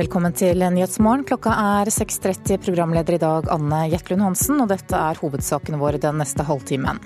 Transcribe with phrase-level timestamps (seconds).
[0.00, 1.26] Velkommen til Nyhetsmorgen.
[1.28, 2.54] Klokka er 6.30.
[2.64, 6.96] Programleder i dag Anne Jetlund Hansen, og dette er hovedsakene våre den neste halvtimen.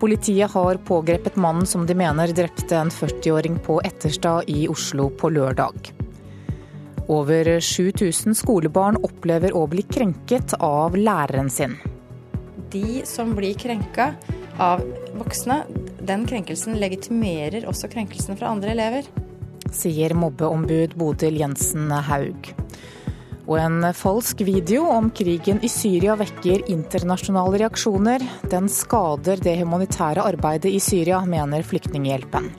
[0.00, 5.28] Politiet har pågrepet mannen som de mener drepte en 40-åring på Etterstad i Oslo på
[5.28, 5.90] lørdag.
[7.12, 11.76] Over 7000 skolebarn opplever å bli krenket av læreren sin.
[12.72, 14.14] De som blir krenka
[14.56, 14.80] av
[15.20, 15.66] voksne,
[16.00, 19.12] den krenkelsen legitimerer også krenkelsen fra andre elever
[19.74, 22.52] sier mobbeombud Bodil Jensen Haug.
[23.50, 28.22] Og en falsk video om krigen i Syria vekker internasjonale reaksjoner.
[28.52, 32.52] Den skader det humanitære arbeidet i Syria, mener Flyktninghjelpen.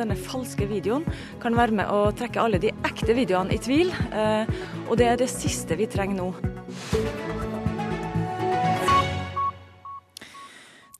[0.00, 1.04] Denne falske videoen
[1.42, 4.48] kan være med å trekke alle de ekte videoene i tvil, eh,
[4.88, 6.30] og det er det siste vi trenger nå.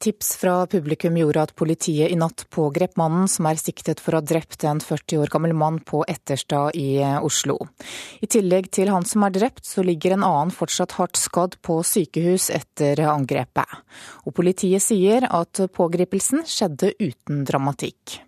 [0.01, 4.23] Tips fra publikum gjorde at politiet i natt pågrep mannen som er siktet for å
[4.23, 7.59] ha drept en 40 år gammel mann på Etterstad i Oslo.
[8.24, 11.77] I tillegg til han som er drept, så ligger en annen fortsatt hardt skadd på
[11.85, 13.77] sykehus etter angrepet.
[14.24, 18.23] Og politiet sier at pågripelsen skjedde uten dramatikk.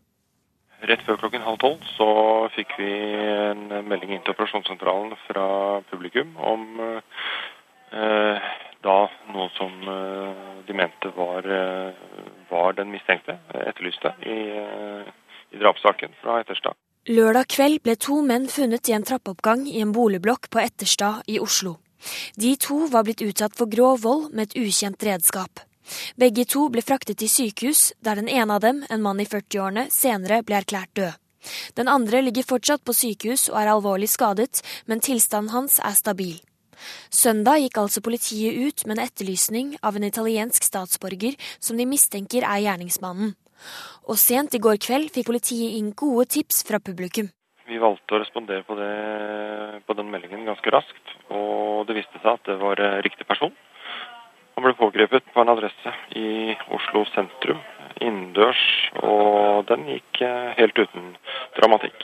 [0.92, 2.11] Rett før klokken halv tolv så
[2.52, 5.48] fikk vi en melding inn til operasjonssentralen fra
[5.89, 7.20] publikum om eh,
[8.82, 8.96] da
[9.32, 11.92] noe som eh, de mente var, eh,
[12.50, 15.12] var den mistenkte, etterlyste, i, eh,
[15.50, 16.74] i drapssaken fra Etterstad.
[17.10, 21.38] Lørdag kveld ble to menn funnet i en trappeoppgang i en boligblokk på Etterstad i
[21.42, 21.76] Oslo.
[22.38, 25.62] De to var blitt utsatt for grov vold med et ukjent redskap.
[26.18, 29.88] Begge to ble fraktet til sykehus, der den ene av dem, en mann i 40-årene,
[29.90, 31.18] senere ble erklært død.
[31.74, 36.38] Den andre ligger fortsatt på sykehus og er alvorlig skadet, men tilstanden hans er stabil.
[37.12, 42.47] Søndag gikk altså politiet ut med en etterlysning av en italiensk statsborger som de mistenker
[42.47, 43.34] er gjerningsmannen.
[44.11, 47.30] Og sent i går kveld fikk politiet inn gode tips fra publikum.
[47.70, 48.92] Vi valgte å respondere på, det,
[49.86, 53.55] på den meldingen ganske raskt, og det viste seg at det var eh, riktig person.
[54.56, 57.62] Han ble pågrepet på en adresse i Oslo sentrum,
[58.02, 58.64] innendørs,
[59.01, 61.14] og den gikk eh, helt uten
[61.56, 62.02] dramatikk.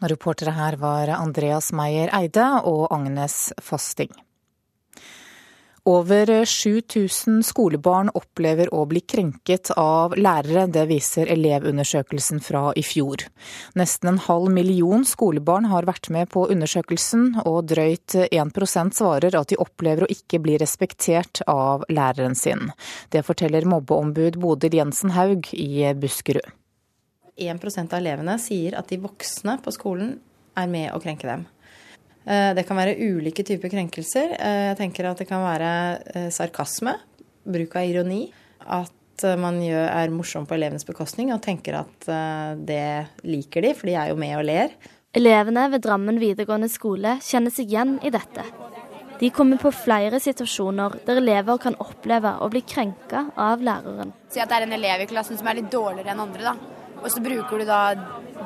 [0.00, 4.12] Reportere her var Andreas Meyer Eide og Agnes Fasting.
[5.88, 13.24] Over 7000 skolebarn opplever å bli krenket av lærere, det viser Elevundersøkelsen fra i fjor.
[13.80, 19.52] Nesten en halv million skolebarn har vært med på undersøkelsen, og drøyt 1% svarer at
[19.52, 22.68] de opplever å ikke bli respektert av læreren sin.
[23.08, 26.59] Det forteller mobbeombud Bodil Jensen Haug i Buskerud.
[27.40, 30.18] 1% av elevene sier at de voksne på skolen
[30.58, 31.46] er med å krenke dem.
[32.24, 34.36] Eh, det kan være ulike typer krenkelser.
[34.36, 35.72] Eh, jeg tenker at det kan være
[36.14, 36.94] eh, sarkasme,
[37.48, 38.24] bruk av ironi.
[38.60, 38.96] At
[39.36, 42.06] man er morsom på elevenes bekostning og tenker at
[42.56, 42.84] det
[43.28, 44.72] liker de, for de er jo med og ler.
[45.12, 48.46] Elevene ved Drammen videregående skole kjenner seg igjen i dette.
[49.20, 54.16] De kommer på flere situasjoner der elever kan oppleve å bli krenka av læreren.
[54.32, 56.79] Si at det er en elev i klassen som er litt dårligere enn andre, da
[57.00, 57.80] og så bruker du da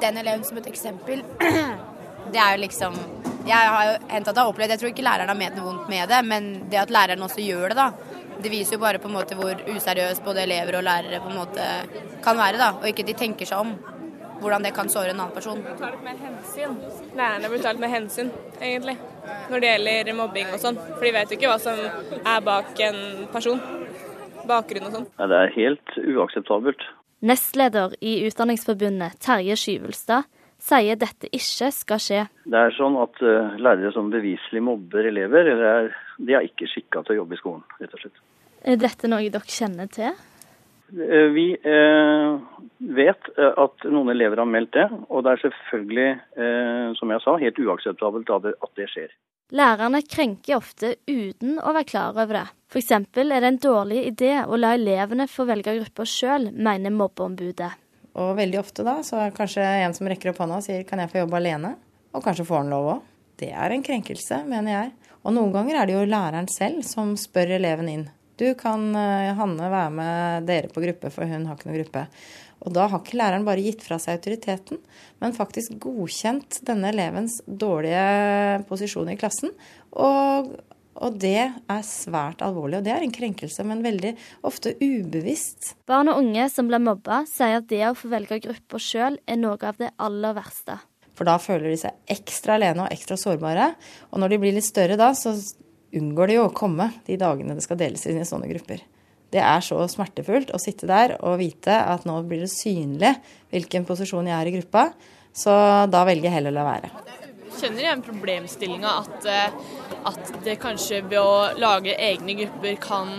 [0.03, 1.23] den eleven som et eksempel.
[2.33, 2.95] Det er jo liksom
[3.45, 5.67] Jeg har jo hendt at jeg har opplevd Jeg tror ikke læreren har ment noe
[5.67, 8.15] vondt med det, men det at læreren også gjør det, da.
[8.45, 11.39] Det viser jo bare på en måte hvor useriøs både elever og lærere på en
[11.39, 11.67] måte
[12.25, 12.71] kan være, da.
[12.81, 13.75] Og ikke de tenker seg om
[14.41, 15.63] hvordan det kan såre en annen person.
[15.79, 16.75] Ta litt mer hensyn.
[17.17, 18.97] Lærerne burde ta litt mer hensyn, egentlig,
[19.53, 20.81] når det gjelder mobbing og sånn.
[20.91, 23.01] For de vet jo ikke hva som er bak en
[23.33, 23.63] person.
[24.45, 25.09] Bakgrunn og sånn.
[25.17, 26.83] Ja, det er helt uakseptabelt.
[27.25, 30.27] Nestleder i Utdanningsforbundet, Terje Skyvelstad,
[30.61, 32.21] sier dette ikke skal skje.
[32.45, 35.89] Det er sånn at uh, Lærere som beviselig mobber elever, er,
[36.21, 38.23] de er ikke skikka til å jobbe i skolen, rett og slett.
[38.65, 40.13] Er dette noe dere kjenner til?
[40.93, 42.37] Uh, vi uh,
[43.01, 46.11] vet at noen elever har meldt det, og det er selvfølgelig,
[47.01, 49.17] som jeg sa, helt uakseptabelt at det skjer.
[49.55, 52.47] Lærerne krenker ofte uten å være klar over det.
[52.75, 52.91] F.eks.
[52.91, 57.71] er det en dårlig idé å la elevene få velge grupper sjøl, mener mobbeombudet.
[58.19, 60.83] Og veldig ofte da, så er det kanskje en som rekker opp hånda og sier
[60.89, 61.71] kan jeg få jobbe alene?
[62.15, 63.07] Og kanskje får han lov òg.
[63.39, 64.93] Det er en krenkelse, mener jeg.
[65.23, 68.05] Og noen ganger er det jo læreren selv som spør eleven inn.
[68.35, 72.09] Du, kan eh, Hanne være med dere på gruppe, for hun har ikke noen gruppe.
[72.65, 74.81] Og da har ikke læreren bare gitt fra seg autoriteten,
[75.21, 79.53] men faktisk godkjent denne elevens dårlige posisjon i klassen.
[79.93, 80.49] Og,
[80.97, 84.15] og det er svært alvorlig, og det er en krenkelse, men veldig
[84.49, 85.75] ofte ubevisst.
[85.91, 89.41] Barn og unge som blir mobba, sier at det å få velge grupper sjøl er
[89.41, 90.81] noe av det aller verste.
[91.15, 93.69] For da føler de seg ekstra alene og ekstra sårbare.
[94.11, 95.37] Og når de blir litt større da, så
[95.95, 98.83] unngår de jo å komme de dagene det skal deles inn i sånne grupper.
[99.35, 103.17] Det er så smertefullt å sitte der og vite at nå blir det synlig
[103.51, 104.89] hvilken posisjon jeg er i gruppa.
[105.35, 105.53] Så
[105.91, 106.91] da velger jeg heller å la være.
[107.55, 109.53] kjenner igjen problemstillinga at, eh,
[110.11, 113.13] at det kanskje ved å lage egne grupper kan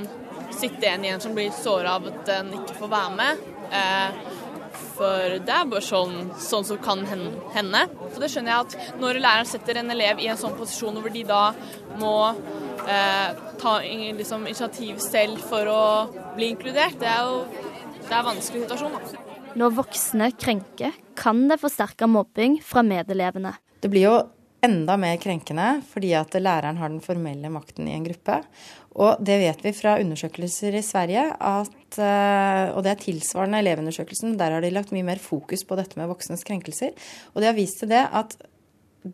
[0.52, 3.46] sitte en igjen som blir såra av at en ikke får være med.
[3.72, 4.20] Eh,
[4.96, 7.84] for det er bare sånn, sånn som kan hende.
[8.14, 11.14] Så det skjønner jeg at når læreren setter en elev i en sånn posisjon hvor
[11.14, 11.44] de da
[12.00, 12.16] må
[12.88, 15.84] eh, ta liksom, initiativ selv for å
[16.38, 17.44] bli inkludert, det er jo
[18.06, 18.96] det er en vanskelig situasjon.
[18.96, 19.24] Da.
[19.56, 23.56] Når voksne krenker, kan det forsterke mobbing fra medelevene.
[23.82, 24.16] Det blir jo
[24.66, 28.42] enda mer krenkende fordi at læreren har den formelle makten i en gruppe.
[28.96, 34.38] Og det vet vi fra undersøkelser i Sverige, at, eh, og det er tilsvarende elevundersøkelsen,
[34.40, 36.96] der har de lagt mye mer fokus på dette med voksnes krenkelser.
[37.34, 38.38] Og de har vist til det at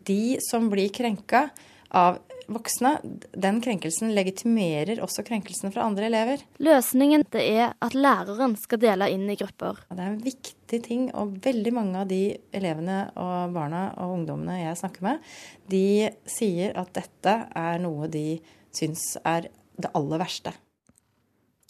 [0.06, 1.48] de som blir krenka
[1.90, 2.22] av
[2.56, 2.94] voksne,
[3.34, 6.42] den krenkelsen legitimerer også krenkelsene fra andre elever.
[6.62, 9.82] Løsningen er at læreren skal dele inn i grupper.
[9.90, 12.22] Det er en viktig ting, og veldig mange av de
[12.54, 15.32] elevene og barna og ungdommene jeg snakker med,
[15.72, 18.26] de sier at dette er noe de
[18.72, 20.54] syns er det aller verste.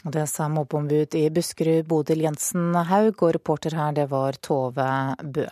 [0.02, 4.87] Det sa mobbeombud i Buskerud Bodil Jensen Haug, og reporter her det var Tove
[5.23, 5.46] Bø.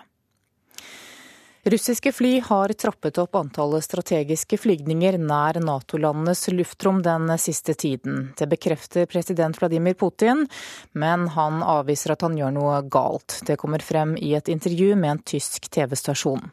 [1.62, 8.31] Russiske fly har trappet opp antallet strategiske flygninger nær Nato-landenes luftrom den siste tiden.
[8.39, 10.47] Det bekrefter president Vladimir Putin,
[10.93, 13.43] men han avviser at han gjør noe galt.
[13.45, 16.49] Det kommer frem i et intervju med en tysk TV-stasjon.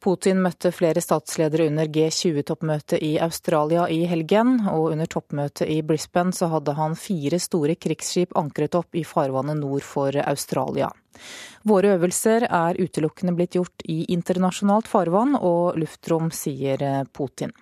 [0.00, 6.32] Putin møtte flere statsledere under G20-toppmøtet i Australia i helgen, og under toppmøtet i Brisbane
[6.32, 10.88] så hadde han fire store krigsskip ankret opp i farvannet nord for Australia.
[11.68, 17.52] Våre øvelser er utelukkende blitt gjort i internasjonalt farvann og luftrom, sier Putin.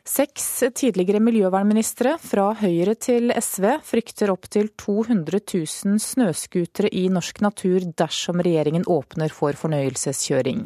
[0.00, 7.84] Seks tidligere miljøvernministre, fra Høyre til SV, frykter opptil 200 000 snøscootere i norsk natur
[8.00, 10.62] dersom regjeringen åpner for fornøyelseskjøring.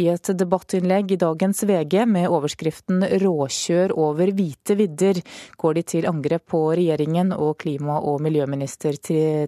[0.00, 5.20] I et debattinnlegg i dagens VG med overskriften 'Råkjør over hvite vidder',
[5.60, 8.96] går de til angrep på regjeringen og klima- og miljøminister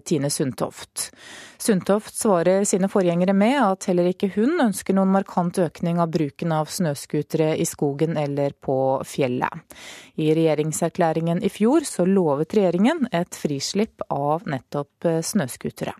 [0.05, 1.09] Tine Sundtoft.
[1.57, 6.51] Sundtoft svarer sine forgjengere med at heller ikke hun ønsker noen markant økning av bruken
[6.51, 8.77] av snøscootere i skogen eller på
[9.15, 9.77] fjellet.
[10.21, 15.95] I regjeringserklæringen i fjor så lovet regjeringen et frislipp av nettopp snøscootere.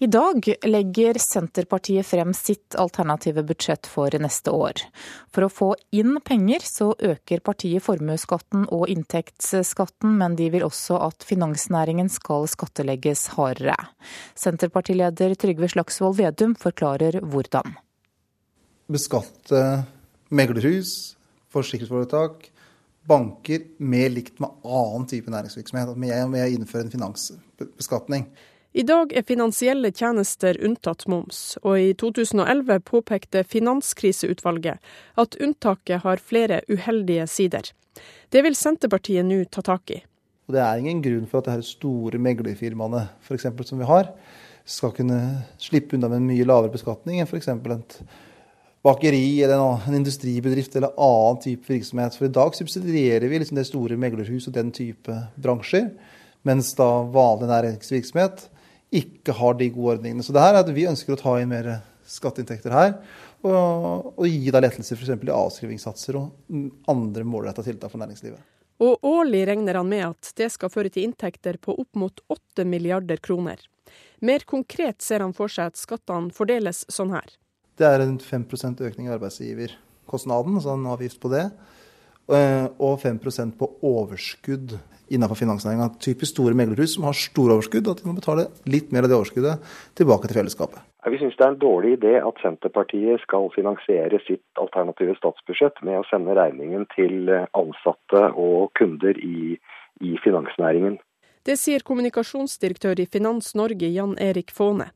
[0.00, 4.84] I dag legger Senterpartiet frem sitt alternative budsjett for neste år.
[5.34, 11.00] For å få inn penger så øker partiet formuesskatten og inntektsskatten, men de vil også
[11.08, 13.74] at finansnæringen skal skattelegges hardere.
[14.38, 17.74] Senterpartileder Trygve Slagsvold Vedum forklarer hvordan.
[18.86, 19.64] Beskatte
[20.28, 21.16] meglerhus,
[21.52, 22.50] forsikringsforetak,
[23.08, 25.96] banker mer likt med annen type næringsvirksomhet.
[25.96, 28.28] Med å innføre en finansbeskatning.
[28.76, 34.84] I dag er finansielle tjenester unntatt moms, og i 2011 påpekte Finanskriseutvalget
[35.18, 37.72] at unntaket har flere uheldige sider.
[38.28, 40.02] Det vil Senterpartiet nå ta tak i.
[40.52, 44.12] Det er ingen grunn for at de store meglerfirmaene for eksempel, som vi har,
[44.68, 45.18] skal kunne
[45.60, 47.48] slippe unna med en mye lavere beskatning enn f.eks.
[47.48, 47.98] et
[48.82, 52.16] bakeri eller en, industribedrift eller annen type virksomhet.
[52.16, 55.90] For i dag subsidierer vi liksom det store meglerhus og den type bransjer,
[56.46, 58.48] mens da vanlig næringsvirksomhet
[58.94, 60.24] ikke har de gode ordningene.
[60.24, 62.94] Så det her er at vi ønsker å ta inn mer skatteinntekter her.
[63.46, 65.12] Og, og gi da lettelser f.eks.
[65.14, 68.40] i avskrivingssatser og andre målretta tiltak for næringslivet.
[68.82, 72.64] Og årlig regner han med at det skal føre til inntekter på opp mot 8
[72.66, 73.60] milliarder kroner.
[74.22, 77.26] Mer konkret ser han for seg at skattene fordeles sånn her.
[77.78, 81.44] Det er en 5% økning i arbeidsgiverkostnaden, altså en avgift på det.
[82.28, 84.74] Eh, og 5% på overskudd
[85.08, 85.86] innenfor finansnæringa.
[86.02, 89.16] Typisk store meglerhus som har store overskudd, at de må betale litt mer av det
[89.16, 90.82] overskuddet tilbake til fellesskapet.
[91.08, 96.02] Vi syns det er en dårlig idé at Senterpartiet skal finansiere sitt alternative statsbudsjett med
[96.02, 99.54] å sende regningen til ansatte og kunder i,
[100.04, 100.98] i finansnæringen.
[101.46, 104.90] Det sier kommunikasjonsdirektør i Finans Norge, Jan Erik Faane.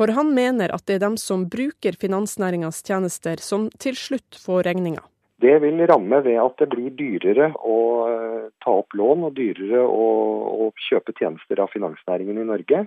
[0.00, 4.62] For han mener at det er dem som bruker finansnæringas tjenester som til slutt får
[4.70, 5.02] regninga.
[5.44, 7.76] Det vil ramme ved at det blir dyrere å
[8.08, 10.08] eh, ta opp lån og dyrere å,
[10.64, 12.82] å, kjøpe tjenester av finansnæringen i Norge.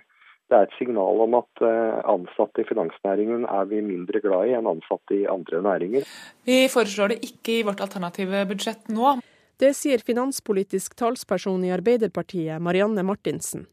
[0.50, 4.58] Det er et signal om at eh, ansatte i finansnæringen er vi mindre glad i
[4.58, 6.10] enn ansatte i andre næringer.
[6.50, 9.20] Vi foreslår det ikke i vårt alternative budsjett nå.
[9.62, 13.68] Det sier finanspolitisk talsperson i Arbeiderpartiet, Marianne Martinsen,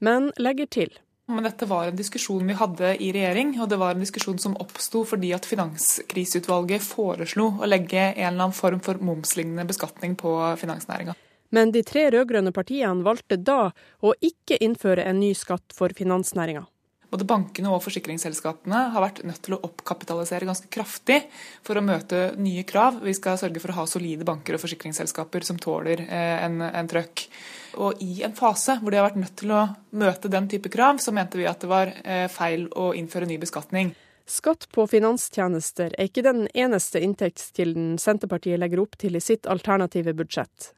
[0.00, 3.96] men legger til men dette var en diskusjon vi hadde i regjering, og det var
[3.96, 9.02] en diskusjon som oppsto fordi at Finanskriseutvalget foreslo å legge en eller annen form for
[9.02, 11.16] momslignende beskatning på finansnæringa.
[11.54, 16.66] Men de tre rød-grønne partiene valgte da å ikke innføre en ny skatt for finansnæringa.
[17.06, 21.20] Både bankene og forsikringsselskapene har vært nødt til å oppkapitalisere ganske kraftig
[21.64, 22.98] for å møte nye krav.
[23.06, 26.90] Vi skal sørge for å ha solide banker og forsikringsselskaper som tåler eh, en, en
[26.90, 27.28] trøkk.
[27.76, 29.66] Og i en fase hvor de har vært nødt til å
[29.96, 33.38] møte den type krav, så mente vi at det var eh, feil å innføre ny
[33.42, 33.92] beskatning.
[34.26, 40.16] Skatt på finanstjenester er ikke den eneste inntektskilden Senterpartiet legger opp til i sitt alternative
[40.18, 40.72] budsjett.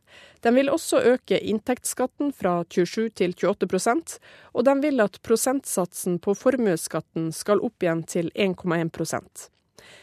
[0.45, 4.19] De vil også øke inntektsskatten fra 27 til 28%
[4.53, 9.49] og de vil at prosentsatsen på formuesskatten skal opp igjen til 1,1%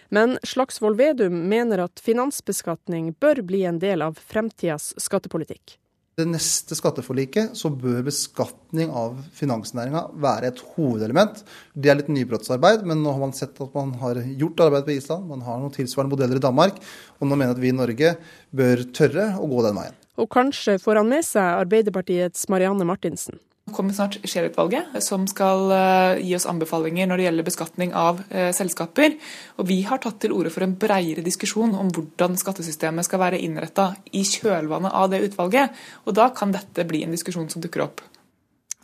[0.09, 5.77] Men Slagsvold Vedum mener at finansbeskatning bør bli en del av fremtidas skattepolitikk
[6.15, 11.41] det neste skatteforliket så bør beskatning av finansnæringa være et hovedelement.
[11.75, 14.95] Det er litt nybrottsarbeid, men nå har man sett at man har gjort arbeid på
[14.95, 15.27] Island.
[15.27, 16.79] Man har noen tilsvarende modeller i Danmark,
[17.19, 18.13] og nå mener jeg at vi i Norge
[18.55, 19.99] bør tørre å gå den veien.
[20.15, 23.41] Og kanskje får han med seg Arbeiderpartiets Marianne Martinsen.
[23.73, 28.51] Kommer snart Scheel-utvalget, som skal uh, gi oss anbefalinger når det gjelder beskatning av uh,
[28.53, 29.15] selskaper.
[29.57, 33.41] Og vi har tatt til orde for en bredere diskusjon om hvordan skattesystemet skal være
[33.41, 35.73] innretta i kjølvannet av det utvalget.
[36.05, 38.05] Og da kan dette bli en diskusjon som dukker opp.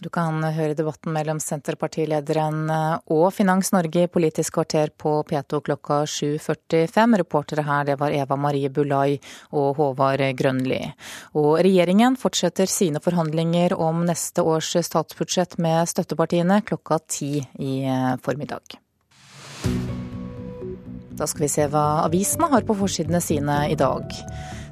[0.02, 5.60] Du kan høre debatten mellom Senterpartilederen eh, og Finans Norge i Politisk kvarter på P2
[5.68, 7.20] klokka 7.45.
[7.22, 9.20] Reportere her det var Eva Marie Bulai
[9.54, 10.80] og Håvard Grønli.
[11.38, 18.16] Og regjeringen fortsetter sine forhandlinger om neste års statsbudsjett med støttepartiene klokka ti i eh,
[18.26, 18.80] formiddag.
[21.14, 24.18] Da skal vi se hva avisene har på forsidene sine i dag.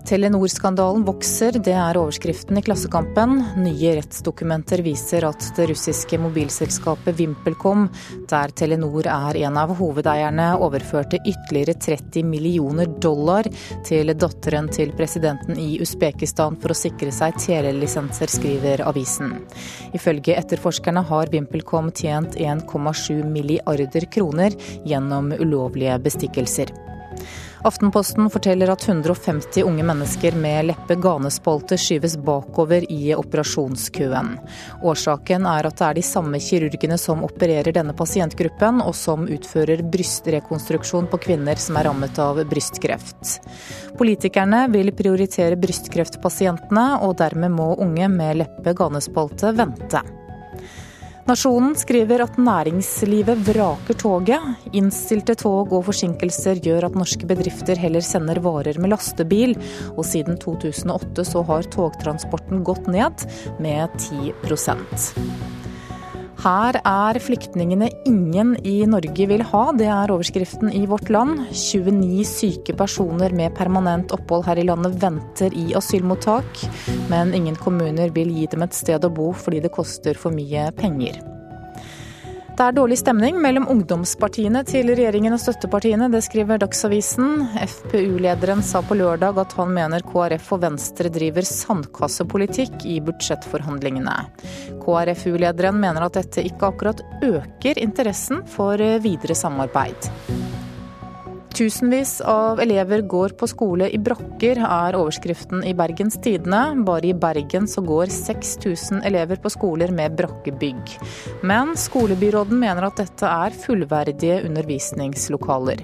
[0.08, 3.36] Telenor-skandalen vokser, det er overskriften i Klassekampen.
[3.60, 7.88] Nye rettsdokumenter viser at det russiske mobilselskapet VimpelCom,
[8.32, 13.50] der Telenor er en av hovedeierne, overførte ytterligere 30 millioner dollar
[13.88, 19.36] til datteren til presidenten i Usbekistan for å sikre seg telelisenser, skriver avisen.
[19.98, 24.56] Ifølge etterforskerne har VimpelCom tjent 1,7 milliarder kroner
[24.88, 26.74] gjennom ulovlige bestikkelser.
[27.62, 34.30] Aftenposten forteller at 150 unge mennesker med leppe-ganespalte skyves bakover i operasjonskøen.
[34.88, 39.84] Årsaken er at det er de samme kirurgene som opererer denne pasientgruppen, og som utfører
[39.92, 43.40] brystrekonstruksjon på kvinner som er rammet av brystkreft.
[44.00, 50.06] Politikerne vil prioritere brystkreftpasientene, og dermed må unge med leppe-ganespalte vente.
[51.30, 54.64] Nasjonen skriver at næringslivet vraker toget.
[54.74, 59.54] Innstilte tog og forsinkelser gjør at norske bedrifter heller sender varer med lastebil,
[59.94, 63.30] og siden 2008 så har togtransporten gått ned
[63.62, 64.34] med 10
[66.40, 71.42] her er flyktningene ingen i Norge vil ha, det er overskriften i Vårt Land.
[71.52, 76.64] 29 syke personer med permanent opphold her i landet venter i asylmottak,
[77.12, 80.70] men ingen kommuner vil gi dem et sted å bo fordi det koster for mye
[80.80, 81.20] penger.
[82.60, 86.10] Det er dårlig stemning mellom ungdomspartiene til regjeringen og støttepartiene.
[86.12, 87.46] Det skriver Dagsavisen.
[87.56, 94.18] FpU-lederen sa på lørdag at han mener KrF og Venstre driver sandkassepolitikk i budsjettforhandlingene.
[94.84, 98.76] KrFU-lederen mener at dette ikke akkurat øker interessen for
[99.08, 100.12] videre samarbeid.
[101.56, 106.62] Tusenvis av elever går på skole i brokker, er overskriften i Bergens Tidende.
[106.88, 110.96] Bare i Bergen så går 6000 elever på skoler med brakkebygg.
[111.44, 115.84] Men skolebyråden mener at dette er fullverdige undervisningslokaler.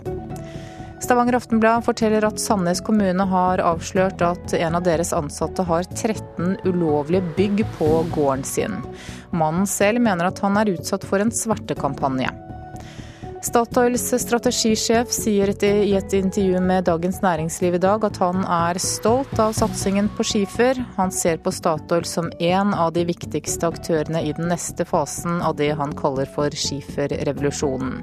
[1.03, 6.55] Stavanger Aftenblad forteller at Sandnes kommune har avslørt at en av deres ansatte har 13
[6.63, 8.79] ulovlige bygg på gården sin.
[9.36, 12.31] Mannen selv mener at han er utsatt for en svertekampanje.
[13.45, 19.37] Statoils strategisjef sier i et intervju med Dagens Næringsliv i dag at han er stolt
[19.37, 20.79] av satsingen på skifer.
[20.95, 25.59] Han ser på Statoil som en av de viktigste aktørene i den neste fasen av
[25.61, 28.01] det han kaller for skiferrevolusjonen.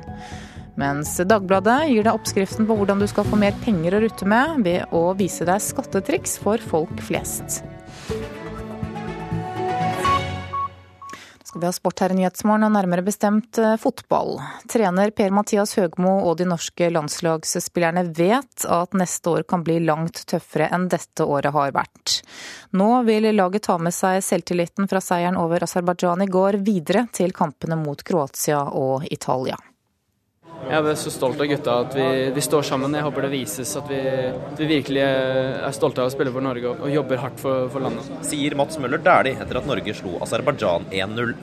[0.79, 4.63] Mens Dagbladet gir deg oppskriften på hvordan du skal få mer penger å rutte med
[4.63, 7.65] ved å vise deg skattetriks for folk flest.
[11.53, 14.39] Skal vi ha sport her i Nyhetsmorgen, og nærmere bestemt eh, fotball.
[14.73, 20.71] Trener Per-Mathias Høgmo og de norske landslagsspillerne vet at neste år kan bli langt tøffere
[20.73, 22.23] enn dette året har vært.
[22.73, 27.37] Nå vil laget ta med seg selvtilliten fra seieren over Aserbajdsjan i går videre til
[27.37, 29.61] kampene mot Kroatia og Italia.
[30.63, 32.95] Jeg er så stolt av gutta at vi, vi, står sammen.
[32.95, 33.99] Jeg håper det vises at vi,
[34.61, 37.83] vi, virkelig er stolte av å spille for Norge og, og jobber hardt for, for,
[37.85, 38.09] landet.
[38.29, 41.35] Sier Mats Møller Dæhlie etter at Norge slo Aserbajdsjan 1-0.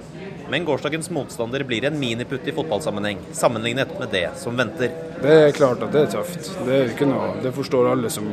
[0.49, 4.95] men gårsdagens motstander blir en miniputt i fotballsammenheng, sammenlignet med det som venter.
[5.21, 6.49] Det er klart at det er tøft.
[6.65, 8.31] Det, er ikke noe, det forstår alle som,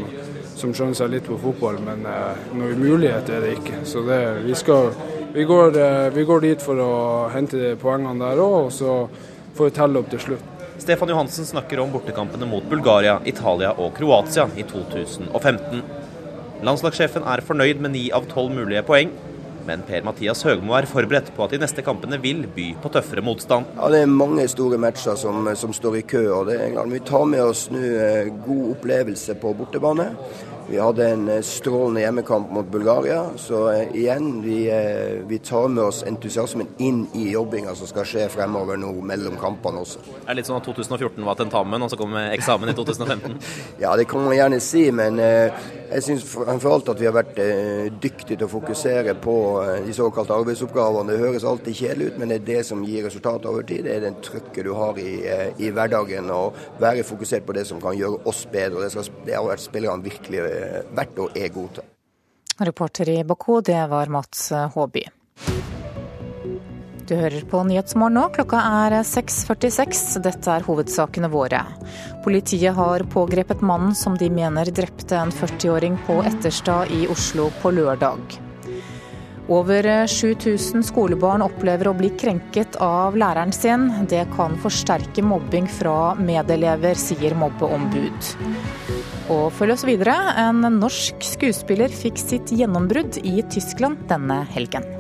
[0.57, 3.85] som skjønner seg litt på fotball, men eh, noe mulighet er det ikke.
[3.85, 4.95] Så det, vi, skal,
[5.35, 6.93] vi, går, eh, vi, går, dit for å
[7.37, 9.01] hente poengene der òg, og så
[9.59, 10.56] får vi telle opp til slutt.
[10.79, 15.81] Stefan Johansen snakker om bortekampene mot Bulgaria, Italia og Kroatia i 2015.
[16.67, 19.11] Landslagssjefen er fornøyd med ni av tolv mulige poeng,
[19.67, 23.67] men Per-Mathias Høgmo er forberedt på at de neste kampene vil by på tøffere motstand.
[23.75, 26.23] Ja, Det er mange store matcher som, som står i kø.
[26.33, 30.13] og det er Vi tar med oss nå eh, god opplevelse på bortebane.
[30.69, 33.25] Vi hadde en eh, strålende hjemmekamp mot Bulgaria.
[33.37, 38.09] Så eh, igjen, vi, eh, vi, tar med oss entusiasmen inn i jobbinga som skal
[38.09, 40.03] skje fremover nå mellom kampene også.
[40.03, 43.39] Det er litt sånn at 2014 var tentamen, og så kom eksamen i 2015?
[43.85, 45.23] ja, det kan man gjerne si, men
[45.91, 47.39] jeg syns fremfor alt at vi har vært
[48.03, 49.37] dyktige til å fokusere på
[49.87, 51.13] de såkalte arbeidsoppgavene.
[51.13, 53.85] Det høres alltid kjedelig ut, men det er det som gir resultat over tid.
[53.87, 55.17] Det er den trøkket du har i,
[55.63, 58.85] i hverdagen, og være fokusert på det som kan gjøre oss bedre.
[58.87, 60.47] Det, skal, det har vært spillerne virkelig
[60.97, 61.93] vært og er gode til.
[62.67, 65.05] Reporter i Baku, det var Mats Håby.
[67.07, 68.25] Du hører på Nyhetsmorgen nå.
[68.35, 70.17] Klokka er 6.46.
[70.25, 71.61] Dette er hovedsakene våre.
[72.25, 77.71] Politiet har pågrepet mannen som de mener drepte en 40-åring på Etterstad i Oslo på
[77.77, 78.41] lørdag.
[79.47, 83.87] Over 7000 skolebarn opplever å bli krenket av læreren sin.
[84.11, 88.33] Det kan forsterke mobbing fra medelever, sier mobbeombud.
[89.31, 90.19] Og følg oss videre.
[90.43, 94.91] En norsk skuespiller fikk sitt gjennombrudd i Tyskland denne helgen.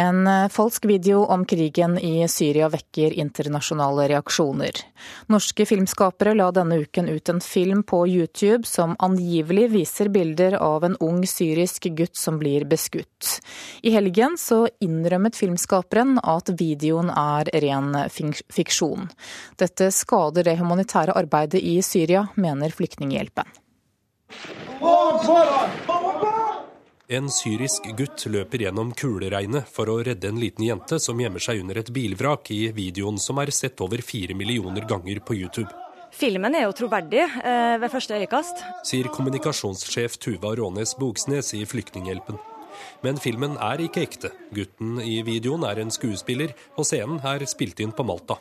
[0.00, 4.70] En falsk video om krigen i Syria vekker internasjonale reaksjoner.
[5.26, 10.86] Norske filmskapere la denne uken ut en film på YouTube som angivelig viser bilder av
[10.86, 13.40] en ung syrisk gutt som blir beskutt.
[13.82, 17.96] I helgen så innrømmet filmskaperen at videoen er ren
[18.54, 19.10] fiksjon.
[19.58, 23.50] Dette skader det humanitære arbeidet i Syria, mener Flyktninghjelpen.
[27.08, 31.62] En syrisk gutt løper gjennom kuleregnet for å redde en liten jente som gjemmer seg
[31.62, 35.70] under et bilvrak i videoen som er sett over fire millioner ganger på YouTube.
[36.12, 38.60] Filmen er jo troverdig eh, ved første øyekast.
[38.90, 42.36] Sier kommunikasjonssjef Tuva Rånes Bogsnes i Flyktninghjelpen.
[43.00, 44.34] Men filmen er ikke ekte.
[44.52, 48.36] Gutten i videoen er en skuespiller, og scenen er spilt inn på Malta.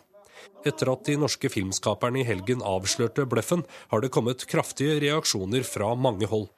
[0.67, 3.63] Etter at de norske filmskaperne i helgen avslørte bløffen,
[3.95, 6.49] har det kommet kraftige reaksjoner fra mange hold.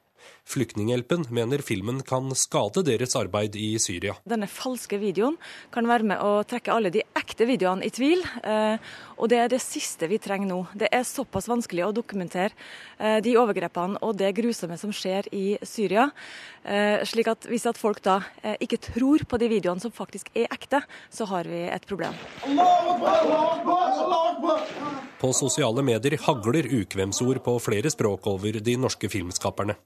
[0.48, 4.16] Flyktninghjelpen mener filmen kan skade deres arbeid i Syria.
[4.28, 5.36] Denne falske videoen
[5.74, 8.24] kan være med å trekke alle de ekte videoene i tvil.
[8.42, 8.80] Eh,
[9.20, 10.60] og det er det siste vi trenger nå.
[10.74, 12.54] Det er såpass vanskelig å dokumentere
[12.98, 16.08] eh, de overgrepene og det grusomme som skjer i Syria.
[16.64, 18.20] Eh, slik at hvis at folk da
[18.60, 22.16] ikke tror på de videoene som faktisk er ekte, så har vi et problem.
[25.20, 29.76] På sosiale medier hagler ukvemsord på flere språk over de norske filmskaperne.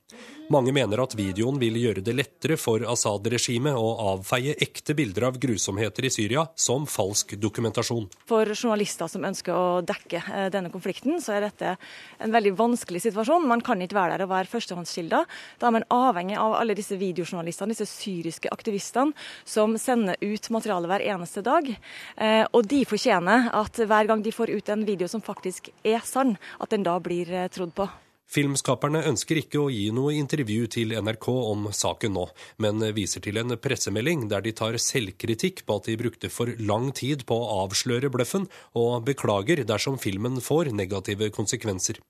[0.52, 5.38] Mange mener at videoen vil gjøre det lettere for Assad-regimet å avfeie ekte bilder av
[5.40, 8.10] grusomheter i Syria som falsk dokumentasjon.
[8.28, 11.72] For journalister som ønsker å dekke eh, denne konflikten, så er dette
[12.20, 13.48] en veldig vanskelig situasjon.
[13.48, 15.24] Man kan ikke være der og være førstehåndskilder.
[15.62, 19.16] Da er man avhengig av alle disse videojournalistene, disse syriske aktivistene,
[19.48, 21.72] som sender ut materiale hver eneste dag.
[21.72, 26.04] Eh, og de fortjener at hver gang de får ut en video som faktisk er
[26.04, 27.88] sann, at den da blir eh, trodd på.
[28.30, 32.24] Filmskaperne ønsker ikke å gi noe intervju til NRK om saken nå,
[32.64, 36.88] men viser til en pressemelding der de tar selvkritikk på at de brukte for lang
[36.96, 38.48] tid på å avsløre bløffen,
[38.80, 42.00] og beklager dersom filmen får negative konsekvenser.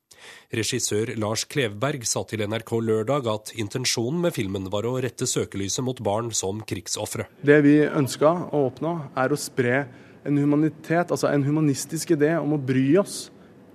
[0.55, 5.85] Regissør Lars Klevberg sa til NRK lørdag at intensjonen med filmen var å rette søkelyset
[5.85, 7.29] mot barn som krigsofre.
[7.44, 9.85] Det vi ønska å oppnå, er å spre
[10.24, 13.27] en humanitet, altså en humanistisk idé om å bry oss.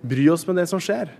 [0.01, 1.11] Bry oss med det som skjer.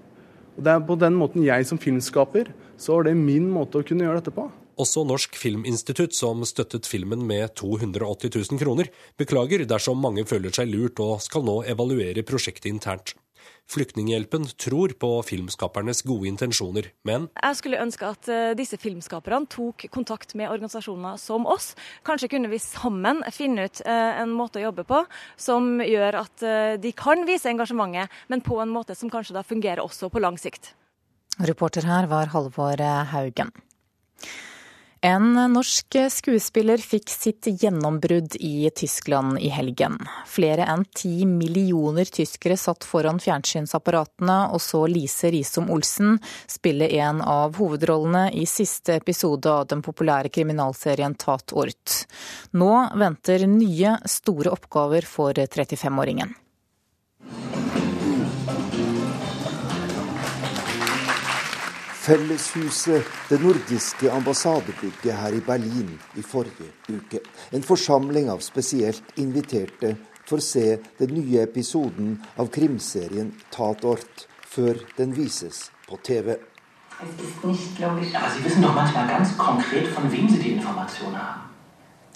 [0.60, 3.86] Og Det er på den måten jeg som filmskaper, så er det min måte å
[3.88, 4.50] kunne gjøre dette på.
[4.80, 10.68] Også Norsk Filminstitutt, som støttet filmen med 280 000 kroner, beklager dersom mange føler seg
[10.72, 13.16] lurt og skal nå evaluere prosjektet internt.
[13.70, 19.86] Flyktninghjelpen tror på filmskapernes gode intensjoner, men Jeg skulle ønske at uh, disse filmskaperne tok
[19.94, 21.76] kontakt med organisasjoner som oss.
[22.08, 25.04] Kanskje kunne vi sammen finne ut uh, en måte å jobbe på
[25.38, 29.46] som gjør at uh, de kan vise engasjementet, men på en måte som kanskje da
[29.46, 30.74] fungerer også på lang sikt.
[31.38, 32.82] Reporter her var Halvor
[33.14, 33.54] Haugen.
[35.02, 39.96] En norsk skuespiller fikk sitt gjennombrudd i Tyskland i helgen.
[40.28, 46.18] Flere enn ti millioner tyskere satt foran fjernsynsapparatene og så Lise Risom Olsen
[46.52, 52.04] spille en av hovedrollene i siste episode av den populære kriminalserien Tatort.
[52.52, 56.36] Nå venter nye, store oppgaver for 35-åringen.
[62.10, 67.20] Felleshuset, det nordiske ambassadebygget her i Berlin i forrige uke.
[67.54, 69.92] En forsamling av spesielt inviterte
[70.26, 70.64] får se
[70.98, 76.34] den nye episoden av krimserien Tatort før den vises på TV.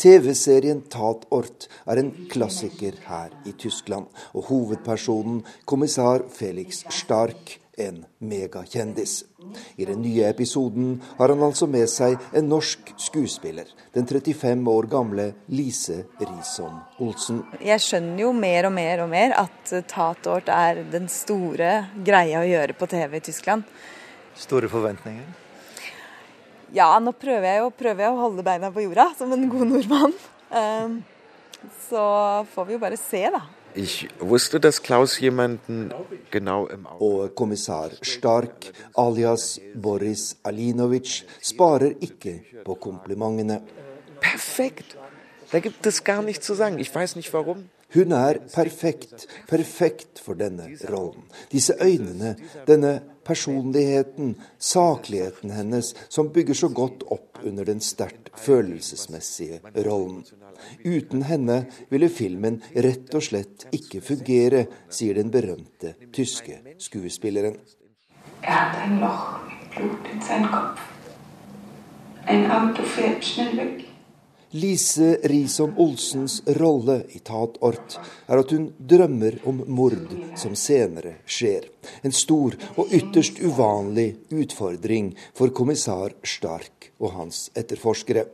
[0.01, 9.23] TV-serien Tatort er en klassiker her i Tyskland, og hovedpersonen, kommissar Felix Stark, en megakjendis.
[9.75, 14.87] I den nye episoden har han altså med seg en norsk skuespiller, den 35 år
[14.91, 17.43] gamle Lise Risom Olsen.
[17.63, 21.73] Jeg skjønner jo mer og mer og mer at Tatort er den store
[22.05, 23.65] greia å gjøre på TV i Tyskland.
[24.39, 25.25] Store forventninger?
[26.73, 29.67] Ja, nå prøver jeg, jo, prøver jeg å holde beina på jorda som en god
[29.69, 30.15] nordmann.
[30.57, 30.95] Ehm,
[31.85, 32.05] så
[32.53, 33.43] får vi jo bare se, da.
[33.75, 35.93] Ich wusste, dass Klaus jemanden
[36.31, 43.61] genau im Og kommissær Stark, alias Boris Alinovic, sparer ikke på komplimentene.
[44.21, 44.97] Perfekt!
[45.51, 46.79] Da gibt es gar nichts zu sagen.
[46.79, 47.69] Ich weiß nicht warum.
[47.93, 51.23] Hun er perfekt, perfekt for denne rollen.
[51.51, 52.35] Disse øynene,
[52.67, 60.25] denne personligheten, sakligheten hennes, som bygger så godt opp under den sterkt følelsesmessige rollen.
[60.83, 67.57] Uten henne ville filmen rett og slett ikke fungere, sier den berømte tyske skuespilleren.
[68.43, 68.73] Er.
[74.53, 77.95] Lise Risom Olsens rolle i Tatort
[78.29, 81.65] er at hun drømmer om mord som senere skjer.
[82.05, 88.27] En stor og ytterst uvanlig utfordring for kommissær Stark og hans etterforskere.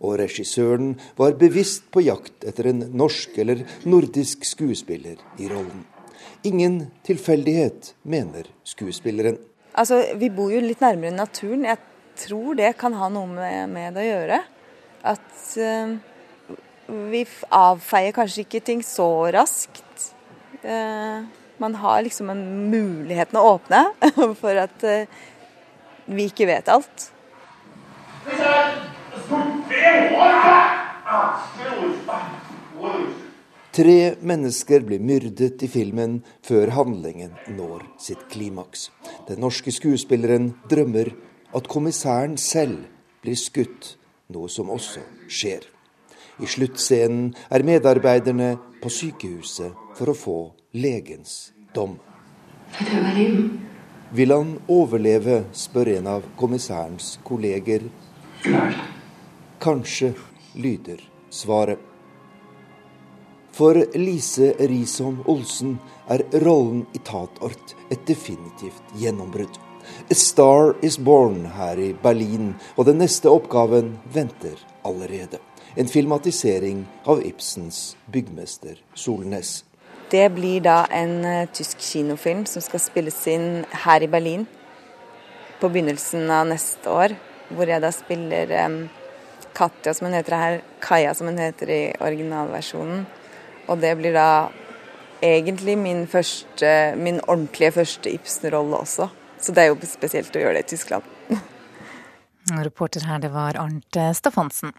[0.00, 5.86] Og regissøren var bevisst på jakt etter en norsk eller nordisk skuespiller i rollen.
[6.44, 9.38] Ingen tilfeldighet, mener skuespilleren.
[9.78, 11.64] Altså, Vi bor jo litt nærmere naturen.
[11.64, 11.78] Jeg
[12.18, 14.40] tror det kan ha noe med, med det å gjøre.
[15.12, 15.94] At uh,
[17.12, 20.08] vi avfeier kanskje ikke ting så raskt.
[20.62, 21.24] Uh,
[21.62, 23.84] man har liksom en muligheten å åpne
[24.42, 25.06] for at uh,
[26.10, 27.08] vi ikke vet alt.
[33.72, 38.90] Tre mennesker blir myrdet i filmen før handlingen når sitt klimaks.
[39.28, 41.12] Den norske skuespilleren drømmer
[41.56, 42.84] at kommissæren selv
[43.24, 43.96] blir skutt,
[44.32, 45.64] noe som også skjer.
[46.40, 50.38] I sluttscenen er medarbeiderne på sykehuset for å få
[50.72, 51.98] legens dom.
[54.12, 57.88] Vil han overleve, spør en av kommissærens kolleger.
[59.62, 60.14] Kanskje,
[60.54, 60.98] lyder
[61.30, 61.78] svaret.
[63.52, 65.76] For Lise Risholm Olsen
[66.10, 69.60] er rollen i Tatort et definitivt gjennombrudd.
[70.10, 75.38] A Star Is Born her i Berlin, og den neste oppgaven venter allerede.
[75.76, 79.62] En filmatisering av Ibsens 'Byggmester Solnes'.
[80.10, 84.42] Det blir da en uh, tysk kinofilm som skal spilles inn her i Berlin
[85.60, 87.14] på begynnelsen av neste år.
[87.54, 88.76] Hvor jeg da spiller um,
[89.54, 93.06] Katja, som hun heter her, Kaja, som hun heter i originalversjonen.
[93.70, 94.28] Og det blir da
[95.22, 99.08] egentlig min, første, min ordentlige første Ibsen-rolle også.
[99.42, 101.06] Så det er jo spesielt å gjøre det i Tyskland.
[102.68, 104.74] Reporter her, det var Arnt Stefansen.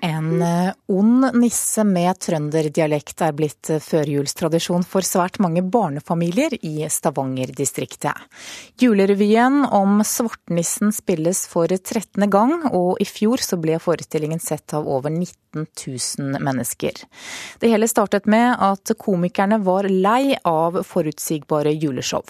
[0.00, 8.16] En eh, ond nisse med trønderdialekt er blitt førjulstradisjon for svært mange barnefamilier i Stavanger-distriktet.
[8.80, 12.24] Julerevyen om Svartnissen spilles for 13.
[12.32, 17.04] gang, og i fjor så ble forestillingen sett av over 19 000 mennesker.
[17.60, 22.24] Det hele startet med at komikerne var lei av forutsigbare juleshow.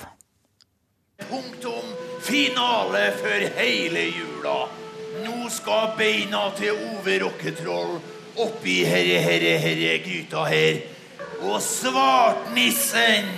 [1.30, 4.68] Punktum finale for hele jula.
[5.24, 7.98] Nå skal beina til Ove Rokketroll
[8.40, 10.80] oppi herre, herre, herre gryta her.
[11.40, 13.28] Og svartnissen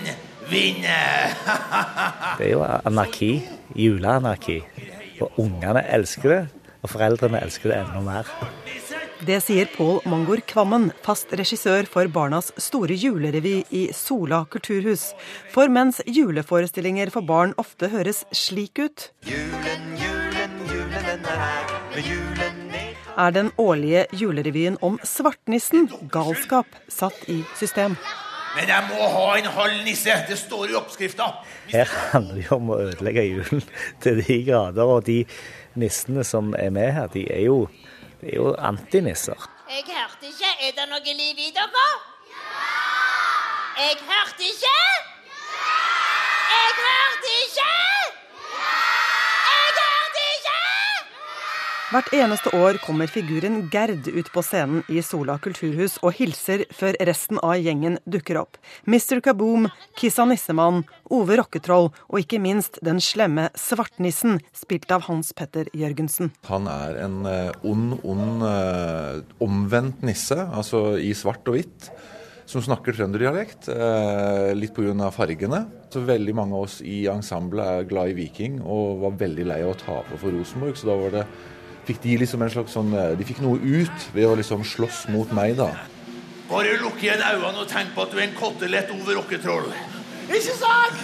[0.51, 1.37] vinner!
[2.38, 3.35] det er jo anarki.
[3.79, 4.61] Juleanarki.
[5.23, 6.42] Og ungene elsker det.
[6.83, 8.31] Og foreldrene elsker det enda mer.
[9.23, 15.12] Det sier Pål Mangor Kvammen, fast regissør for Barnas store julerevy i Sola kulturhus.
[15.55, 20.21] For mens juleforestillinger for barn ofte høres slik ut Julen, julen,
[21.12, 22.62] julen, er her, med julen
[23.16, 27.96] er den årlige julerevyen om svartnissen galskap satt i system.
[28.57, 30.12] Men jeg må ha en halv nisse!
[30.29, 31.27] Det står i oppskrifta.
[31.68, 33.62] Her handler det jo om å ødelegge julen
[34.01, 34.85] til de grader.
[34.85, 35.25] Og de
[35.75, 37.66] nissene som er med her, de er jo
[38.20, 39.48] de er jo antinisser.
[39.68, 40.51] Jeg hørte ikke.
[40.68, 41.87] Er det noe liv i dere?
[43.81, 44.68] Jeg hørte ikke.
[44.68, 45.12] Ja!
[46.53, 47.70] Jeg hørte ikke.
[49.48, 50.61] Jeg hørte ikke.
[51.92, 56.96] Hvert eneste år kommer figuren Gerd ut på scenen i Sola kulturhus og hilser før
[57.05, 58.57] resten av gjengen dukker opp.
[58.88, 59.20] Mr.
[59.20, 59.66] Kaboom,
[60.00, 66.33] Kissa Nissemann, Ove Rocketroll og ikke minst den slemme Svartnissen, spilt av Hans Petter Jørgensen.
[66.48, 71.92] Han er en eh, ond, ond, eh, omvendt nisse, altså i svart og hvitt.
[72.48, 75.12] Som snakker trønderdialekt, eh, litt pga.
[75.12, 75.66] fargene.
[75.92, 79.61] Så Veldig mange av oss i ensemblet er glad i Viking og var veldig lei
[79.61, 80.72] av å tape for Rosenborg.
[80.72, 81.26] Så da var det
[81.88, 85.33] fikk de liksom en slags sånn De fikk noe ut ved å liksom slåss mot
[85.35, 85.71] meg, da.
[86.51, 89.71] Bare lukk igjen øynene og tenk på at du er en kotelett over rocketroll.
[90.29, 91.03] Ikke sant?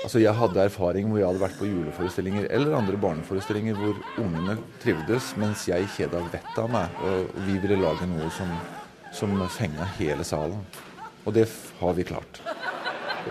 [0.00, 4.56] Altså Jeg hadde erfaring hvor jeg hadde vært på juleforestillinger eller andre barneforestillinger hvor ungene
[4.82, 7.02] trivdes, mens jeg kjeda vettet av meg.
[7.04, 8.50] Og vi ville lage noe som,
[9.14, 10.64] som fenga hele salen.
[11.26, 11.46] Og det
[11.80, 12.40] har vi klart.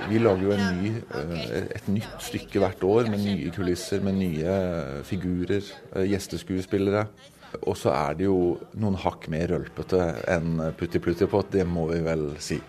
[0.09, 0.91] Vi lager jo ny,
[1.75, 4.55] et nytt stykke hvert år med nye kulisser, med nye
[5.07, 5.65] figurer,
[6.09, 7.05] gjesteskuespillere.
[7.63, 11.87] Og så er det jo noen hakk mer rølpete enn Putti Plutti på, det må
[11.89, 12.59] vi vel si.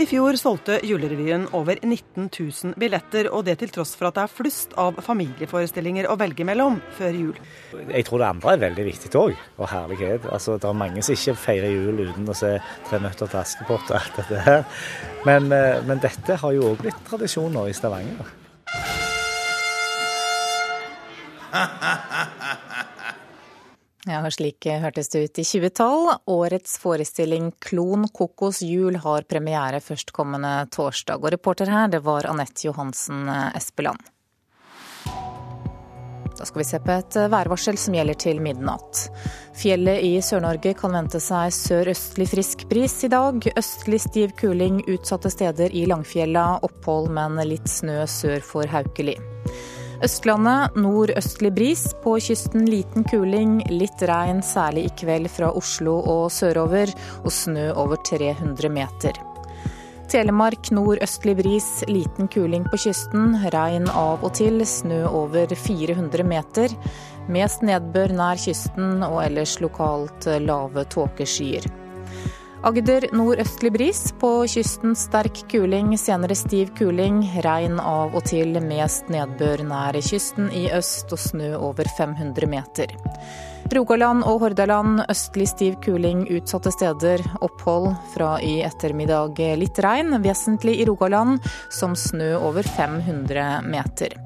[0.00, 4.22] I fjor solgte julerevyen over 19 000 billetter, og det til tross for at det
[4.22, 7.36] er flust av familieforestillinger å velge mellom før jul.
[7.90, 10.24] Jeg tror det andre er veldig viktig òg, og herlighet.
[10.32, 12.54] Altså, det er mange som ikke feirer jul uten å se
[12.88, 14.64] 'Tre nøtter til Askepott' og alt dette her.
[15.28, 15.52] Men,
[15.84, 18.26] men dette har jo òg blitt tradisjoner i Stavanger.
[24.08, 26.12] Ja, slik hørtes det ut i 2012.
[26.32, 31.20] Årets forestilling Klon kokos jul har premiere førstkommende torsdag.
[31.20, 34.00] Og reporter her, det var Anette Johansen Espeland.
[36.40, 39.02] Da skal vi se på et værvarsel som gjelder til midnatt.
[39.60, 43.44] Fjellet i Sør-Norge kan vente seg sørøstlig frisk bris i dag.
[43.60, 46.46] Østlig stiv kuling utsatte steder i Langfjella.
[46.64, 49.18] Opphold, men litt snø sør for Haukeli.
[50.00, 56.30] Østlandet nordøstlig bris, på kysten liten kuling, litt regn særlig i kveld fra Oslo og
[56.32, 56.88] sørover,
[57.20, 59.20] og snø over 300 meter.
[60.10, 66.72] Telemark nordøstlig bris, liten kuling på kysten, regn av og til, snø over 400 meter.
[67.28, 71.68] Mest nedbør nær kysten og ellers lokalt lave tåkeskyer.
[72.60, 77.22] Agder nordøstlig bris, på kysten sterk kuling, senere stiv kuling.
[77.40, 82.92] Regn av og til, mest nedbør nær kysten i øst og snø over 500 meter.
[83.72, 87.24] Rogaland og Hordaland østlig stiv kuling utsatte steder.
[87.40, 91.40] Opphold fra i ettermiddag litt regn, vesentlig i Rogaland,
[91.72, 94.20] som snø over 500 meter.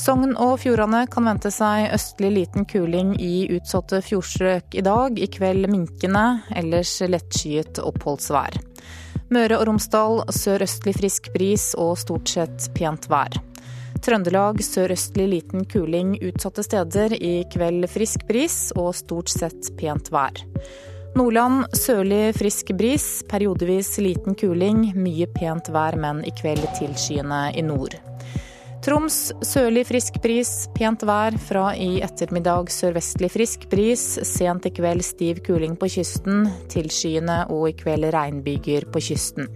[0.00, 5.18] Sogn og Fjordane kan vente seg østlig liten kuling i utsatte fjordstrøk i dag.
[5.20, 6.22] I kveld minkende,
[6.56, 8.56] ellers lettskyet oppholdsvær.
[9.34, 13.36] Møre og Romsdal sørøstlig frisk bris og stort sett pent vær.
[14.00, 17.12] Trøndelag sørøstlig liten kuling utsatte steder.
[17.20, 20.40] I kveld frisk bris og stort sett pent vær.
[21.18, 24.94] Nordland sørlig frisk bris, periodevis liten kuling.
[24.96, 28.00] Mye pent vær, men i kveld tilskyende i nord.
[28.80, 31.34] Troms sørlig frisk bris, pent vær.
[31.44, 34.02] Fra i ettermiddag sørvestlig frisk bris.
[34.24, 36.46] Sent i kveld stiv kuling på kysten.
[36.72, 39.50] Tilskyende og i kveld regnbyger på kysten.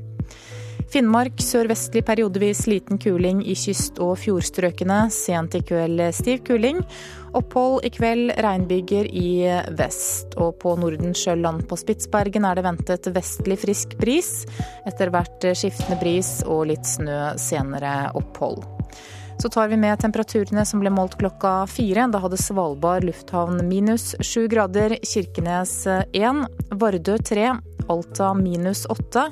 [0.92, 5.06] Finnmark sørvestlig periodevis liten kuling i kyst- og fjordstrøkene.
[5.10, 6.84] Sent i kveld stiv kuling.
[7.34, 9.32] Opphold i kveld regnbyger i
[9.80, 10.36] vest.
[10.36, 14.34] Og på Nordensjøland på Spitsbergen er det ventet vestlig frisk bris.
[14.84, 18.60] Etter hvert skiftende bris og litt snø, senere opphold.
[19.38, 22.06] Så tar vi med temperaturene som ble målt klokka fire.
[22.10, 25.74] Da hadde Svalbard lufthavn minus sju grader, Kirkenes
[26.16, 27.50] én, Vardø tre,
[27.90, 29.26] Alta minus åtte,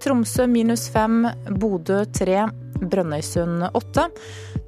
[0.00, 1.26] Tromsø minus fem,
[1.60, 2.46] Bodø tre,
[2.80, 4.06] Brønnøysund åtte,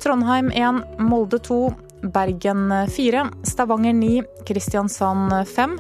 [0.03, 1.63] Trondheim én, Molde to,
[2.03, 5.79] Bergen fire, Stavanger ni, Kristiansand fem,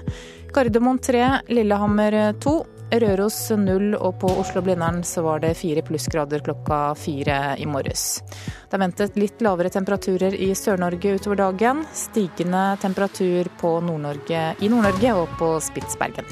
[0.54, 2.62] Gardermoen tre, Lillehammer to,
[2.92, 8.20] Røros null, og på Oslo-Blindern så var det fire plussgrader klokka fire i morges.
[8.68, 11.86] Det er ventet litt lavere temperaturer i Sør-Norge utover dagen.
[11.96, 13.48] Stigende temperatur
[13.80, 16.28] Nord i Nord-Norge og på Spitsbergen.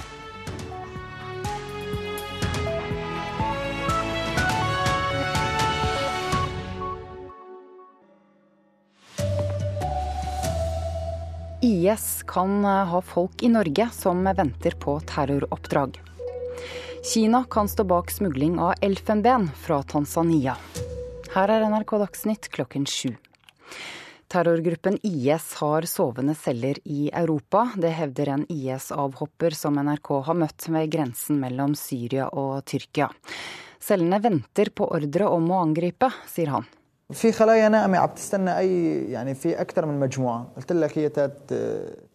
[11.61, 16.01] IS kan ha folk i Norge som venter på terroroppdrag.
[17.03, 20.57] Kina kan stå bak smugling av elfenben fra Tanzania.
[21.35, 23.15] Her er NRK Dagsnytt klokken sju.
[24.29, 27.71] Terrorgruppen IS har sovende celler i Europa.
[27.77, 33.09] Det hevder en IS-avhopper som NRK har møtt ved grensen mellom Syria og Tyrkia.
[33.81, 36.69] Cellene venter på ordre om å angripe, sier han.
[37.14, 41.54] في خلايا نائمة عم تستنى أي يعني في أكثر من مجموعة قلت لك هي تات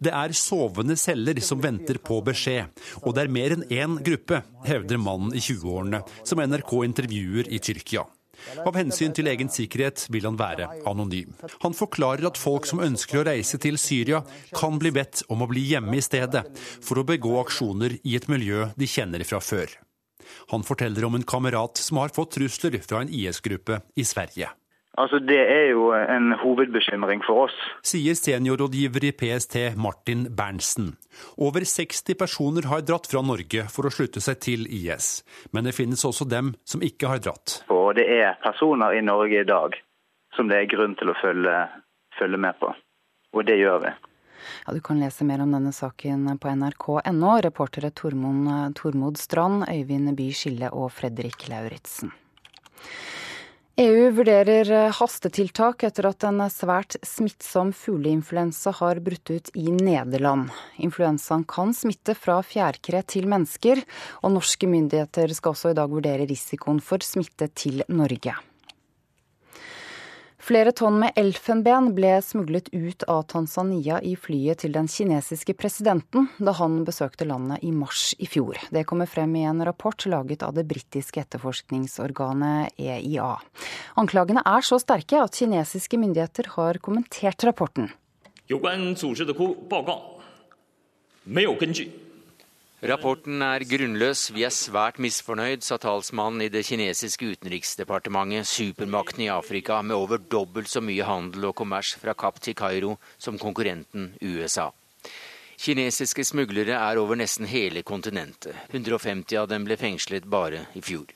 [0.00, 2.66] Det er sovende celler som venter på beskjed,
[3.04, 7.60] og det er mer enn én gruppe, hevder mannen i 20-årene som NRK intervjuer i
[7.60, 8.06] Tyrkia.
[8.64, 11.34] Av hensyn til egen sikkerhet vil han være anonym.
[11.64, 14.22] Han forklarer at folk som ønsker å reise til Syria,
[14.56, 16.46] kan bli bedt om å bli hjemme i stedet,
[16.80, 19.76] for å begå aksjoner i et miljø de kjenner fra før.
[20.54, 24.50] Han forteller om en kamerat som har fått trusler fra en IS-gruppe i Sverige.
[24.97, 27.55] Altså, Det er jo en hovedbekymring for oss.
[27.83, 30.95] Sier seniorrådgiver i PST Martin Berntsen.
[31.37, 35.23] Over 60 personer har dratt fra Norge for å slutte seg til IS.
[35.51, 37.61] Men det finnes også dem som ikke har dratt.
[37.69, 39.75] Og det er personer i Norge i dag
[40.35, 41.55] som det er grunn til å følge,
[42.19, 42.71] følge med på.
[43.35, 43.93] Og det gjør vi.
[44.65, 47.31] Ja, du kan lese mer om denne saken på nrk.no.
[47.43, 52.13] Reportere Tormod Strand, Øyvind By Skille og Fredrik Lauritzen.
[53.77, 60.47] EU vurderer eh, hastetiltak etter at en svært smittsom fugleinfluensa har brutt ut i Nederland.
[60.79, 63.83] Influensaen kan smitte fra fjærkre til mennesker,
[64.23, 68.39] og norske myndigheter skal også i dag vurdere risikoen for smitte til Norge.
[70.44, 76.30] Flere tonn med elfenben ble smuglet ut av Tanzania i flyet til den kinesiske presidenten
[76.40, 78.56] da han besøkte landet i mars i fjor.
[78.72, 83.34] Det kommer frem i en rapport laget av det britiske etterforskningsorganet EIA.
[84.00, 87.92] Anklagene er så sterke at kinesiske myndigheter har kommentert rapporten.
[88.50, 90.02] 有关组织的报告
[91.22, 92.03] 没有根据。
[92.85, 99.29] Rapporten er grunnløs, vi er svært misfornøyd, sa talsmannen i det kinesiske utenriksdepartementet, supermakten i
[99.33, 104.11] Afrika med over dobbelt så mye handel og kommers fra Kapp til Kairo som konkurrenten
[104.21, 104.67] USA.
[105.57, 108.53] Kinesiske smuglere er over nesten hele kontinentet.
[108.69, 111.09] 150 av dem ble fengslet bare i fjor.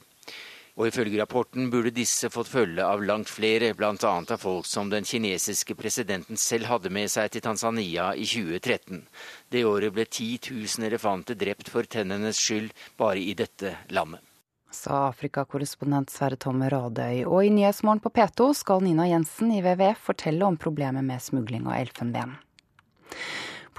[0.80, 3.96] Og ifølge rapporten burde disse fått følge av langt flere, bl.a.
[4.00, 9.04] av folk som den kinesiske presidenten selv hadde med seg til Tanzania i 2013.
[9.52, 14.24] Det året ble 10 000 elefanter drept for tennenes skyld bare i dette landet.
[14.72, 17.26] Sa Afrikakorrespondent Sverre Tomme Radøy.
[17.26, 21.68] Og i Nyhetsmorgen på P2 skal Nina Jensen i WWF fortelle om problemet med smugling
[21.68, 22.38] av elfenben.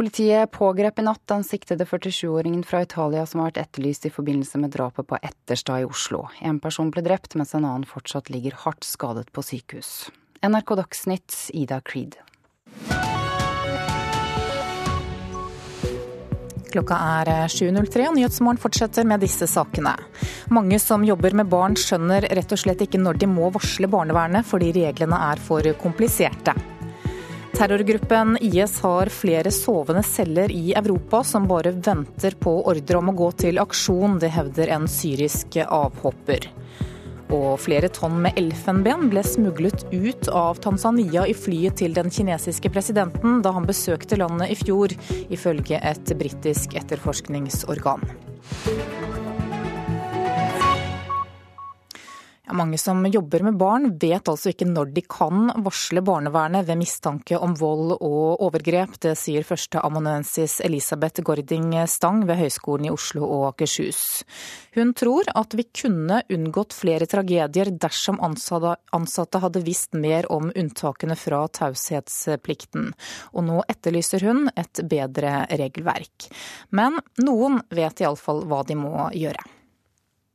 [0.00, 4.56] Politiet pågrep i natt den siktede 47-åringen fra Italia som har vært etterlyst i forbindelse
[4.62, 6.22] med drapet på Etterstad i Oslo.
[6.40, 10.08] En person ble drept, mens en annen fortsatt ligger hardt skadet på sykehus.
[10.40, 12.16] NRK Dagsnytt, Ida Creed.
[16.72, 19.98] Klokka er 7.03 og Nyhetsmorgen fortsetter med disse sakene.
[20.48, 24.48] Mange som jobber med barn skjønner rett og slett ikke når de må varsle barnevernet
[24.48, 26.56] fordi reglene er for kompliserte.
[27.52, 33.16] Terrorgruppen IS har flere sovende celler i Europa som bare venter på ordre om å
[33.18, 34.18] gå til aksjon.
[34.22, 36.48] Det hevder en syrisk avhopper.
[37.30, 42.72] Og flere tonn med elfenben ble smuglet ut av Tanzania i flyet til den kinesiske
[42.74, 44.94] presidenten da han besøkte landet i fjor,
[45.30, 48.06] ifølge et britisk etterforskningsorgan.
[52.52, 57.38] Mange som jobber med barn vet altså ikke når de kan varsle barnevernet ved mistanke
[57.38, 58.96] om vold og overgrep.
[59.02, 64.24] Det sier førsteamanuensis Elisabeth Gording Stang ved Høgskolen i Oslo og Akershus.
[64.74, 71.18] Hun tror at vi kunne unngått flere tragedier dersom ansatte hadde visst mer om unntakene
[71.18, 72.90] fra taushetsplikten.
[73.34, 76.30] Og nå etterlyser hun et bedre regelverk.
[76.74, 79.59] Men noen vet iallfall hva de må gjøre.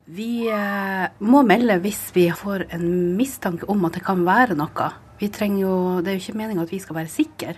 [0.06, 2.86] Vi eh, må melde hvis vi får en
[3.18, 4.90] mistanke om at det kan være noe.
[5.18, 7.56] Vi jo, det er jo ikke meninga at vi skal være sikre.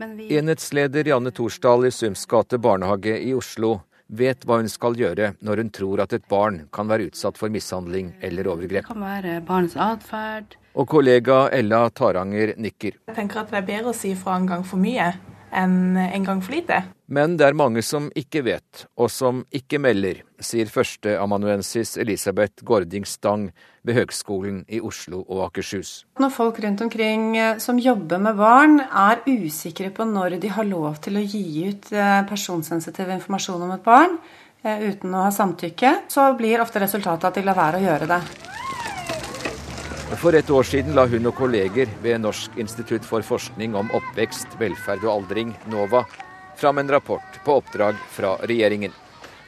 [0.00, 0.30] Vi...
[0.38, 5.60] Enhetsleder Janne Torsdal i Sums gate barnehage i Oslo vet hva hun skal gjøre når
[5.60, 8.86] hun tror at et barn kan være utsatt for mishandling eller overgrep.
[8.86, 10.56] Det kan være barnets atferd.
[10.80, 12.96] Og kollega Ella Taranger nikker.
[13.10, 15.12] Jeg tenker at det er bedre å si fra en gang for mye
[15.52, 16.82] en, en gang for lite.
[17.10, 23.06] Men det er mange som ikke vet, og som ikke melder, sier førsteamanuensis Elisabeth Gording
[23.08, 23.48] Stang
[23.82, 26.04] ved Høgskolen i Oslo og Akershus.
[26.22, 30.68] Når folk rundt omkring eh, som jobber med barn er usikre på når de har
[30.68, 34.18] lov til å gi ut eh, personsensitiv informasjon om et barn
[34.62, 38.10] eh, uten å ha samtykke, så blir ofte resultatet at de lar være å gjøre
[38.14, 38.22] det.
[40.18, 44.56] For et år siden la hun og kolleger ved Norsk institutt for forskning om oppvekst,
[44.58, 46.02] velferd og aldring, NOVA,
[46.58, 48.92] fram en rapport på oppdrag fra regjeringen.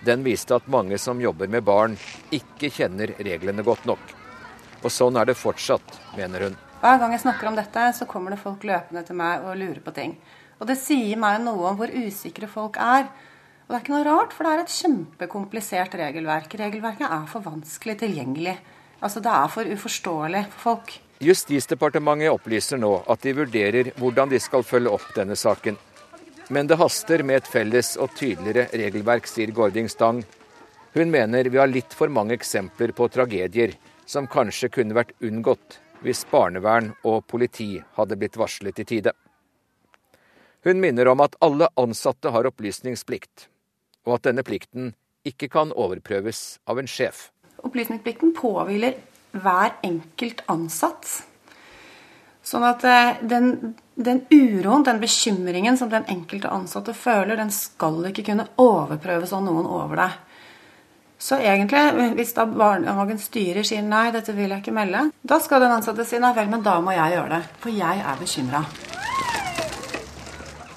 [0.07, 1.97] Den viste at mange som jobber med barn,
[2.31, 4.15] ikke kjenner reglene godt nok.
[4.83, 6.55] Og sånn er det fortsatt, mener hun.
[6.83, 9.81] Hver gang jeg snakker om dette, så kommer det folk løpende til meg og lurer
[9.83, 10.15] på ting.
[10.63, 13.11] Og det sier meg noe om hvor usikre folk er.
[13.67, 16.55] Og det er ikke noe rart, for det er et kjempekomplisert regelverk.
[16.63, 18.57] Regelverket er for vanskelig tilgjengelig.
[19.03, 20.93] Altså Det er for uforståelig for folk.
[21.23, 25.77] Justisdepartementet opplyser nå at de vurderer hvordan de skal følge opp denne saken.
[26.51, 30.23] Men det haster med et felles og tydeligere regelverk, sier Gording Stang.
[30.95, 33.75] Hun mener vi har litt for mange eksempler på tragedier
[34.07, 39.15] som kanskje kunne vært unngått hvis barnevern og politi hadde blitt varslet i tide.
[40.67, 43.49] Hun minner om at alle ansatte har opplysningsplikt,
[44.07, 44.93] og at denne plikten
[45.27, 47.31] ikke kan overprøves av en sjef.
[47.63, 48.99] Opplysningsplikten påhviler
[49.33, 51.09] hver enkelt ansatt.
[52.43, 58.01] Sånn at eh, den, den, uroen, den bekymringen som den enkelte ansatte føler, den skal
[58.11, 60.21] ikke kunne overprøves av noen over deg.
[61.23, 65.63] Så egentlig, hvis da barnehagens styrer sier nei, dette vil jeg ikke melde, da skal
[65.63, 67.45] den ansatte si nei vel, men da må jeg gjøre det.
[67.63, 68.65] For jeg er bekymra.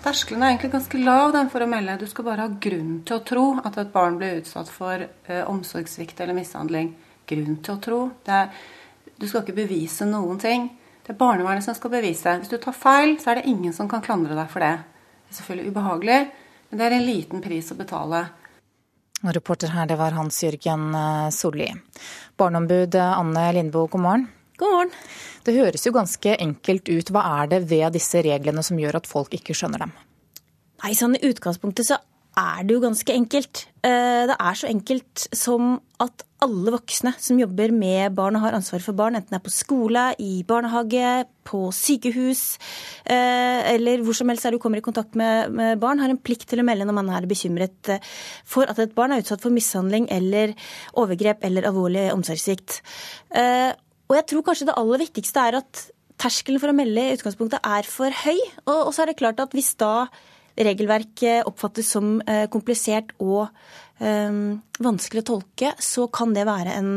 [0.05, 1.95] Terskelen er egentlig ganske lav den for å melde.
[1.97, 5.39] Du skal bare ha grunn til å tro at et barn blir utsatt for eh,
[5.49, 6.91] omsorgssvikt eller mishandling.
[7.25, 7.97] Grunn til å tro.
[8.29, 8.51] Er,
[9.17, 10.67] du skal ikke bevise noen ting.
[11.01, 12.35] Det er barnevernet som skal bevise.
[12.37, 14.75] Hvis du tar feil, så er det ingen som kan klandre deg for det.
[15.25, 16.21] Det er selvfølgelig ubehagelig,
[16.69, 18.23] men det er en liten pris å betale.
[19.25, 21.71] Reporter her, det var Hans Jørgen eh, Solli.
[22.37, 24.29] Barneombud Anne Lindboe, god morgen.
[24.55, 24.91] God morgen.
[25.43, 27.11] Det høres jo ganske enkelt ut.
[27.11, 29.95] Hva er det ved disse reglene som gjør at folk ikke skjønner dem?
[30.83, 31.99] Nei, sånn I utgangspunktet så
[32.35, 33.65] er det jo ganske enkelt.
[33.83, 38.57] Eh, det er så enkelt som at alle voksne som jobber med barn og har
[38.57, 42.57] ansvar for barn, enten det er på skole, i barnehage, på sykehus
[43.05, 46.49] eh, eller hvor som helst er du kommer i kontakt med barn, har en plikt
[46.51, 48.11] til å melde når man er bekymret eh,
[48.43, 50.53] for at et barn er utsatt for mishandling eller
[50.99, 52.81] overgrep eller alvorlig omsorgssvikt.
[54.05, 55.85] Og jeg tror kanskje det aller viktigste er at
[56.21, 58.37] terskelen for å melde i utgangspunktet er for høy.
[58.69, 60.07] Og, så er det klart at hvis da
[60.55, 63.49] regelverket oppfattes som eh, komplisert og
[63.99, 64.37] eh,
[64.79, 66.93] vanskelig å tolke, så kan det være en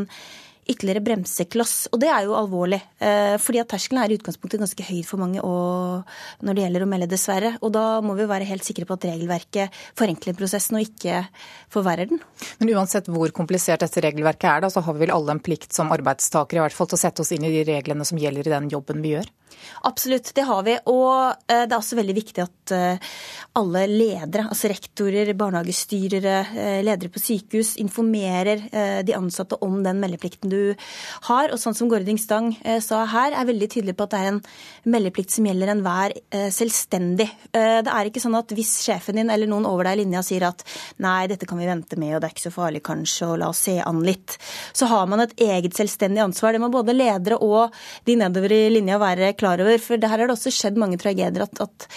[0.68, 1.74] ytterligere bremsekloss.
[1.92, 2.80] Og det er jo alvorlig.
[3.00, 6.90] Eh, fordi at terskelen er i utgangspunktet ganske høy for mange når det gjelder å
[6.90, 7.54] melde, dessverre.
[7.64, 11.22] Og da må vi være helt sikre på at regelverket forenkler prosessen og ikke
[11.72, 12.22] forverrer den.
[12.60, 15.72] Men uansett hvor komplisert dette regelverket er, da, så har vi vel alle en plikt
[15.76, 18.48] som arbeidstakere i hvert fall til å sette oss inn i de reglene som gjelder
[18.48, 19.30] i den jobben vi gjør?
[19.88, 20.74] Absolutt, det har vi.
[20.90, 23.10] Og eh, det er også veldig viktig at eh,
[23.58, 28.66] alle ledere, altså rektorer, barnehagestyrere, eh, ledere på sykehus, informerer
[29.04, 30.74] de ansatte om den meldeplikten du
[31.28, 31.52] har.
[31.52, 32.50] Og sånn som Gording Stang
[32.84, 34.40] sa her, er veldig tydelig på at det er en
[34.92, 36.14] meldeplikt som gjelder enhver
[36.54, 37.28] selvstendig.
[37.52, 40.48] Det er ikke sånn at hvis sjefen din eller noen over deg i linja sier
[40.48, 40.64] at
[41.02, 43.50] nei, dette kan vi vente med, og det er ikke så farlig kanskje, og la
[43.52, 44.36] oss se an litt,
[44.76, 46.54] så har man et eget selvstendig ansvar.
[46.54, 47.74] Det må både ledere og
[48.08, 49.78] de nedover i linja være klar over.
[49.82, 51.88] For det her har det også skjedd mange tragedier at, at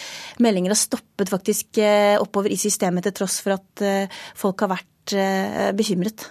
[0.44, 4.76] meldinger har stoppet faktisk eh, oppover i systemet til tross for at eh, folk har
[4.78, 6.30] vært eh, bekymret.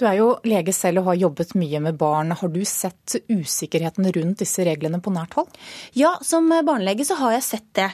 [0.00, 2.30] Du er jo lege selv og har jobbet mye med barn.
[2.32, 5.50] Har du sett usikkerheten rundt disse reglene på nært hold?
[5.92, 7.90] Ja, som barnelege så har jeg sett det.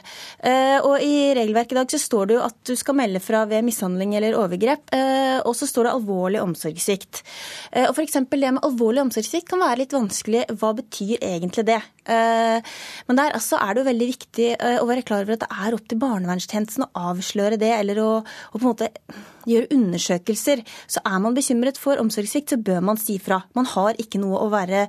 [0.87, 3.67] Og i regelverket i dag så står det jo at du skal melde fra ved
[3.67, 4.95] mishandling eller overgrep.
[5.43, 7.25] Og så står det alvorlig omsorgssvikt.
[7.89, 8.21] Og f.eks.
[8.23, 10.47] det med alvorlig omsorgssvikt kan være litt vanskelig.
[10.55, 11.81] Hva betyr egentlig det?
[12.05, 14.49] Men der altså er det jo veldig viktig
[14.81, 18.09] å være klar over at det er opp til barnevernstjenesten å avsløre det, eller å,
[18.21, 18.91] å på en måte
[19.49, 20.61] gjøre undersøkelser.
[20.91, 23.41] Så er man bekymret for omsorgssvikt, så bør man si fra.
[23.57, 24.85] Man har ikke noe å være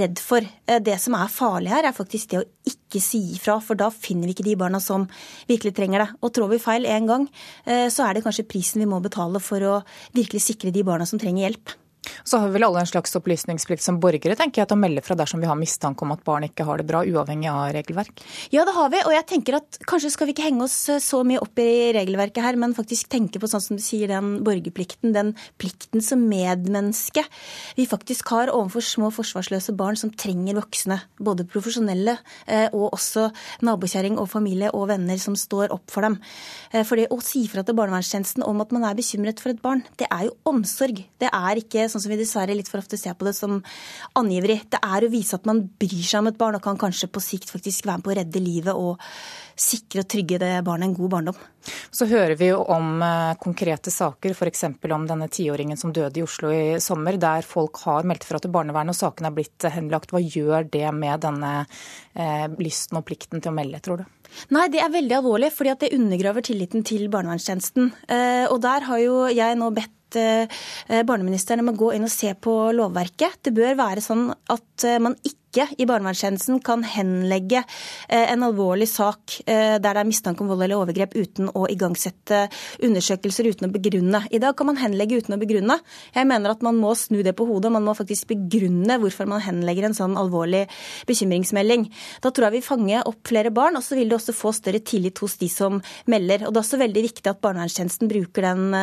[0.00, 0.46] redd for.
[0.66, 3.90] Eh, det som er farlig her, er faktisk det å ikke si ifra, for da
[3.94, 5.06] finner vi ikke de barna som
[5.50, 6.08] virkelig trenger det.
[6.20, 7.28] Og trår vi feil én gang,
[7.66, 9.80] eh, så er det kanskje prisen vi må betale for å
[10.16, 11.79] virkelig sikre de barna som trenger hjelp.
[12.24, 15.02] Så har vi vel alle en slags opplysningsplikt som borgere tenker jeg, til å melde
[15.04, 18.22] fra dersom vi har mistanke om at barn ikke har det bra, uavhengig av regelverk?
[18.54, 19.02] Ja, det har vi.
[19.04, 21.90] Og jeg tenker at kanskje skal vi ikke henge oss eh, så mye opp i
[21.96, 26.24] regelverket her, men faktisk tenke på sånn som du sier, den borgerplikten, den plikten som
[26.30, 27.24] medmenneske
[27.76, 31.00] vi faktisk har overfor små forsvarsløse barn som trenger voksne.
[31.20, 33.28] Både profesjonelle eh, og også
[33.66, 36.18] nabokjerring og familie og venner som står opp for dem.
[36.72, 39.62] Eh, for det å si fra til barnevernstjenesten om at man er bekymret for et
[39.62, 41.04] barn, det er jo omsorg.
[41.20, 43.58] Det er ikke sånn som vi dessverre litt for ofte ser på det som
[44.18, 44.60] angiveri.
[44.70, 47.22] Det er å vise at man bryr seg om et barn og kan kanskje på
[47.24, 49.00] sikt faktisk være med på å redde livet og
[49.60, 51.40] sikre og trygge det barnet en god barndom.
[51.92, 54.64] Så hører vi jo om eh, konkrete saker, f.eks.
[54.96, 58.54] om denne tiåringen som døde i Oslo i sommer, der folk har meldt fra til
[58.54, 60.14] barnevernet og saken er blitt henlagt.
[60.14, 61.52] Hva gjør det med denne
[62.14, 64.08] eh, lysten og plikten til å melde, tror du?
[64.54, 67.90] Nei, det er veldig alvorlig, fordi det undergraver tilliten til barnevernstjenesten.
[68.10, 70.62] Eh, og der har jo jeg nå bedt eh,
[71.06, 73.40] barneministeren om å gå inn og se på lovverket.
[73.46, 77.64] Det bør være sånn at man ikke ikke i barnevernstjenesten kan henlegge
[78.08, 81.66] eh, en alvorlig sak eh, der det er mistanke om vold eller overgrep uten å
[81.70, 82.44] igangsette
[82.86, 84.22] undersøkelser uten å begrunne.
[84.30, 85.80] I dag kan man henlegge uten å begrunne.
[86.14, 87.72] Jeg mener at man må snu det på hodet.
[87.74, 90.66] Man må faktisk begrunne hvorfor man henlegger en sånn alvorlig
[91.10, 91.88] bekymringsmelding.
[92.22, 94.82] Da tror jeg vi fanger opp flere barn, og så vil det også få større
[94.86, 95.80] tillit hos de som
[96.10, 96.46] melder.
[96.46, 98.74] Og Det er også veldig viktig at barnevernstjenesten bruker den,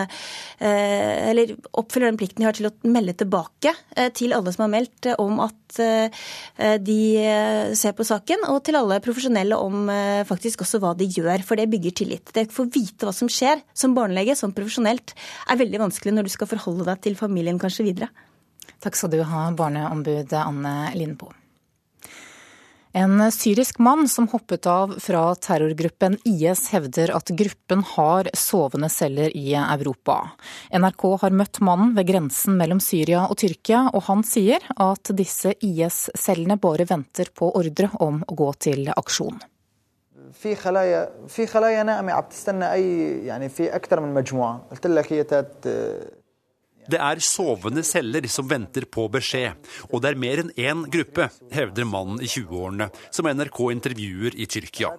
[0.60, 3.72] eh, eller oppfyller den plikten de har til å melde tilbake
[4.18, 5.78] til alle som har meldt om at
[6.82, 11.10] de eh, ser på saken, og til alle profesjonelle om eh, faktisk også hva de
[11.10, 11.46] gjør.
[11.48, 12.34] For det bygger tillit.
[12.34, 15.14] Det å få vite hva som skjer som barnelege, som profesjonelt,
[15.48, 18.12] er veldig vanskelig når du skal forholde deg til familien kanskje videre.
[18.84, 21.47] Takk skal du ha, barneombud Anne Lindboe.
[22.97, 29.33] En syrisk mann som hoppet av fra terrorgruppen IS hevder at gruppen har sovende celler
[29.33, 30.19] i Europa.
[30.77, 35.55] NRK har møtt mannen ved grensen mellom Syria og Tyrkia, og han sier at disse
[35.65, 39.41] IS-cellene bare venter på ordre om å gå til aksjon.
[40.33, 45.13] في خلايا في خلايا نائمه عم تستنى اي يعني في اكثر من مجموعه قلت لك
[45.13, 45.25] هي
[46.92, 49.58] det er sovende celler som venter på beskjed,
[49.92, 54.48] og det er mer enn én gruppe, hevder mannen i 20-årene, som NRK intervjuer i
[54.50, 54.94] Tyrkia.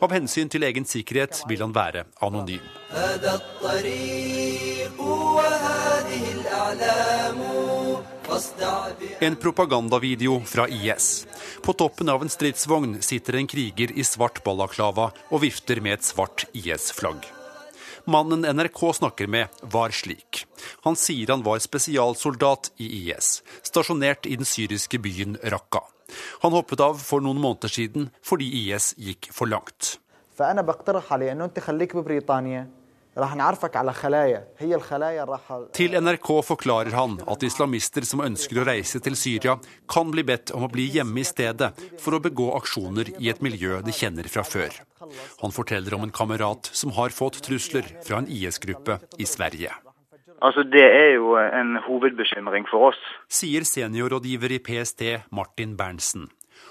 [0.00, 2.64] Av hensyn til egen sikkerhet vil han være anonym.
[9.20, 11.26] En propagandavideo fra IS.
[11.62, 16.06] På toppen av en stridsvogn sitter en kriger i svart balaklava og vifter med et
[16.06, 17.24] svart IS-flagg.
[18.06, 20.44] Mannen NRK snakker med, var slik.
[20.86, 25.82] Han sier han var spesialsoldat i IS, stasjonert i den syriske byen Raqqa.
[26.44, 29.96] Han hoppet av for noen måneder siden fordi IS gikk for langt.
[33.16, 33.24] Til
[35.96, 39.56] NRK forklarer han at islamister som ønsker å reise til Syria,
[39.88, 41.70] kan bli bedt om å bli hjemme i stedet
[42.02, 44.68] for å begå aksjoner i et miljø de kjenner fra før.
[45.40, 49.72] Han forteller om en kamerat som har fått trusler fra en IS-gruppe i Sverige.
[50.44, 53.00] Altså, Det er jo en hovedbekymring for oss.
[53.32, 56.28] Sier seniorrådgiver i PST Martin Berntsen.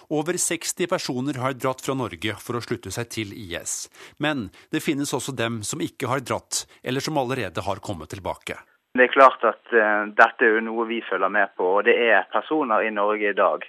[0.10, 3.88] Over 60 personer har dratt fra Norge for å slutte seg til IS.
[4.20, 8.60] Men det finnes også dem som ikke har dratt, eller som allerede har kommet tilbake.
[8.96, 11.68] Det er klart at uh, dette er noe vi følger med på.
[11.80, 13.66] Og det er personer i Norge i dag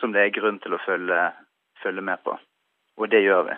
[0.00, 1.24] som det er grunn til å følge,
[1.82, 2.36] følge med på.
[3.00, 3.56] Og det gjør vi.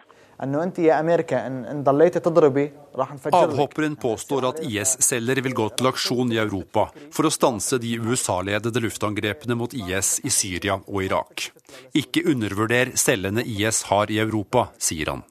[3.33, 8.83] Avhopperen påstår at IS-celler vil gå til aksjon i Europa for å stanse de USA-ledede
[8.83, 11.53] luftangrepene mot IS i Syria og Irak.
[11.95, 15.23] Ikke undervurder cellene IS har i Europa, sier han.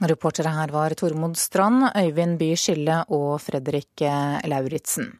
[0.00, 5.10] Reportere her var Tormod Strand, Øyvind By Skille og Fredrik eh, Lauritzen.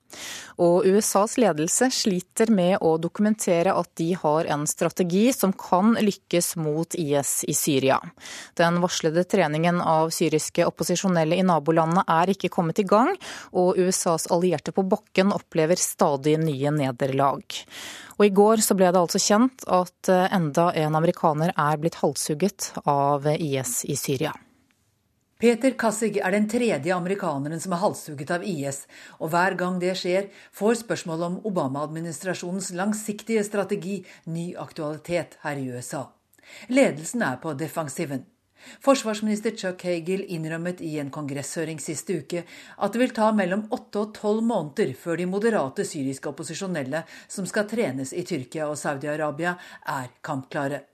[0.64, 6.54] Og USAs ledelse sliter med å dokumentere at de har en strategi som kan lykkes
[6.64, 8.00] mot IS i Syria.
[8.56, 13.12] Den varslede treningen av syriske opposisjonelle i nabolandene er ikke kommet i gang,
[13.52, 17.44] og USAs allierte på bakken opplever stadig nye nederlag.
[18.16, 22.00] Og I går så ble det altså kjent at eh, enda en amerikaner er blitt
[22.00, 24.32] halshugget av IS i Syria.
[25.40, 28.82] Peter Kassig er den tredje amerikaneren som er halshugget av IS,
[29.16, 35.70] og hver gang det skjer, får spørsmålet om Obama-administrasjonens langsiktige strategi ny aktualitet her i
[35.72, 36.02] USA.
[36.68, 38.26] Ledelsen er på defensiven.
[38.84, 44.04] Forsvarsminister Chuck Hagel innrømmet i en kongresshøring siste uke at det vil ta mellom åtte
[44.04, 49.56] og tolv måneder før de moderate syriske opposisjonelle som skal trenes i Tyrkia og Saudi-Arabia,
[49.88, 50.84] er kampklare.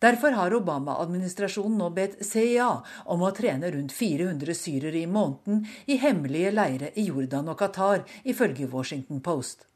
[0.00, 2.68] Derfor har Obama-administrasjonen nå bedt CIA
[3.12, 8.06] om å trene rundt 400 syrere i måneden i hemmelige leire i Jordan og Qatar,
[8.24, 9.66] ifølge Washington Post.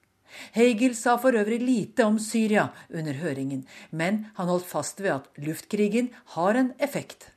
[0.56, 5.28] Hagel sa for øvrig lite om Syria under høringen, men han holdt fast ved at
[5.44, 6.08] luftkrigen
[6.38, 7.28] har en effekt.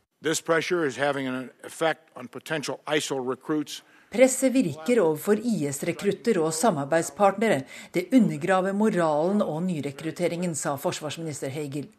[4.08, 7.66] Presset virker overfor IS-rekrutter og samarbeidspartnere.
[7.92, 11.92] Det undergraver moralen og nyrekrutteringen, sa forsvarsminister Hagel.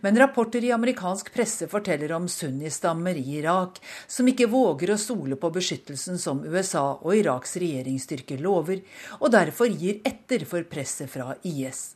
[0.00, 5.38] Men rapporter i amerikansk presse forteller om sunnistammer i Irak som ikke våger å stole
[5.40, 8.82] på beskyttelsen som USA og Iraks regjeringsstyrker lover,
[9.20, 11.90] og derfor gir etter for presset fra IS.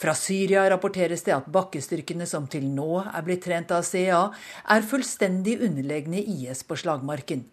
[0.00, 4.24] Fra Syria rapporteres det at bakkestyrkene som til nå er blitt trent av CIA,
[4.66, 7.46] er fullstendig underlegne IS på slagmarken.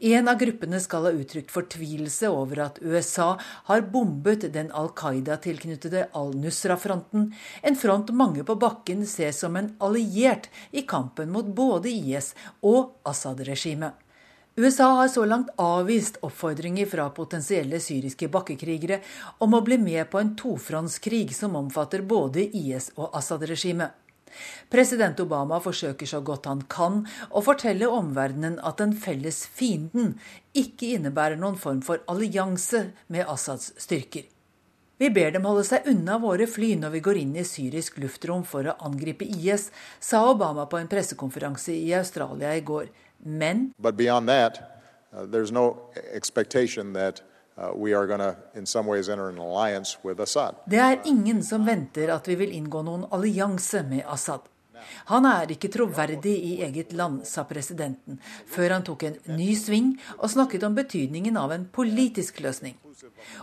[0.00, 3.34] En av gruppene skal ha uttrykt fortvilelse over at USA
[3.70, 10.50] har bombet den Al Qaida-tilknyttede Al-Nusra-fronten, en front mange på bakken ser som en alliert
[10.70, 13.94] i kampen mot både IS og Assad-regimet.
[14.56, 19.00] USA har så langt avvist oppfordringer fra potensielle syriske bakkekrigere
[19.42, 24.03] om å bli med på en tofrontskrig som omfatter både IS og Assad-regimet.
[24.72, 30.14] President Obama forsøker så godt han kan å fortelle omverdenen at den felles fienden
[30.56, 34.26] ikke innebærer noen form for allianse med Assads styrker.
[34.96, 38.44] Vi ber dem holde seg unna våre fly når vi går inn i syrisk luftrom
[38.46, 42.86] for å angripe IS, sa Obama på en pressekonferanse i Australia i går.
[43.24, 43.72] Men
[45.14, 45.26] Uh,
[50.66, 54.48] det er ingen som venter at vi vil inngå noen allianse med Assad.
[55.08, 58.18] Han er ikke troverdig i eget land, sa presidenten,
[58.50, 62.76] før han tok en ny sving og snakket om betydningen av en politisk løsning.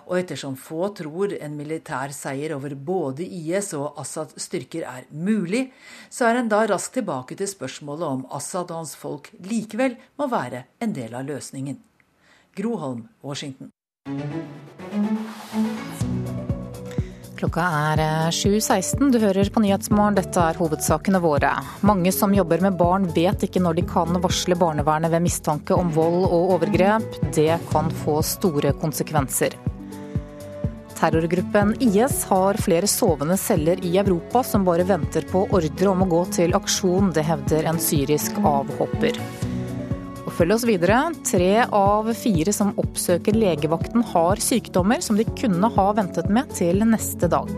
[0.07, 5.69] Og ettersom få tror en militær seier over både IS og Assads styrker er mulig,
[6.09, 10.29] så er en da raskt tilbake til spørsmålet om Assad og hans folk likevel må
[10.31, 11.79] være en del av løsningen.
[12.57, 13.71] Groholm, Washington.
[17.41, 17.99] Klokka er
[18.31, 19.01] 7.16.
[19.01, 20.17] Eh, du hører på Nyhetsmorgen.
[20.19, 21.49] Dette er hovedsakene våre.
[21.81, 25.89] Mange som jobber med barn vet ikke når de kan varsle barnevernet ved mistanke om
[25.95, 27.17] vold og overgrep.
[27.33, 29.57] Det kan få store konsekvenser.
[30.99, 36.11] Terrorgruppen IS har flere sovende celler i Europa som bare venter på ordre om å
[36.11, 37.09] gå til aksjon.
[37.15, 39.17] Det hevder en syrisk avhopper.
[40.41, 40.95] Følg oss videre.
[41.21, 46.81] Tre av fire som oppsøker legevakten har sykdommer som de kunne ha ventet med til
[46.81, 47.51] neste dag.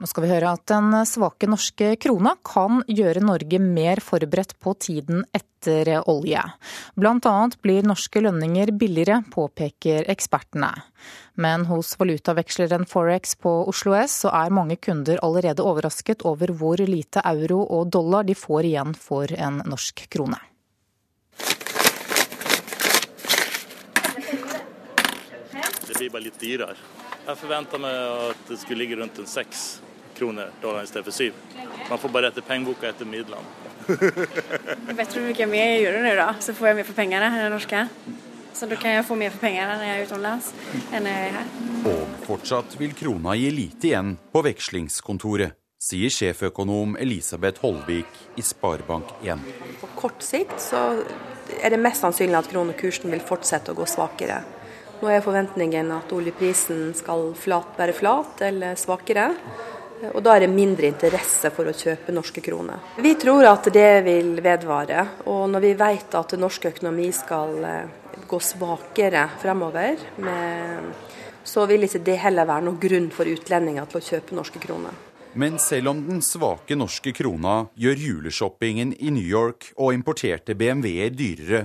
[0.00, 4.72] Nå skal vi høre at den svake norske krona kan gjøre Norge mer forberedt på
[4.80, 6.40] tiden etter olje.
[6.96, 10.72] Blant annet blir norske lønninger billigere, påpeker ekspertene.
[11.34, 16.80] Men hos valutaveksleren Forex på Oslo S så er mange kunder allerede overrasket over hvor
[16.84, 20.36] lite euro og dollar de får igjen for en norsk krone.
[25.86, 26.76] Det blir bare litt dyrere.
[27.22, 27.96] Jeg forventa meg
[28.32, 29.80] at det skulle ligge rundt en seks
[30.18, 31.38] kroner dollar i stedet for syv.
[31.88, 33.46] Man får bare etter pengeboka etter midlene.
[34.98, 36.28] Vet du hvor mye jeg gjør nå, da?
[36.44, 37.86] Så får jeg mer for pengene enn norske.
[38.52, 40.52] Så da kan jeg få mer for pengene når jeg er utenlands
[40.92, 41.50] enn når jeg er her.
[41.92, 49.46] Og fortsatt vil krona gi lite igjen på vekslingskontoret, sier sjeføkonom Elisabeth Holvik i Sparebank1.
[49.80, 50.82] På kort sikt så
[51.58, 54.42] er det mest sannsynlig at kronekursen vil fortsette å gå svakere.
[55.02, 59.32] Nå er forventningen at oljeprisen skal flat, være flat eller svakere.
[60.12, 62.78] Og da er det mindre interesse for å kjøpe norske kroner.
[63.02, 65.04] Vi tror at det vil vedvare.
[65.30, 70.92] Og når vi vet at norsk økonomi skal eh, gå svakere fremover, med,
[71.44, 74.96] så vil ikke det heller være noen grunn for utlendinger til å kjøpe norske kroner.
[75.34, 81.14] Men selv om den svake norske krona gjør juleshoppingen i New York og importerte BMW-er
[81.16, 81.62] dyrere,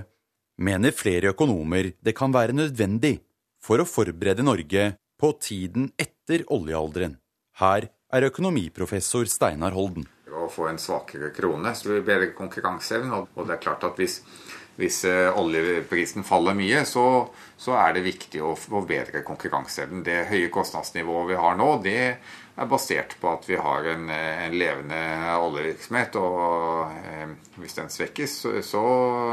[0.64, 3.18] mener flere økonomer det kan være nødvendig
[3.60, 7.18] for å forberede Norge på tiden etter oljealderen.
[7.60, 10.08] Her er økonomiprofessor Steinar Holden.
[10.32, 13.24] Å få en svakere krone, så blir det bedre konkurranseevne.
[13.36, 14.22] Og det er klart at hvis
[14.78, 17.26] hvis eh, oljeprisen faller mye, så,
[17.58, 20.04] så, er det viktig å forbedre konkurranseevnen.
[20.06, 22.02] Det høye kostnadsnivået vi har nå, det
[22.58, 25.00] er basert på at vi har en, en levende
[25.42, 26.20] oljevirksomhet.
[26.22, 28.84] Og eh, hvis den svekkes, så, så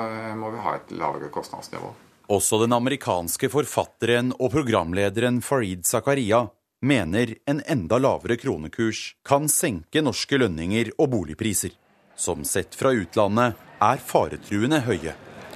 [0.08, 1.92] eh, må vi ha et lavere kostnadsnivå.
[2.32, 6.46] Også den amerikanske forfatteren og programlederen Farid Zakaria
[6.84, 11.76] mener en enda lavere kronekurs kan senke norske lønninger og boligpriser,
[12.16, 15.12] som sett fra utlandet er faretruende høye.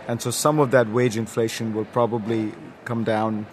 [0.09, 2.53] And so some of that wage inflation will probably
[2.85, 3.47] come down.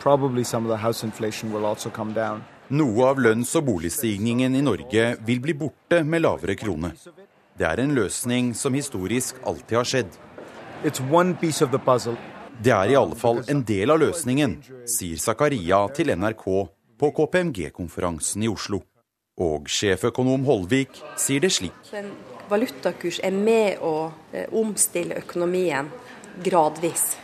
[0.00, 2.44] Probably some of the house inflation will also come down.
[2.68, 6.92] Noe av lønns- og boligstigningen i Norge vil bli borte med lavere krone.
[7.56, 10.10] Det er en løsning som historisk alltid har skjedd.
[12.62, 16.44] Det er i alle fall en del av løsningen, sier Zakaria til NRK
[17.00, 18.82] på KPMG-konferansen i Oslo.
[19.40, 21.94] Og sjeføkonom Holvik sier det slik.
[22.50, 25.90] Valutakurs er med å eh, omstille økonomien
[26.44, 27.14] gradvis.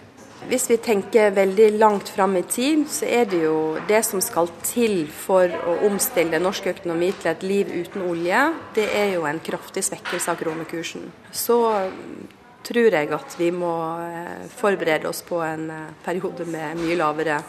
[0.48, 4.48] Hvis vi tenker veldig langt fram i tid, så er det jo det som skal
[4.64, 9.40] til for å omstille norsk økonomi til et liv uten olje, det er jo en
[9.44, 11.10] kraftig svekkelse av kronekursen.
[11.32, 11.60] Så
[12.64, 17.40] tror jeg at vi må eh, forberede oss på en eh, periode med mye lavere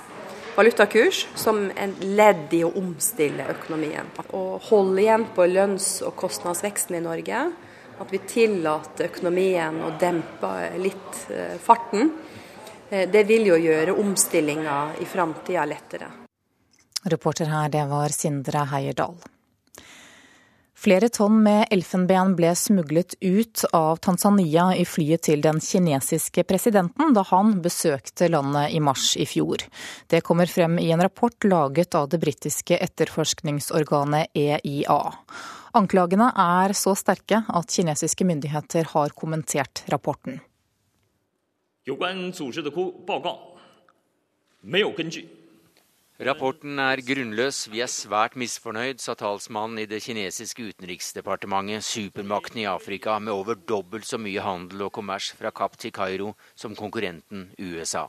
[0.62, 4.05] valutakurs som en ledd i å omstille økonomien.
[4.30, 7.39] Å holde igjen på lønns- og kostnadsveksten i Norge,
[8.01, 12.14] at vi tillater økonomien å dempe litt eh, farten,
[12.91, 16.09] det vil jo gjøre omstillinga i framtida lettere.
[17.07, 19.16] Reporter her, det var Sindre Heierdal.
[20.81, 27.14] Flere tonn med elfenben ble smuglet ut av Tanzania i flyet til den kinesiske presidenten
[27.17, 29.64] da han besøkte landet i mars i fjor.
[30.07, 35.01] Det kommer frem i en rapport laget av det britiske etterforskningsorganet EIA.
[35.81, 40.41] Anklagene er så sterke at kinesiske myndigheter har kommentert rapporten.
[41.87, 42.69] 有关组织的
[43.07, 43.39] 报告
[44.61, 45.39] 没有根据。
[46.22, 47.64] Rapporten er grunnløs.
[47.74, 51.82] Vi er svært misfornøyd, sa talsmannen i det kinesiske utenriksdepartementet.
[51.82, 56.36] Supermakten i Afrika med over dobbelt så mye handel og kommers fra Kapp til Kairo
[56.54, 58.06] som konkurrenten USA.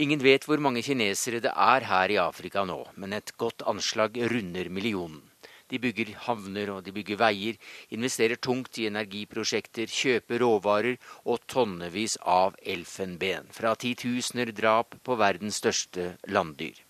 [0.00, 4.16] Ingen vet hvor mange kinesere det er her i Afrika nå, men et godt anslag
[4.32, 5.20] runder millionen.
[5.68, 7.60] De bygger havner og de bygger veier,
[7.92, 10.96] investerer tungt i energiprosjekter, kjøper råvarer
[11.28, 13.52] og tonnevis av elfenben.
[13.52, 16.80] Fra titusener drap på verdens største landdyr.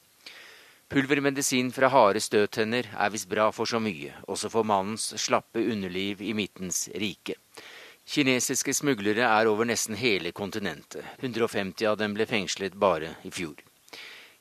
[0.90, 6.18] Pulvermedisin fra harde støttenner er visst bra for så mye, også for mannens slappe underliv
[6.26, 7.36] i midtens rike.
[8.10, 11.04] Kinesiske smuglere er over nesten hele kontinentet.
[11.20, 13.62] 150 av dem ble fengslet bare i fjor.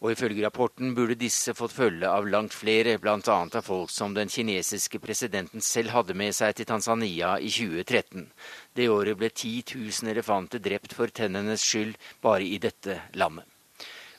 [0.02, 3.20] Og ifølge rapporten burde disse fått følge av langt flere, bl.a.
[3.30, 8.26] av folk som den kinesiske presidenten selv hadde med seg til Tanzania i 2013.
[8.74, 11.94] Det året ble 10 000 elefanter drept for tennenes skyld
[12.26, 13.46] bare i dette landet.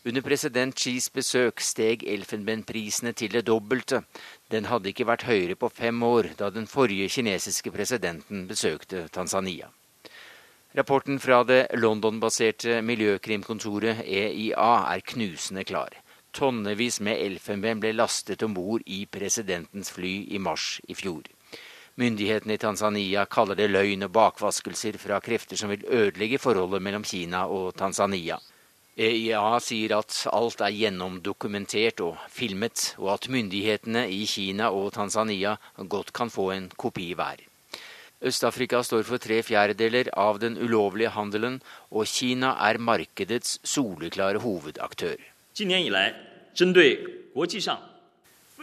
[0.03, 3.99] Under president Xis besøk steg elfenbenprisene til det dobbelte.
[4.49, 9.69] Den hadde ikke vært høyere på fem år da den forrige kinesiske presidenten besøkte Tanzania.
[10.73, 15.93] Rapporten fra det London-baserte miljøkrimkontoret EIA er knusende klar.
[16.33, 21.27] Tonnevis med elfenben ble lastet om bord i presidentens fly i mars i fjor.
[22.01, 27.05] Myndighetene i Tanzania kaller det løgn og bakvaskelser fra krefter som vil ødelegge forholdet mellom
[27.05, 28.39] Kina og Tanzania.
[28.99, 35.57] EIA sier at alt er gjennomdokumentert og filmet, og at myndighetene i Kina og Tanzania
[35.77, 37.45] godt kan få en kopi hver.
[38.21, 41.61] Øst-Afrika står for tre fjerdedeler av den ulovlige handelen,
[41.91, 45.17] og Kina er markedets soleklare hovedaktør.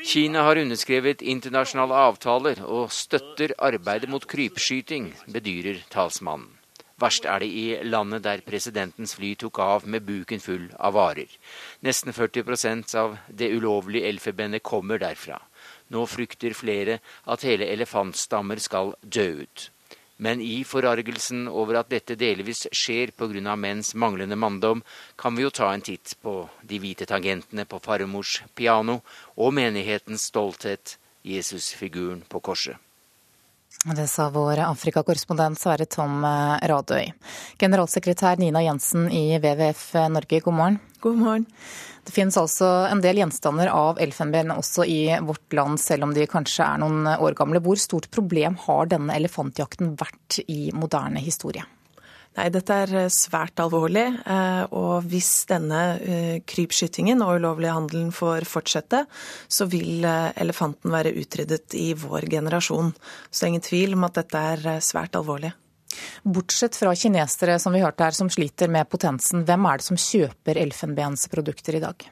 [0.05, 6.56] Kina har underskrevet internasjonale avtaler og støtter arbeidet mot krypskyting, bedyrer talsmannen.
[6.97, 11.29] Verst er det i landet der presidentens fly tok av med buken full av varer.
[11.85, 15.37] Nesten 40% av det ulovlige elfenbenet kommer derfra.
[15.93, 16.97] Nå frykter flere
[17.29, 19.69] at hele elefantstammer skal dø ut.
[20.17, 23.55] Men i forargelsen over at dette delvis skjer pga.
[23.55, 24.81] menns manglende manndom,
[25.15, 29.01] kan vi jo ta en titt på de hvite tangentene på farmors piano
[29.35, 32.86] og menighetens stolthet, Jesusfiguren på korset.
[33.95, 37.05] Det sa vår Afrikakorrespondent Sverre Tom eh, Radøy.
[37.57, 40.79] Generalsekretær Nina Jensen i WWF Norge, god morgen.
[40.99, 41.45] God morgen.
[42.03, 46.27] Det finnes altså en del gjenstander av elfenben også i vårt land, selv om de
[46.27, 47.63] kanskje er noen år gamle.
[47.63, 51.63] Hvor stort problem har denne elefantjakten vært i moderne historie?
[52.37, 54.05] Nei, dette er eh, svært alvorlig.
[54.21, 59.03] Eh, og hvis denne eh, krypskytingen og ulovlige handelen får fortsette,
[59.49, 62.93] så vil elefanten være utryddet i vår generasjon.
[63.29, 65.55] Så det er ingen tvil om at dette er svært alvorlig.
[66.27, 69.97] Bortsett fra kinesere som vi hørte her, som sliter med potensen, hvem er det som
[69.97, 72.05] kjøper elfenbensprodukter i dag?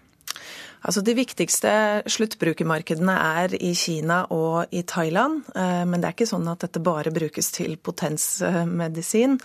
[0.85, 1.71] Altså De viktigste
[2.13, 5.41] sluttbrukermarkedene er i Kina og i Thailand.
[5.57, 9.37] Eh, men det er ikke sånn at dette bare brukes til potensmedisin.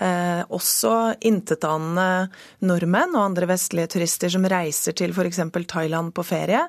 [0.00, 0.94] Eh, også
[1.28, 2.30] intetanende
[2.64, 5.42] nordmenn og andre vestlige turister som reiser til f.eks.
[5.68, 6.64] Thailand på ferie,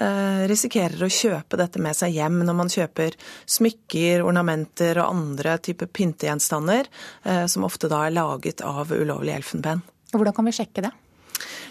[0.00, 3.16] eh, risikerer å kjøpe dette med seg hjem når man kjøper
[3.58, 6.88] smykker, ornamenter og andre typer pyntegjenstander,
[7.50, 9.82] som ofte da er laget av ulovlig elfenben.
[10.14, 10.92] Hvordan kan vi sjekke det?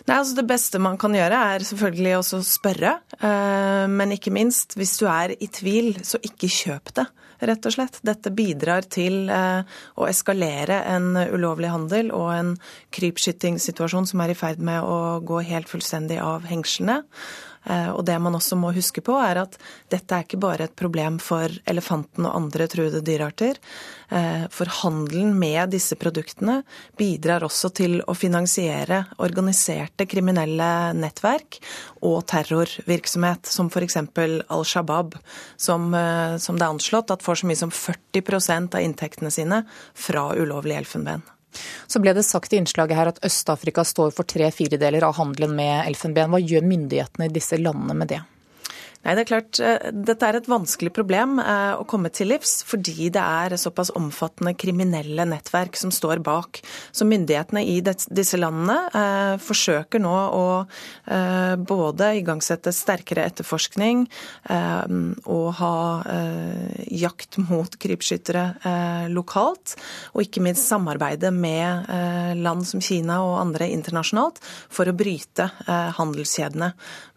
[0.05, 2.97] Nei, altså Det beste man kan gjøre, er selvfølgelig også spørre.
[3.17, 7.07] Eh, men ikke minst, hvis du er i tvil, så ikke kjøp det.
[7.45, 7.97] Rett og slett.
[8.05, 12.53] Dette bidrar til eh, å eskalere en ulovlig handel og en
[12.95, 17.01] krypskyttingssituasjon som er i ferd med å gå helt fullstendig av hengslene.
[17.65, 19.57] Eh, og det man også må huske på, er at
[19.91, 23.59] dette er ikke bare et problem for elefanten og andre truede dyrearter.
[24.09, 26.59] Eh, for handelen med disse produktene
[26.97, 31.59] bidrar også til å finansiere organiserte kriminelle nettverk
[32.05, 33.97] og terrorvirksomhet, som f.eks.
[34.05, 35.17] Al Shabaab,
[35.57, 39.63] som, eh, som det er anslått at får så mye som 40% av inntektene sine
[39.93, 41.25] fra ulovlig elfenben.
[41.87, 45.55] Så ble det sagt i innslaget her at Øst-Afrika står for tre firedeler av handelen
[45.57, 46.33] med elfenben.
[46.33, 48.21] Hva gjør myndighetene i disse landene med det?
[49.05, 52.63] Nei, det er klart, eh, Dette er et vanskelig problem eh, å komme til livs,
[52.65, 56.63] fordi det er såpass omfattende kriminelle nettverk som står bak.
[56.89, 60.45] Så myndighetene i disse landene eh, forsøker nå å
[61.05, 64.05] både igangsette sterkere etterforskning
[65.29, 65.75] og ha
[66.89, 69.75] jakt mot krypskyttere lokalt,
[70.15, 71.89] og ikke minst samarbeide med
[72.41, 75.49] land som Kina og andre internasjonalt for å bryte
[75.99, 76.71] handelskjedene.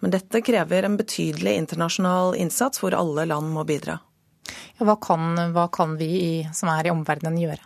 [0.05, 4.01] Men dette krever en betydelig internasjonal internasjonal innsats hvor alle land må bidra.
[4.83, 7.63] Hva kan, hva kan vi i, som er i omverdenen gjøre?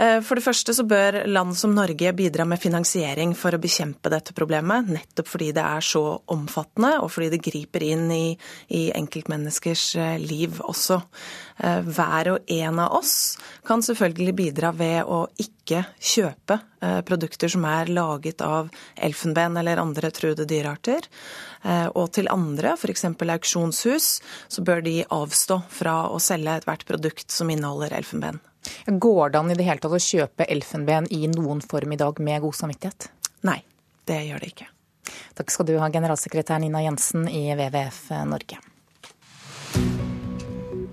[0.00, 4.12] Eh, for det første så bør land som Norge bidra med finansiering for å bekjempe
[4.12, 8.24] dette problemet, nettopp fordi det er så omfattende, og fordi det griper inn i,
[8.76, 11.00] i enkeltmenneskers eh, liv også.
[11.60, 13.14] Eh, hver og en av oss
[13.66, 16.56] kan selvfølgelig bidra ved å ikke kjøpe
[17.06, 21.04] produkter som er laget av elfenben eller andre truede dyrearter.
[21.92, 23.04] Og til andre, f.eks.
[23.12, 24.08] auksjonshus,
[24.48, 28.40] så bør de avstå fra å selge ethvert produkt som inneholder elfenben.
[28.86, 32.20] Går det an i det hele tatt å kjøpe elfenben i noen form i dag
[32.20, 33.10] med god samvittighet?
[33.48, 33.60] Nei,
[34.08, 34.68] det gjør det ikke.
[35.38, 38.60] Takk skal du ha, generalsekretær Nina Jensen i WWF Norge.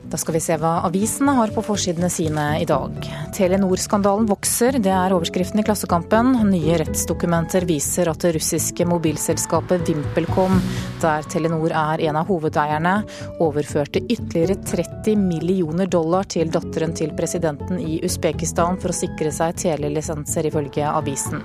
[0.08, 2.94] Da skal vi se hva avisene har på forsidene sine i dag.
[3.36, 6.32] Telenor-skandalen vokser, det er overskriften i Klassekampen.
[6.48, 10.62] Nye rettsdokumenter viser at det russiske mobilselskapet VimpelCom,
[11.04, 12.96] der Telenor er en av hovedeierne,
[13.44, 19.60] overførte ytterligere 30 millioner dollar til datteren til presidenten i Usbekistan for å sikre seg
[19.60, 21.44] telelisenser, ifølge avisen.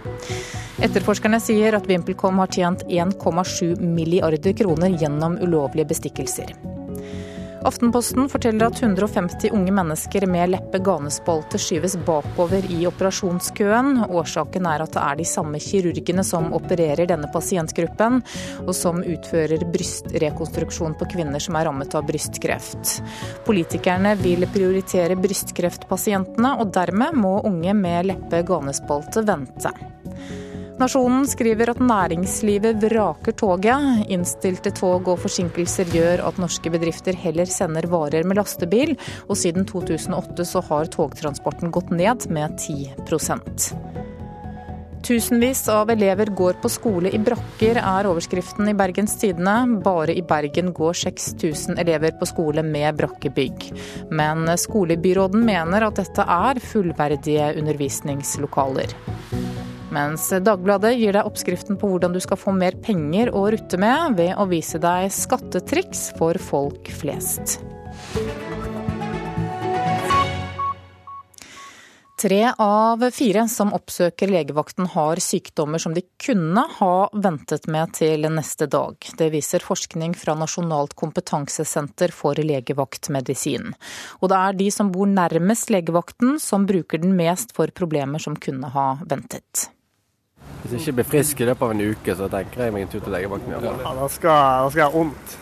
[0.83, 6.55] Etterforskerne sier at VimpelCom har tjent 1,7 milliarder kroner gjennom ulovlige bestikkelser.
[7.65, 14.01] Aftenposten forteller at 150 unge mennesker med leppe-ganespalte skyves bakover i operasjonskøen.
[14.11, 18.19] Årsaken er at det er de samme kirurgene som opererer denne pasientgruppen,
[18.67, 22.99] og som utfører brystrekonstruksjon på kvinner som er rammet av brystkreft.
[23.47, 29.75] Politikerne vil prioritere brystkreftpasientene, og dermed må unge med leppe-ganespalte vente.
[30.83, 34.01] Nasjonen skriver at næringslivet vraker toget.
[34.11, 38.97] Innstilte tog og forsinkelser gjør at norske bedrifter heller sender varer med lastebil,
[39.29, 43.71] og siden 2008 så har togtransporten gått ned med 10%
[45.07, 49.83] Tusenvis av elever går på skole i brakker, er overskriften i Bergens Tidende.
[49.87, 53.71] Bare i Bergen går 6000 elever på skole med brakkebygg.
[54.11, 58.95] Men skolebyråden mener at dette er fullverdige undervisningslokaler.
[59.93, 64.17] Mens Dagbladet gir deg oppskriften på hvordan du skal få mer penger å rutte med
[64.17, 67.59] ved å vise deg skattetriks for folk flest.
[72.23, 78.29] Tre av fire som oppsøker legevakten har sykdommer som de kunne ha ventet med til
[78.31, 78.95] neste dag.
[79.19, 83.75] Det viser forskning fra Nasjonalt kompetansesenter for legevaktmedisin.
[84.23, 88.39] Og det er de som bor nærmest legevakten som bruker den mest for problemer som
[88.39, 89.67] kunne ha ventet.
[90.63, 92.93] Hvis jeg ikke blir frisk i løpet av en uke, så tenker jeg meg en
[92.93, 93.57] tur til legevakten.
[93.57, 95.35] Ja, da skal, da skal jeg ha vondt.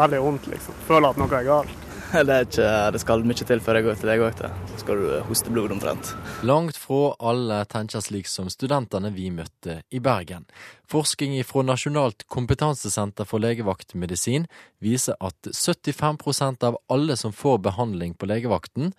[0.00, 0.82] Veldig vondt, liksom.
[0.88, 1.86] Føler at noe er galt.
[2.10, 4.48] Det, er ikke, det skal mye til før jeg går til legevakta.
[4.72, 6.10] Så skal du hoste blod omtrent.
[6.42, 10.48] Langt fra alle tenker slik som studentene vi møtte i Bergen.
[10.90, 14.48] Forskning fra Nasjonalt kompetansesenter for legevaktmedisin
[14.82, 18.90] viser at 75% av alle som får behandling på legevakten,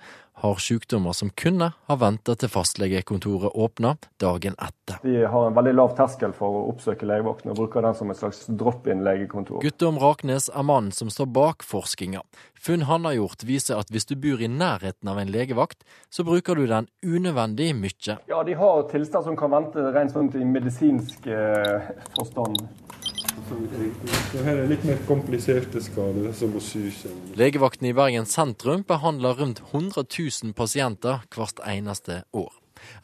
[0.42, 4.98] har sykdommer som kunne ha venta til fastlegekontoret åpna dagen etter.
[5.06, 8.18] Vi har en veldig lav terskel for å oppsøke legevakten og bruker den som et
[8.18, 9.62] slags drop-in-legekontor.
[9.62, 12.24] Guttorm Raknes er mannen som står bak forskninga.
[12.62, 16.26] Funn han har gjort viser at hvis du bor i nærheten av en legevakt, så
[16.26, 18.18] bruker du den unødvendig mye.
[18.30, 22.66] Ja, de har tilstand som kan vente rent sånn i medisinsk eh, forstand.
[24.32, 26.90] Det her er litt mer kompliserte skader, som å sy
[27.40, 32.52] Legevakten i Bergen sentrum behandler rundt 100 000 pasienter hvert eneste år.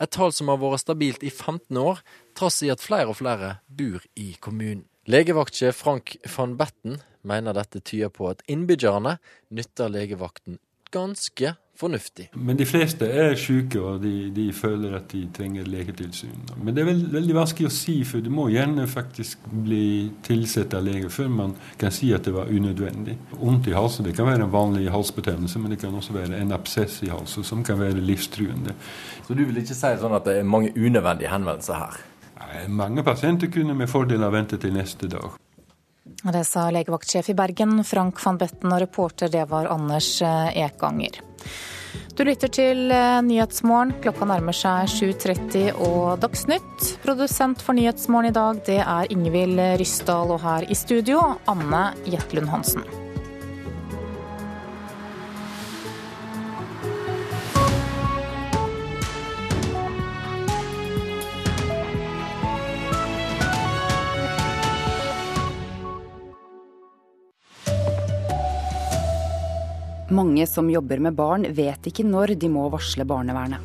[0.02, 2.02] Et tall som har vært stabilt i 15 år,
[2.38, 4.86] trass i at flere og flere bor i kommunen.
[5.08, 6.98] Legevaktsjef Frank van Betten
[7.28, 9.18] mener dette tyder på at innbyggerne
[9.56, 10.60] nytter legevakten
[10.92, 12.28] ganske fornuftig.
[12.36, 16.36] Men de fleste er syke, og de, de føler at de trenger legetilsyn.
[16.58, 20.74] Men det er veld, veldig vanskelig å si, for du må gjerne faktisk bli tilsett
[20.78, 23.18] av lege før man kan si at det var unødvendig.
[23.38, 26.56] Vondt i halsen det kan være en vanlig halsbetennelse, men det kan også være en
[26.58, 28.76] absess i halsen som kan være livstruende.
[29.28, 32.00] Så du vil ikke si sånn at det er mange unødvendige henvendelser her?
[32.38, 35.36] Nei, mange pasienter kunne med fordel ha ventet til neste dag.
[36.24, 41.22] Det sa legevaktsjef i Bergen, Frank van Betten, og reporter det var Anders eh, Ekanger.
[42.18, 43.96] Du lytter til eh, Nyhetsmorgen.
[44.04, 46.94] Klokka nærmer seg 7.30 og Dagsnytt.
[47.06, 52.52] Produsent for Nyhetsmorgen i dag, det er Ingvild Ryssdal, og her i studio Anne Jetlund
[52.52, 53.07] Hansen.
[70.18, 73.62] Mange som jobber med barn, vet ikke når de må varsle barnevernet.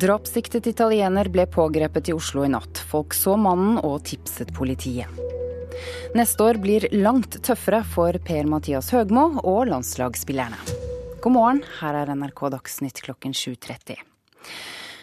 [0.00, 2.82] Drapssiktet italiener ble pågrepet i Oslo i natt.
[2.90, 5.10] Folk så mannen og tipset politiet.
[6.18, 10.58] Neste år blir langt tøffere for Per-Mathias Høgmo og landslagsspillerne.
[11.22, 13.98] God morgen, her er NRK Dagsnytt klokken 7.30.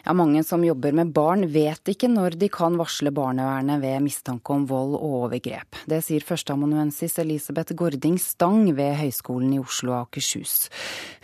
[0.07, 4.53] Ja, mange som jobber med barn vet ikke når de kan varsle barnevernet ved mistanke
[4.55, 5.81] om vold og overgrep.
[5.83, 10.69] Det sier førsteamanuensis Elisabeth Gording Stang ved Høgskolen i Oslo og Akershus.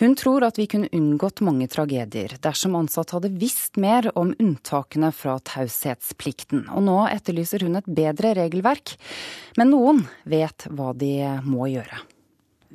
[0.04, 5.16] Hun tror at vi kunne unngått mange tragedier dersom ansatte hadde visst mer om unntakene
[5.16, 6.68] fra taushetsplikten.
[6.76, 8.98] Og nå etterlyser hun et bedre regelverk.
[9.56, 12.04] Men noen vet hva de må gjøre.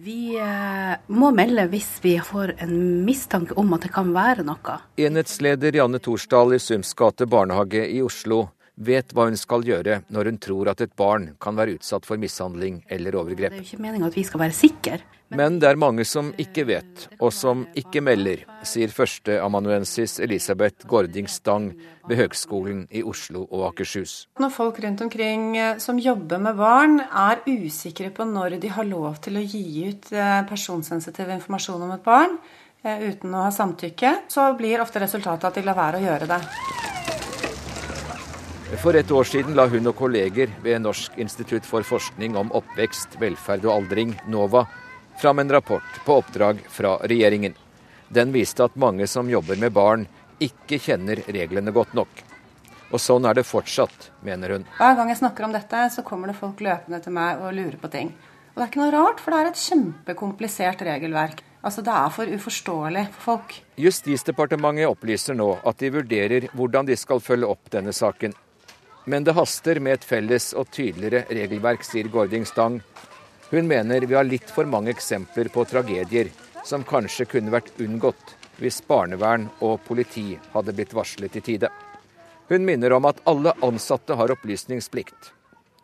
[0.00, 4.76] Vi eh, må melde hvis vi får en mistanke om at det kan være noe.
[4.94, 8.44] Enhetsleder Janne Torsdal i Sums gate barnehage i Oslo
[8.78, 12.20] vet hva hun skal gjøre når hun tror at et barn kan være utsatt for
[12.22, 13.50] mishandling eller overgrep.
[13.50, 15.00] Det er jo ikke meninga at vi skal være sikre.
[15.28, 21.28] Men det er mange som ikke vet, og som ikke melder, sier førsteamanuensis Elisabeth Gording
[21.28, 21.74] Stang
[22.08, 24.22] ved Høgskolen i Oslo og Akershus.
[24.40, 28.88] Når folk rundt omkring eh, som jobber med barn er usikre på når de har
[28.88, 32.40] lov til å gi ut eh, personsensitiv informasjon om et barn
[32.80, 36.32] eh, uten å ha samtykke, så blir ofte resultatet at de lar være å gjøre
[36.32, 36.42] det.
[38.80, 43.20] For et år siden la hun og kolleger ved Norsk institutt for forskning om oppvekst,
[43.20, 44.64] velferd og aldring, NOVA,
[45.20, 47.54] fram en rapport på oppdrag fra regjeringen.
[48.08, 50.06] Den viste at mange som jobber med barn,
[50.40, 52.22] ikke kjenner reglene godt nok.
[52.88, 54.64] Og sånn er det fortsatt, mener hun.
[54.78, 57.76] Hver gang jeg snakker om dette, så kommer det folk løpende til meg og lurer
[57.82, 58.14] på ting.
[58.54, 61.44] Og det er ikke noe rart, for det er et kjempekomplisert regelverk.
[61.62, 63.54] Altså, Det er for uforståelig for folk.
[63.76, 68.32] Justisdepartementet opplyser nå at de vurderer hvordan de skal følge opp denne saken.
[69.06, 72.80] Men det haster med et felles og tydeligere regelverk, sier Gording Stang.
[73.50, 76.28] Hun mener vi har litt for mange eksempler på tragedier
[76.68, 81.70] som kanskje kunne vært unngått hvis barnevern og politi hadde blitt varslet i tide.
[82.48, 85.32] Hun minner om at alle ansatte har opplysningsplikt,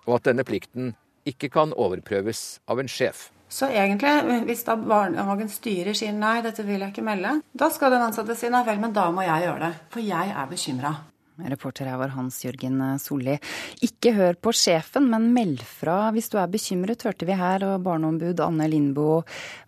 [0.05, 0.93] og at denne plikten
[1.25, 3.31] ikke kan overprøves av en sjef.
[3.49, 7.95] Så egentlig, hvis da barnehagen styrer sier nei, dette vil jeg ikke melde, da skal
[7.95, 9.75] den ansatte si nei vel, men da må jeg gjøre det.
[9.95, 10.95] For jeg er bekymra.
[11.35, 13.35] Reporter her var Hans Jørgen Solli.
[13.82, 17.64] Ikke hør på sjefen, men meld fra hvis du er bekymret, hørte vi her.
[17.66, 19.24] Og barneombud Anne Lindboe,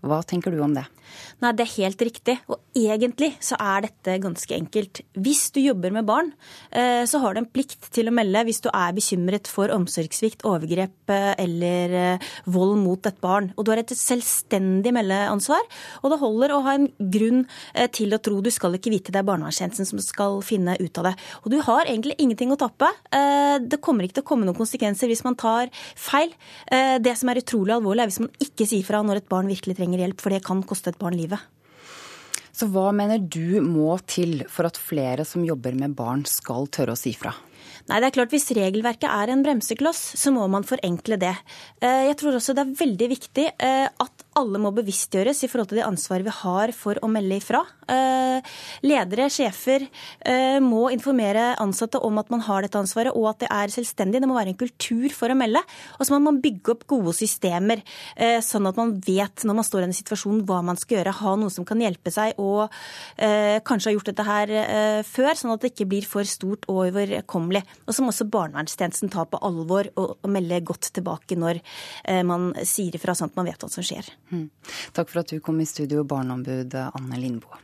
[0.06, 0.86] hva tenker du om det?
[1.42, 2.36] Nei, Det er helt riktig.
[2.48, 5.02] Og egentlig så er dette ganske enkelt.
[5.14, 6.32] Hvis du jobber med barn,
[6.70, 10.44] eh, så har du en plikt til å melde hvis du er bekymret for omsorgssvikt,
[10.44, 13.52] overgrep eh, eller eh, vold mot et barn.
[13.56, 15.62] Og du har et selvstendig meldeansvar.
[16.02, 17.44] Og det holder å ha en grunn
[17.92, 21.10] til å tro du skal ikke vite det er barnevernstjenesten som skal finne ut av
[21.10, 21.14] det.
[21.44, 22.88] Og du har egentlig ingenting å tappe.
[23.62, 26.32] Det kommer ikke til å komme noen konsekvenser hvis man tar feil.
[26.66, 29.78] Det som er utrolig alvorlig, er hvis man ikke sier fra når et barn virkelig
[29.78, 31.40] trenger hjelp, for det kan koste et barn livet.
[32.57, 36.94] Så hva mener du må til for at flere som jobber med barn skal tørre
[36.94, 37.34] å si fra?
[37.86, 41.34] Nei, det er klart Hvis regelverket er en bremsekloss, så må man forenkle det.
[41.84, 45.70] Eh, jeg tror også det er veldig viktig eh, at alle må bevisstgjøres i forhold
[45.70, 47.62] til det ansvaret vi har for å melde ifra.
[47.91, 48.55] Eh,
[48.87, 49.87] ledere, sjefer
[50.62, 54.20] må informere ansatte om at man har dette ansvaret, og at det er selvstendig.
[54.22, 55.62] Det må være en kultur for å melde.
[55.99, 57.82] Og så må man bygge opp gode systemer,
[58.45, 61.14] sånn at man vet når man står i en situasjon hva man skal gjøre.
[61.20, 62.72] Ha noe som kan hjelpe seg, og
[63.16, 64.55] kanskje ha gjort dette her
[65.07, 67.62] før, sånn at det ikke blir for stort og overkommelig.
[67.87, 71.61] og som også barnevernstjenesten tar på alvor og, melde godt tilbake når
[72.05, 74.09] eh, man sier ifra, sånn at man vet hva som skjer.
[74.32, 74.48] Mm.
[74.96, 77.62] Takk for at du kom i studio, barneombud Anne Lindboe.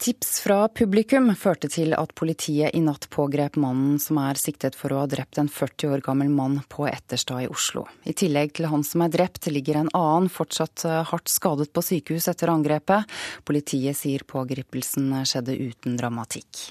[0.00, 4.94] Tips fra publikum førte til at politiet i natt pågrep mannen som er siktet for
[4.96, 7.82] å ha drept en 40 år gammel mann på Etterstad i Oslo.
[8.08, 11.84] I tillegg til han som er drept, ligger en annen fortsatt eh, hardt skadet på
[11.84, 13.12] sykehus etter angrepet.
[13.44, 16.70] Politiet sier pågripelsen skjedde uten dramatikk.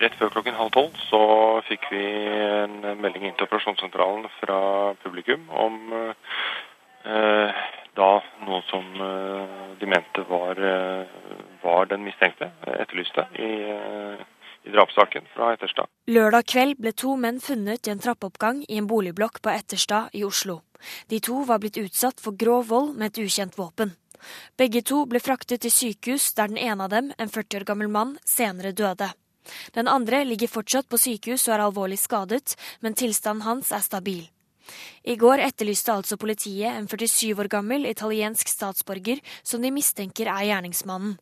[0.00, 1.20] Rett før klokken halv tolv så
[1.68, 2.06] fikk vi
[2.48, 4.62] en melding inn til operasjonssentralen fra
[5.04, 6.32] publikum om eh,
[7.94, 8.10] da
[8.46, 11.06] noe som eh, de mente var, eh,
[11.62, 14.24] var den mistenkte, etterlyste, i, eh,
[14.64, 15.90] i drapssaken fra Etterstad.
[16.10, 20.24] Lørdag kveld ble to menn funnet i en trappeoppgang i en boligblokk på Etterstad i
[20.24, 20.62] Oslo.
[21.08, 23.94] De to var blitt utsatt for grov vold med et ukjent våpen.
[24.56, 27.92] Begge to ble fraktet til sykehus, der den ene av dem, en 40 år gammel
[27.92, 29.12] mann, senere døde.
[29.76, 34.24] Den andre ligger fortsatt på sykehus og er alvorlig skadet, men tilstanden hans er stabil.
[35.04, 40.48] I går etterlyste altså politiet en 47 år gammel italiensk statsborger som de mistenker er
[40.50, 41.18] gjerningsmannen.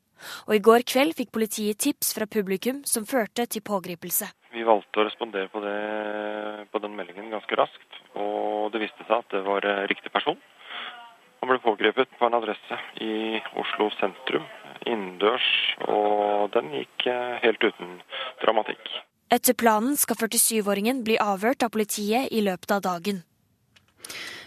[0.46, 4.28] Og i går kveld fikk politiet tips fra publikum som førte til pågripelse.
[4.52, 5.76] Vi valgte å respondere på, det,
[6.70, 10.38] på den meldingen ganske raskt, og det viste seg at det var eh, riktig person.
[11.42, 14.44] Han ble pågrepet på en adresse i Oslo sentrum,
[14.86, 15.48] innendørs,
[15.90, 17.96] og den gikk eh, helt uten
[18.44, 18.92] dramatikk.
[19.32, 23.22] Etter planen skal 47-åringen bli avhørt av politiet i løpet av dagen.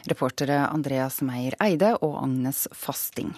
[0.10, 3.34] Reportere Andreas Meyer Eide og Agnes Fasting.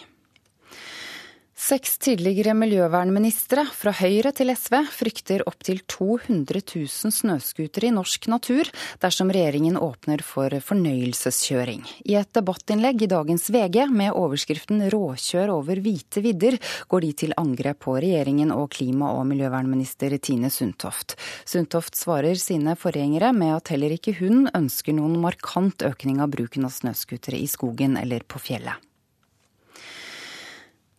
[1.58, 8.70] Seks tidligere miljøvernministre, fra Høyre til SV, frykter opptil 200 000 snøscootere i norsk natur
[9.01, 11.82] dersom regjeringen åpner for fornøyelseskjøring.
[12.05, 16.62] I et debattinnlegg i dagens VG med overskriften 'Råkjør over hvite vidder',
[16.93, 21.18] går de til angrep på regjeringen og klima- og miljøvernminister Tine Sundtoft.
[21.41, 26.70] Sundtoft svarer sine forgjengere med at heller ikke hun ønsker noen markant økning av bruken
[26.70, 28.87] av snøscootere i skogen eller på fjellet.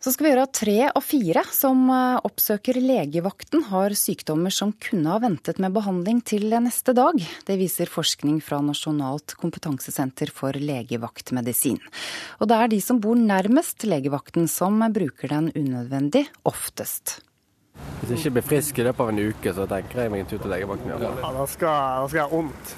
[0.09, 4.71] Så skal vi gjøre at tre av fire som eh, oppsøker legevakten, har sykdommer som
[4.81, 7.19] kunne ha ventet med behandling til neste dag.
[7.45, 11.77] Det viser forskning fra Nasjonalt kompetansesenter for legevaktmedisin.
[12.41, 17.19] Og det er de som bor nærmest legevakten som bruker den unødvendig oftest.
[17.99, 20.31] Hvis jeg ikke blir frisk i løpet av en uke, så tenker jeg meg en
[20.33, 20.95] tur til legevakten.
[20.95, 22.73] Ja, da skal, da skal jeg ha vondt.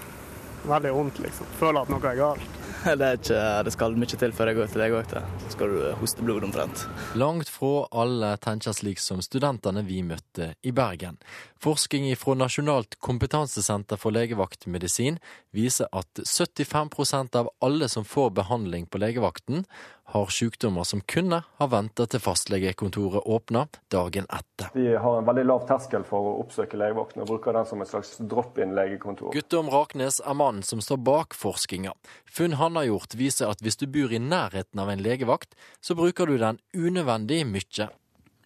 [0.68, 1.56] Veldig vondt, liksom.
[1.64, 2.61] Føler at noe er galt.
[3.02, 5.22] Det, ikke, det skal mye til før jeg går til legevakta.
[5.44, 6.86] Så skal du hoste blod omtrent.
[7.20, 11.20] Langt fra alle tenker slik som studentene vi møtte i Bergen.
[11.62, 15.20] Forskning fra Nasjonalt kompetansesenter for legevaktmedisin
[15.54, 19.68] viser at 75% av alle som får behandling på legevakten,
[20.12, 24.72] har sykdommer som kunne ha venta til fastlegekontoret åpna dagen etter.
[24.76, 27.92] Vi har en veldig lav terskel for å oppsøke legevakten og bruker den som et
[27.92, 29.32] slags drop-in-legekontor.
[29.36, 31.96] Guttorm Raknes er mannen som står bak forskninga.
[32.28, 35.96] Funn han har gjort, viser at hvis du bor i nærheten av en legevakt, så
[35.96, 37.92] bruker du den unødvendig mye.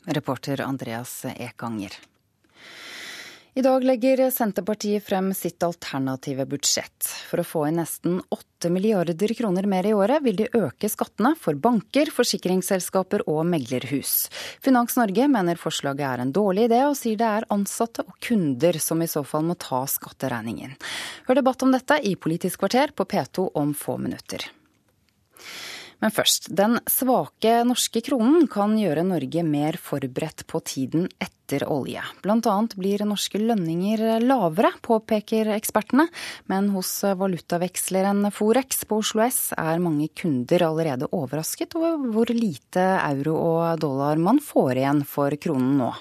[0.05, 1.97] Reporter Andreas Ekanger.
[3.57, 7.05] I dag legger Senterpartiet frem sitt alternative budsjett.
[7.29, 11.31] For å få inn nesten 8 milliarder kroner mer i året, vil de øke skattene
[11.39, 14.25] for banker, forsikringsselskaper og meglerhus.
[14.59, 18.75] Finans Norge mener forslaget er en dårlig idé, og sier det er ansatte og kunder
[18.83, 20.75] som i så fall må ta skatteregningen.
[21.29, 24.49] Hør debatt om dette i Politisk kvarter på P2 om få minutter.
[26.03, 26.49] Men først.
[26.55, 32.01] Den svake norske kronen kan gjøre Norge mer forberedt på tiden etter olje.
[32.25, 36.07] Annet blir norske lønninger lavere, påpeker ekspertene.
[36.51, 42.83] Men hos valutaveksleren Forex på Oslo S er mange kunder allerede overrasket over hvor lite
[42.97, 45.93] euro og dollar man får igjen for kronen nå.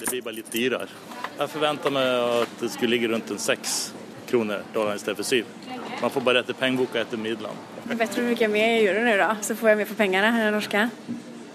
[0.00, 0.88] Det blir bare litt dyrere.
[1.40, 2.06] Jeg forventa meg
[2.44, 3.92] at det skulle ligge rundt en seks
[4.28, 5.48] kroner dollar i stedet for syv.
[6.00, 7.56] Man får bare etter pengeboka etter midlene.
[7.84, 9.34] Det du hvor mye jeg gjør i nå, da.
[9.44, 10.86] Så får jeg mer for pengene her det norske.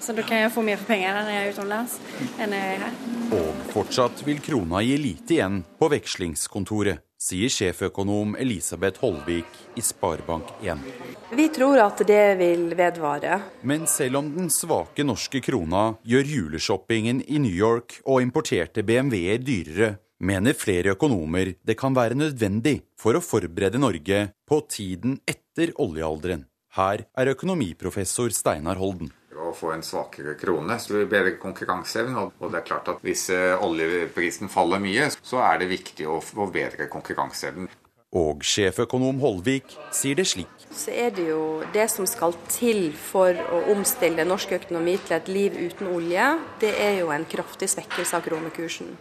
[0.05, 1.95] Så da kan jeg få mer for pengene når jeg er utenlands
[2.37, 2.99] enn når jeg er her.
[3.39, 10.85] Og fortsatt vil krona gi lite igjen på vekslingskontoret, sier sjeføkonom Elisabeth Holvik i Sparebank1.
[11.33, 13.39] Vi tror at det vil vedvare.
[13.65, 19.41] Men selv om den svake norske krona gjør juleshoppingen i New York og importerte BMW-er
[19.41, 25.73] dyrere, mener flere økonomer det kan være nødvendig for å forberede Norge på tiden etter
[25.81, 26.45] oljealderen.
[26.75, 29.13] Her er økonomiprofessor Steinar Holden.
[29.35, 32.25] Å få en svakere krone så blir det bedre konkurranseevne.
[32.39, 36.19] Og det er klart at hvis eh, oljeprisen faller mye, så er det viktig å
[36.23, 37.69] få bedre konkurranseevnen.
[38.15, 40.51] Og sjeføkonom Holvik sier det slik.
[40.71, 45.31] Så er det jo det som skal til for å omstille norsk økonomi til et
[45.31, 46.29] liv uten olje,
[46.63, 48.95] det er jo en kraftig svekkelse av kronekursen.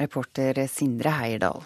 [0.00, 1.64] Reporter Sindre Heierdal.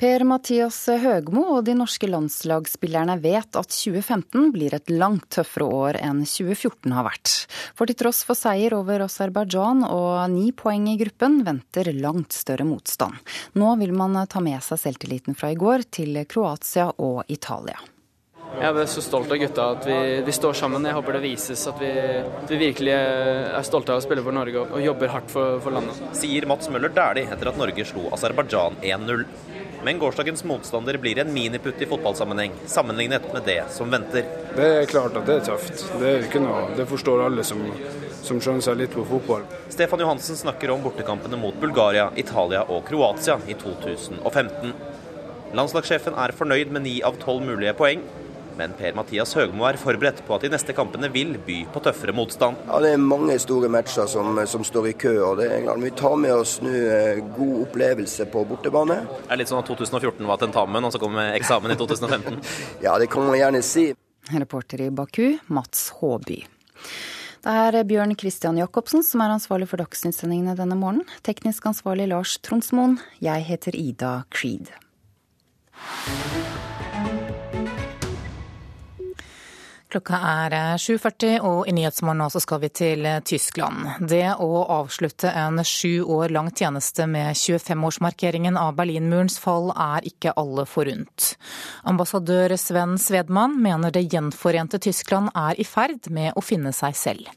[0.00, 6.22] Per-Mathias Høgmo og de norske landslagsspillerne vet at 2015 blir et langt tøffere år enn
[6.24, 7.34] 2014 har vært.
[7.76, 12.64] For til tross for seier over Aserbajdsjan og ni poeng i gruppen, venter langt større
[12.64, 13.20] motstand.
[13.60, 17.76] Nå vil man ta med seg selvtilliten fra i går til Kroatia og Italia.
[18.50, 20.84] Jeg er så stolt av gutta at vi, vi, står sammen.
[20.84, 21.90] Jeg håper det vises at vi,
[22.48, 25.76] vi, virkelig er stolte av å spille for Norge og, og jobber hardt for, for
[25.76, 26.00] landet.
[26.18, 29.24] Sier Mats Møller Dæhlie etter at Norge slo Aserbajdsjan 1-0.
[29.86, 34.26] Men gårsdagens motstander blir en miniputt i fotballsammenheng, sammenlignet med det som venter.
[34.56, 35.86] Det er klart at det er tøft.
[35.94, 37.62] Det, er ikke noe, det forstår alle som,
[38.20, 39.46] som skjønner seg litt på fotball.
[39.72, 44.74] Stefan Johansen snakker om bortekampene mot Bulgaria, Italia og Kroatia i 2015.
[45.56, 48.04] Landslagssjefen er fornøyd med ni av tolv mulige poeng,
[48.60, 52.60] men Per-Mathias Høgmo er forberedt på at de neste kampene vil by på tøffere motstand.
[52.68, 55.14] Ja, Det er mange store matcher som, som står i kø.
[55.30, 59.00] og det er klart Vi tar med oss nå eh, god opplevelse på bortebane.
[59.06, 62.40] Det er litt sånn at 2014 var tentamen, og så kommer eksamen i 2015?
[62.86, 63.90] ja, det kan man gjerne si.
[64.30, 66.42] Reporter i Baku, Mats Håby.
[67.40, 71.08] Det er Bjørn Christian Jacobsen som er ansvarlig for Dagsnytt-sendingene denne morgenen.
[71.24, 72.98] Teknisk ansvarlig Lars Tronsmoen.
[73.24, 74.68] Jeg heter Ida Creed.
[79.90, 83.88] Klokka er 7.40, eh, og i Nyhetsmorgen så skal vi til eh, Tyskland.
[84.06, 90.36] Det å avslutte en sju år lang tjeneste med 25-årsmarkeringen av Berlinmurens fall er ikke
[90.38, 91.32] alle forunt.
[91.90, 97.34] Ambassadør Sven Svedman mener det gjenforente Tyskland er i ferd med å finne seg selv.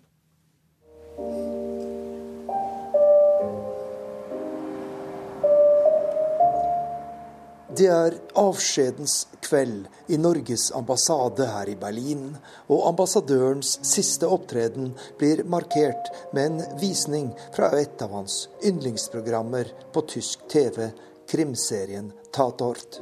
[7.74, 12.36] Det er avskjedens kveld i Norges ambassade her i Berlin,
[12.70, 20.06] og ambassadørens siste opptreden blir markert med en visning fra et av hans yndlingsprogrammer på
[20.12, 20.92] tysk TV,
[21.26, 23.00] krimserien Tatort.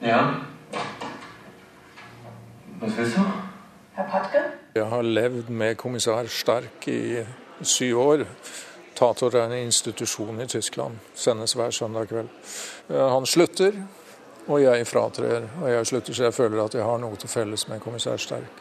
[0.00, 0.22] Ja.
[2.80, 3.20] Hva skal du?
[3.98, 4.46] Herr Patke?
[4.80, 7.20] Jeg har levd med kommissær Stark i
[7.60, 8.26] syv år.
[9.00, 10.98] Tator er en institusjon i Tyskland.
[11.14, 12.28] Sendes hver søndag kveld.
[12.88, 13.78] Eh, han slutter,
[14.44, 15.46] og jeg fratrer.
[15.62, 18.60] Og jeg slutter, så jeg føler at jeg har noe til felles med kommissær Sterk.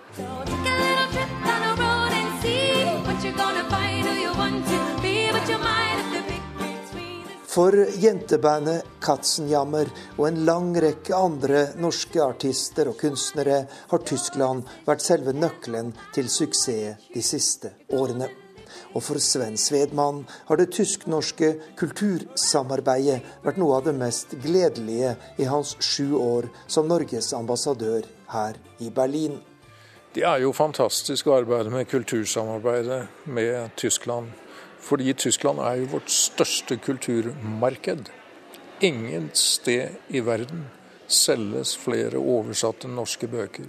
[7.50, 15.04] For jentebandet Katzenjammer og en lang rekke andre norske artister og kunstnere har Tyskland vært
[15.04, 18.49] selve nøkkelen til suksess de siste årene.
[18.94, 25.46] Og for Sven Svedmann har det tysk-norske kultursamarbeidet vært noe av det mest gledelige i
[25.50, 29.38] hans sju år som Norges ambassadør her i Berlin.
[30.14, 34.32] Det er jo fantastisk å arbeide med kultursamarbeidet med Tyskland.
[34.82, 38.10] Fordi Tyskland er jo vårt største kulturmarked.
[38.82, 40.66] Ingen sted i verden
[41.06, 43.68] selges flere oversatte norske bøker.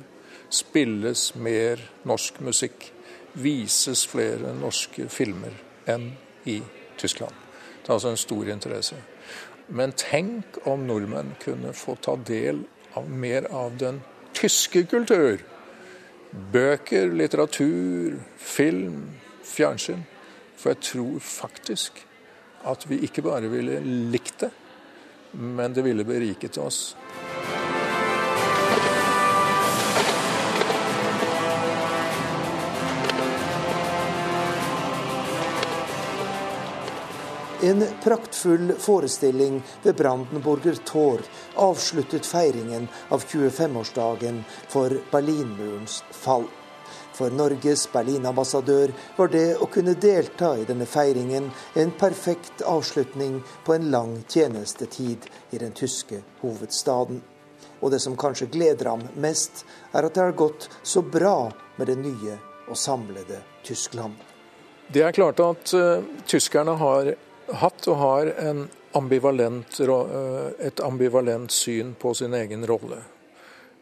[0.49, 2.89] Spilles mer norsk musikk
[3.33, 5.55] vises flere norske filmer
[5.91, 6.13] enn
[6.51, 6.61] i
[6.99, 7.35] Tyskland.
[7.81, 8.97] Det er altså en stor interesse.
[9.69, 12.65] Men tenk om nordmenn kunne få ta del
[12.99, 14.01] av mer av den
[14.35, 15.43] tyske kultur.
[16.53, 19.03] Bøker, litteratur, film,
[19.47, 20.05] fjernsyn.
[20.57, 22.03] For jeg tror faktisk
[22.69, 23.79] at vi ikke bare ville
[24.13, 24.51] likt det,
[25.33, 26.91] men det ville beriket oss.
[37.63, 41.21] En praktfull forestilling ved Brandenburger Tor
[41.55, 46.47] avsluttet feiringen av 25-årsdagen for Berlinmurens fall.
[47.13, 53.77] For Norges Berlin-ambassadør var det å kunne delta i denne feiringen en perfekt avslutning på
[53.77, 57.21] en lang tjenestetid i den tyske hovedstaden.
[57.85, 61.93] Og det som kanskje gleder ham mest, er at det har gått så bra med
[61.93, 64.17] det nye og samlede Tyskland.
[64.89, 67.19] Det er klart at uh, tyskerne har
[67.59, 68.31] hatt og har
[68.93, 72.99] ambivalent, eh, et ambivalent syn på sin egen rolle.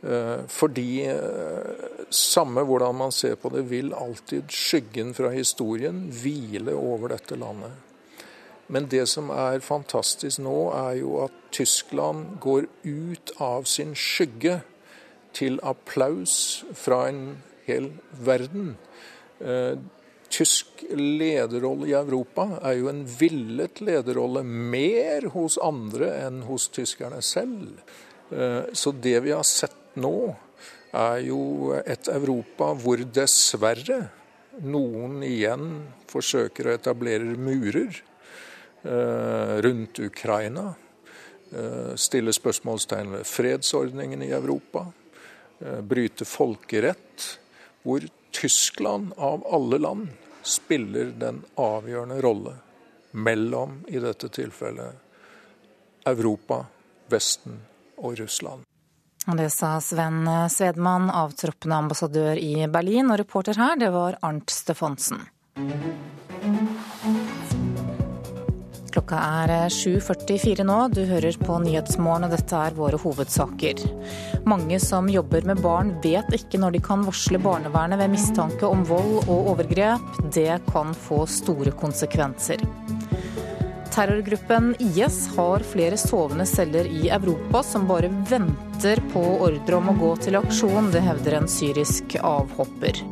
[0.02, 6.74] Eh, fordi eh, samme hvordan man ser på det, vil alltid skyggen fra historien hvile
[6.74, 7.72] over dette landet.
[8.68, 14.60] Men det som er fantastisk nå, er jo at Tyskland går ut av sin skygge
[15.32, 18.76] til applaus fra en hel verden
[20.30, 27.20] tysk lederrolle i Europa er jo en villet lederrolle, mer hos andre enn hos tyskerne
[27.24, 27.80] selv.
[28.30, 30.34] Eh, så det vi har sett nå,
[30.96, 34.06] er jo et Europa hvor dessverre
[34.64, 35.66] noen igjen
[36.08, 40.70] forsøker å etablere murer eh, rundt Ukraina.
[41.52, 44.86] eh, stille spørsmålstegn ved fredsordningen i Europa,
[45.58, 47.24] bryte folkerett,
[47.82, 50.08] hvor Tyskland av alle land
[50.42, 52.54] spiller den avgjørende rolle
[53.10, 54.94] mellom, i dette tilfellet,
[56.06, 56.64] Europa,
[57.08, 57.60] Vesten
[57.96, 58.64] og Russland.
[59.36, 65.26] Det sa Sven Svedmann, avtroppende ambassadør i Berlin, og reporter her, det var Arnt Stefansen.
[68.88, 73.82] Klokka er 7.44 nå, du hører på Nyhetsmorgen og dette er våre hovedsaker.
[74.48, 78.86] Mange som jobber med barn vet ikke når de kan varsle barnevernet ved mistanke om
[78.88, 80.22] vold og overgrep.
[80.32, 82.64] Det kan få store konsekvenser.
[83.92, 89.96] Terrorgruppen IS har flere sovende celler i Europa som bare venter på ordre om å
[90.00, 90.92] gå til aksjon.
[90.94, 93.02] Det hevder en syrisk avhopper.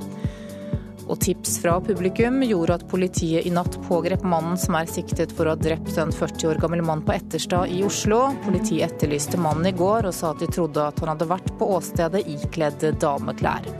[1.06, 5.46] Og tips fra publikum gjorde at politiet i natt pågrep mannen som er siktet for
[5.46, 8.24] å ha drept en 40 år gammel mann på Etterstad i Oslo.
[8.44, 11.70] Politiet etterlyste mannen i går og sa at de trodde at han hadde vært på
[11.76, 13.70] åstedet ikledd dameklær.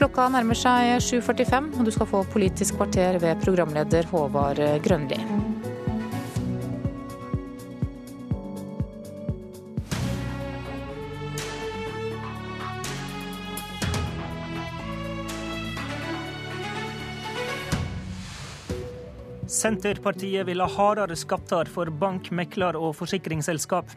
[0.00, 5.20] Klokka nærmer seg 7.45, og du skal få Politisk kvarter ved programleder Håvard Grønli.
[19.60, 23.90] Senterpartiet vil ha hardere skatter for bank, mekler og forsikringsselskap.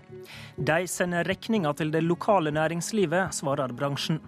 [0.58, 4.20] De sender regninga til det lokale næringslivet, svarer bransjen.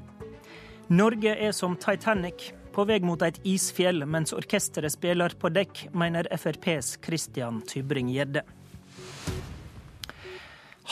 [0.87, 6.29] Norge er som Titanic, på vei mot et isfjell mens orkesteret spiller på dekk, mener
[6.31, 8.45] FrPs Christian Tybring-Gjedde.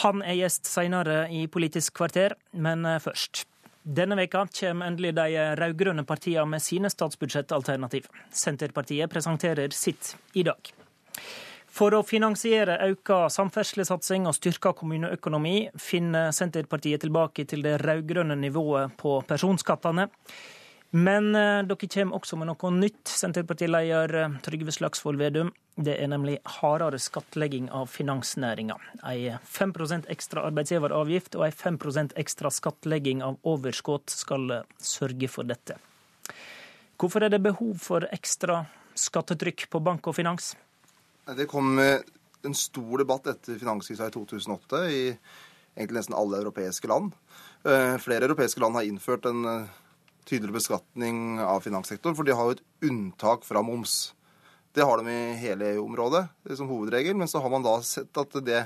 [0.03, 3.45] Han er gjest seinere i Politisk kvarter, men først.
[3.84, 8.08] Denne veka kommer endelig de rød-grønne partiene med sine statsbudsjettalternativ.
[8.32, 10.72] Senterpartiet presenterer sitt i dag.
[11.74, 18.96] For å finansiere økt samferdselssatsing og styrka kommuneøkonomi finner Senterpartiet tilbake til det rød-grønne nivået
[19.00, 20.08] på personskattene.
[20.95, 25.49] Men eh, dere kommer også med noe nytt, Senterpartileder eh, Trygve Slagsvold Vedum.
[25.74, 28.78] Det er nemlig hardere skattlegging av finansnæringa.
[29.10, 29.74] Ei 5
[30.14, 35.80] ekstra arbeidsgiveravgift og ei 5 ekstra skattlegging av overskudd skal eh, sørge for dette.
[37.02, 38.61] Hvorfor er det behov for ekstra
[38.94, 40.53] skattetrykk på bank og finans?
[41.26, 45.06] Det kom en stor debatt etter finanskrisa i 2008 i
[45.74, 47.15] egentlig nesten alle europeiske land.
[47.64, 49.65] Flere europeiske land har innført en
[50.28, 54.14] tydeligere beskatning av finanssektoren, for de har jo et unntak fra moms.
[54.74, 56.26] Det har de i hele EU-området
[56.58, 58.64] som hovedregel, men så har man da sett at det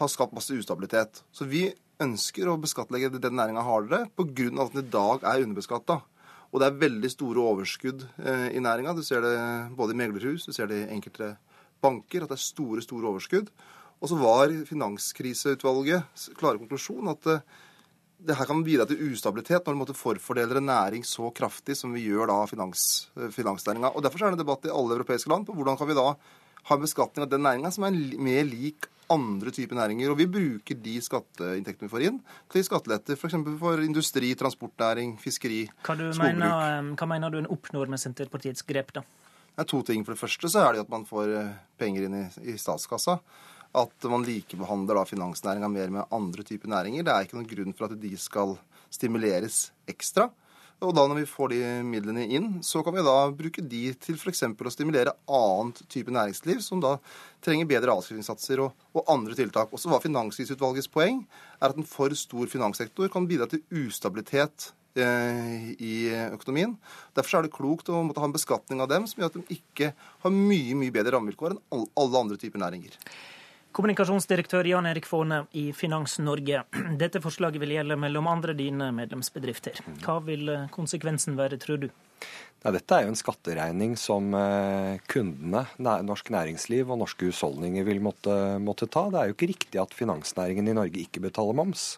[0.00, 1.22] har skapt masse ustabilitet.
[1.32, 1.66] Så vi
[2.00, 4.48] ønsker å beskattlegge den næringa hardere pga.
[4.62, 6.00] at den i dag er underbeskatta.
[6.50, 8.94] Og det er veldig store overskudd eh, i næringa.
[8.96, 9.36] Du ser det
[9.76, 11.36] både i meglerhus, du ser det i enkelte
[11.80, 13.50] banker, at det er store, store overskudd.
[14.00, 17.44] Og så var Finanskriseutvalget klare konklusjon at eh,
[18.26, 22.04] det her kan bidra til ustabilitet når du forfordeler en næring så kraftig som vi
[22.08, 23.94] gjør da finans, eh, finansnæringa.
[23.94, 26.14] Og Derfor er det en debatt i alle europeiske land på hvordan kan vi da
[26.68, 30.10] ha en beskatning av den næringa som er mer lik andre typer næringer.
[30.12, 32.20] Og vi bruker de skatteinntektene vi får inn,
[32.52, 33.34] til skatteletter f.eks.
[33.34, 36.20] For, for industri, transportnæring, fiskeri, hva skogbruk.
[36.22, 39.04] Mener, eh, hva mener du en oppnår med Senterpartiets grep, da?
[39.50, 40.04] Det er to ting.
[40.04, 43.18] For det første så er det at man får eh, penger inn i, i statskassa
[43.76, 47.06] at man likebehandler finansnæringa mer med andre typer næringer.
[47.06, 48.56] Det er ikke noen grunn for at de skal
[48.90, 50.30] stimuleres ekstra.
[50.80, 54.16] Og da når vi får de midlene inn, så kan vi da bruke de til
[54.16, 54.46] f.eks.
[54.48, 56.94] å stimulere annet type næringsliv, som da
[57.44, 59.74] trenger bedre avskrivningssatser og, og, andre tiltak.
[59.76, 61.20] Også var Finanskriseutvalgets poeng
[61.60, 65.96] er at en for stor finanssektor kan bidra til ustabilitet eh, i
[66.30, 66.72] økonomien.
[67.18, 69.60] Derfor er det klokt å måtte ha en beskatning av dem som gjør at de
[69.60, 69.92] ikke
[70.24, 72.96] har mye mye bedre rammevilkår enn alle andre typer næringer.
[73.70, 76.64] Kommunikasjonsdirektør Jan Erik Faane i Finans Norge.
[77.02, 79.78] Dette forslaget vil gjelde mellom andre dine medlemsbedrifter.
[80.02, 81.90] Hva vil konsekvensen være, tror du?
[82.60, 88.02] Ja, dette er jo en skatteregning som eh, kundene, norsk næringsliv og norske husholdninger vil
[88.04, 89.06] måtte, måtte ta.
[89.08, 91.94] Det er jo ikke riktig at finansnæringen i Norge ikke betaler moms.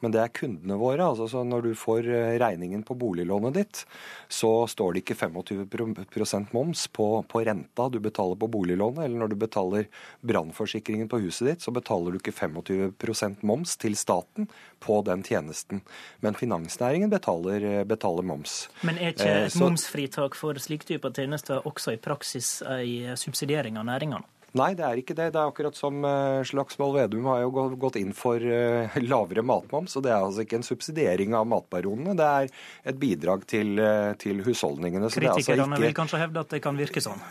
[0.00, 1.04] Men det er kundene våre.
[1.04, 3.82] altså så Når du får eh, regningen på boliglånet ditt,
[4.28, 9.04] så står det ikke 25% moms på, på, renta du betaler på boliglånet.
[9.04, 9.88] Eller når du betaler
[10.26, 14.48] brannforsikringen på huset ditt, så betaler du ikke 25% moms til staten
[14.80, 15.84] på den tjenesten.
[16.24, 18.68] Men finansnæringen betaler, eh, betaler moms.
[18.82, 23.76] Men er ikke eh, et momsfritak for slik type tjenester også i praksis ei subsidiering
[23.80, 24.39] av næringene?
[24.58, 25.28] Nei, det er ikke det.
[25.34, 29.94] Det er akkurat som uh, Slagsvold Vedum har jo gått inn for uh, lavere matmoms.
[29.98, 32.50] Og det er altså ikke en subsidiering av matbaronene, det er
[32.90, 35.12] et bidrag til, uh, til husholdningene.
[35.12, 35.84] Kritikerne altså ikke...
[35.86, 37.22] vil kanskje hevde at det kan virke sånn?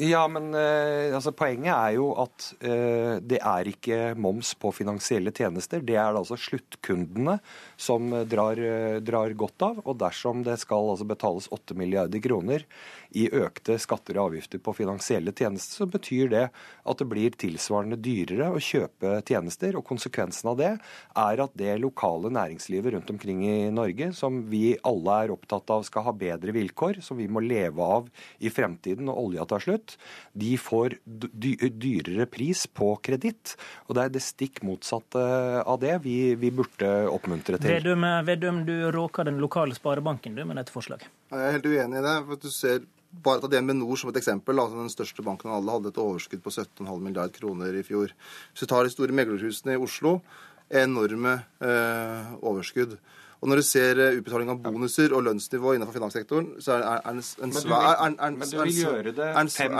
[0.00, 5.28] Ja, men eh, altså, Poenget er jo at eh, det er ikke moms på finansielle
[5.36, 5.82] tjenester.
[5.84, 7.34] Det er det altså sluttkundene
[7.76, 9.82] som drar, eh, drar godt av.
[9.84, 12.64] Og dersom det skal altså, betales 8 milliarder kroner
[13.12, 17.98] i økte skatter og avgifter på finansielle tjenester, så betyr det at det blir tilsvarende
[18.00, 19.76] dyrere å kjøpe tjenester.
[19.76, 24.78] Og konsekvensen av det er at det lokale næringslivet rundt omkring i Norge, som vi
[24.86, 28.08] alle er opptatt av skal ha bedre vilkår, som vi må leve av
[28.40, 29.89] i fremtiden når olja tar slutt,
[30.32, 33.56] de får dyrere pris på kreditt.
[33.88, 35.24] Og det er det stikk motsatte
[35.64, 37.76] av det vi, vi burde oppmuntre til.
[37.78, 41.08] Vedum, Vedum, du råker den lokale sparebanken du, med dette forslaget.
[41.30, 42.16] Jeg er helt uenig i det.
[42.26, 44.60] for du ser bare ta DNB Nord som et eksempel.
[44.60, 48.14] Altså den største banken av alle hadde et overskudd på 17,5 milliard kroner i fjor.
[48.52, 50.20] Hvis du tar de store meglerhusene i Oslo,
[50.70, 52.98] enorme eh, overskudd.
[53.40, 57.06] Og når du ser eh, utbetaling av bonuser og lønnsnivå innenfor finanssektoren, så er, er,
[57.08, 59.78] en, en svær Men du vil gjøre det 5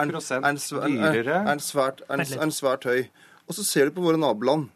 [0.88, 1.42] dyrere?
[1.44, 3.02] Er en svært høy.
[3.50, 4.70] Og så ser du på våre naboland.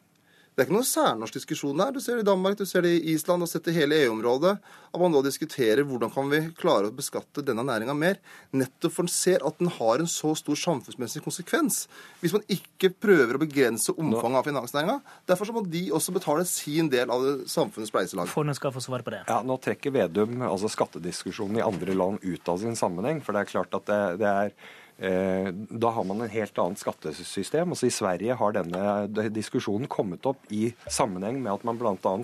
[0.55, 1.91] Det er ikke noen særnorsk diskusjon der.
[1.91, 4.53] Du ser det i Danmark, du ser det i Island, og setter hele EU-området.
[4.95, 8.21] At man nå diskuterer hvordan kan vi klare å beskatte denne næringa mer.
[8.55, 11.81] Nettopp for en ser at den har en så stor samfunnsmessig konsekvens.
[12.21, 14.97] Hvis man ikke prøver å begrense omfanget av finansnæringa.
[15.27, 18.31] Derfor så må de også betale sin del av samfunnets spleiselag.
[18.31, 19.25] Fondet skal få svar på det.
[19.27, 23.19] Ja, Nå trekker Vedum altså skattediskusjonen i andre land ut av sin sammenheng.
[23.27, 24.55] For det er klart at det, det er
[24.95, 27.73] da har man en helt annet skattesystem.
[27.75, 32.15] Altså I Sverige har denne diskusjonen kommet opp i sammenheng med at man bl.a.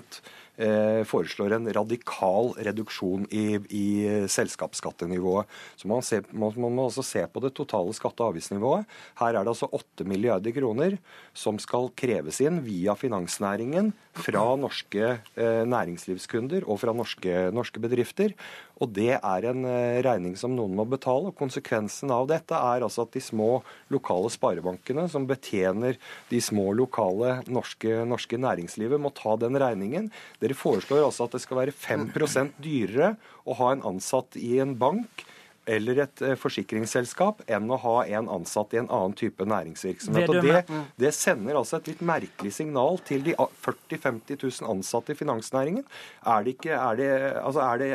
[0.61, 3.85] Eh, foreslår en radikal reduksjon i, i
[4.29, 5.47] selskapsskattenivået.
[5.79, 8.85] Så man, ser, man, man, må også se på det totale skatte- og avgiftsnivået.
[9.21, 10.99] Her er det altså 8 milliarder kroner
[11.33, 15.03] som skal kreves inn via finansnæringen fra norske
[15.39, 18.35] eh, næringslivskunder og fra norske, norske bedrifter.
[18.81, 21.31] Og det er en eh, regning som noen må betale.
[21.31, 23.61] og Konsekvensen av dette er altså at de små
[23.93, 25.99] lokale sparebankene som betjener
[26.31, 30.11] de små lokale norske, norske næringslivet, må ta den regningen.
[30.43, 33.15] Dere foreslår altså at det skal være 5% dyrere
[33.47, 35.23] å ha en ansatt i en bank
[35.69, 40.31] eller et eh, forsikringsselskap enn å ha en ansatt i en annen type næringsvirksomhet.
[40.31, 40.63] Og det,
[41.01, 45.85] det, sender altså et litt merkelig signal til de 40 000-50 000 ansatte i finansnæringen.
[46.25, 47.11] Er det, ikke, er det,
[47.43, 47.91] altså er det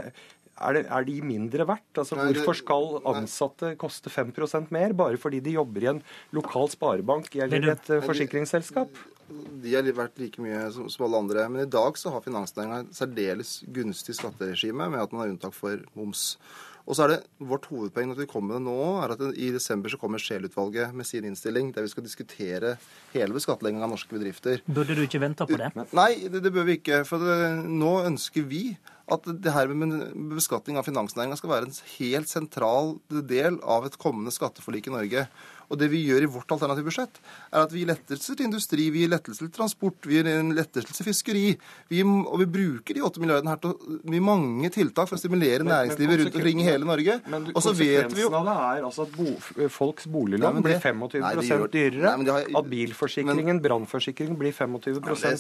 [0.56, 1.98] er, det, er, de mindre verdt?
[2.00, 6.00] Altså, nei, hvorfor skal ansatte koste 5% mer, bare fordi de jobber i en
[6.36, 9.02] lokal sparebank eller et uh, forsikringsselskap?
[9.26, 11.44] De har vært like mye som, som, alle andre.
[11.50, 15.56] Men i dag så har finansnæringen et særdeles gunstig skatteregime med at man har unntak
[15.56, 16.38] for moms.
[16.86, 19.50] Og så er det Vårt hovedpoeng når vi kommer med det nå, er at i
[19.54, 22.76] desember så kommer Scheel-utvalget med sin innstilling, der vi skal diskutere
[23.12, 24.62] hele beskatningen av norske bedrifter.
[24.66, 25.72] Burde du ikke vente på det?
[25.96, 27.02] Nei, det, det bør vi ikke.
[27.08, 28.68] For det, nå ønsker vi
[29.12, 29.98] at det her med
[30.34, 35.26] beskatning av finansnæringa skal være en helt sentral del av et kommende skatteforlik i Norge.
[35.70, 37.20] Og det vi gjør i vårt alternative budsjett,
[37.50, 40.52] er at vi gir lettelser til industri, vi gir lettelser til transport, vi gir en
[40.56, 41.44] lettelse til fiskeri.
[41.90, 46.22] Vi, og vi bruker de åtte milliardene her til mange tiltak for å stimulere næringslivet
[46.22, 47.18] rundt omkring i hele Norge.
[47.32, 49.32] Men og så vet vi jo av det er altså at bo,
[49.72, 52.16] folks boliglån blir 25 nei, gjør, dyrere.
[52.20, 54.78] Nei, har, at bilforsikringen, brannforsikringen, blir 25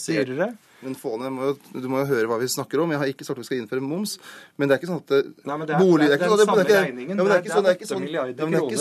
[0.06, 0.54] dyrere.
[0.84, 1.30] Men Fåne,
[1.72, 2.90] du må jo høre hva vi snakker om.
[2.92, 4.16] Jeg har ikke sagt at vi skal innføre moms.
[4.60, 7.30] Men det er ikke sånn at det, Nei, det er, bolig, det er, er, er,
[7.32, 7.38] er
[7.78, 8.04] ikke sånn,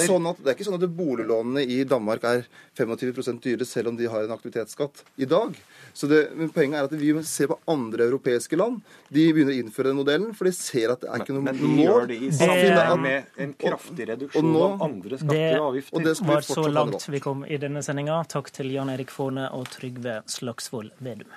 [0.04, 0.28] sånn
[0.76, 0.92] at, det
[1.36, 2.46] boliglånene i Danmark er
[2.78, 5.56] 25 dyrere selv om de har en aktivitetsskatt i dag.
[5.94, 8.82] Så det, men Poenget er at vi må se på andre europeiske land.
[9.10, 11.52] De begynner å innføre den modellen, for de ser at det er ikke noe mål.
[11.52, 15.70] Men de gjør det i samfunnet med en kraftig reduksjon nå, av andre skatter og
[15.70, 16.06] avgifter.
[16.06, 18.22] Det, det var så langt vi kom i denne sendinga.
[18.32, 21.32] Takk til Jan Erik Faane og Trygve Slagsvold Vedum.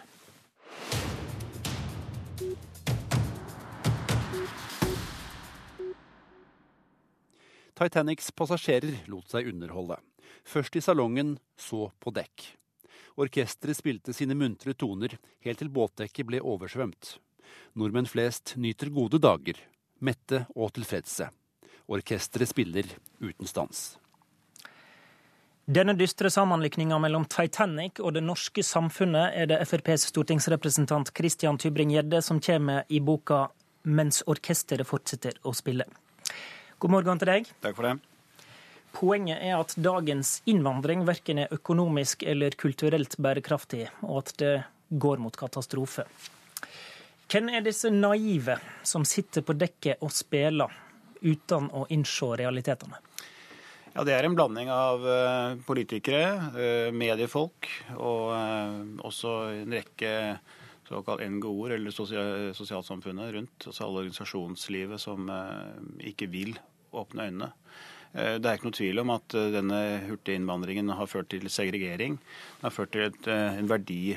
[7.79, 10.01] Titanics passasjerer lot seg underholde.
[10.43, 12.49] Først i salongen, så på dekk.
[13.19, 15.15] Orkesteret spilte sine muntre toner
[15.47, 17.17] helt til båtdekket ble oversvømt.
[17.79, 19.61] Nordmenn flest nyter gode dager,
[20.03, 21.29] mette og tilfredse.
[21.87, 22.91] Orkesteret spiller
[23.23, 23.95] uten stans.
[25.69, 32.23] Denne dystre sammenlikninga mellom Titanic og det norske samfunnet er det FrPs stortingsrepresentant Christian Tybring-Gjedde
[32.25, 33.49] som kommer i boka
[33.85, 35.87] 'Mens orkesteret fortsetter å spille'.
[36.79, 37.49] God morgen til deg.
[37.65, 37.97] Takk for det.
[38.95, 44.53] Poenget er at dagens innvandring verken er økonomisk eller kulturelt bærekraftig, og at det
[44.89, 46.07] går mot katastrofe.
[47.29, 48.57] Hvem er disse naive
[48.87, 50.73] som sitter på dekket og spiller
[51.21, 53.03] uten å innse realitetene?
[53.93, 56.23] Ja, Det er en blanding av eh, politikere,
[56.55, 59.33] eh, mediefolk og eh, også
[59.65, 60.13] en rekke
[60.87, 63.67] såkalt NGO-er, eller sosialsamfunnet rundt.
[63.67, 65.27] Altså alle organisasjonslivet som
[66.01, 66.55] ikke vil
[66.93, 67.53] åpne øynene.
[68.09, 72.15] Det er ikke noe tvil om at denne hurtige innvandringen har ført til segregering.
[72.17, 74.17] Den har ført til et, en verdi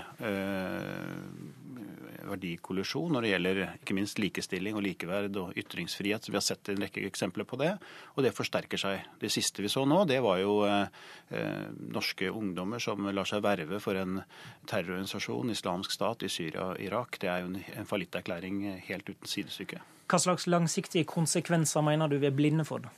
[2.31, 6.30] verdikollisjon når det gjelder ikke minst likestilling og likeverd og ytringsfrihet.
[6.30, 7.72] Vi har sett en rekke eksempler på det,
[8.15, 9.06] og det forsterker seg.
[9.22, 13.81] Det siste vi så nå, det var jo eh, norske ungdommer som lar seg verve
[13.84, 14.22] for en
[14.69, 17.19] terrororganisasjon, islamsk stat, i Syria og Irak.
[17.22, 19.81] Det er jo en, en fallitterklæring helt uten sidestykke.
[20.11, 22.83] Hva slags langsiktige konsekvenser mener du vi er blinde for?
[22.83, 22.91] da?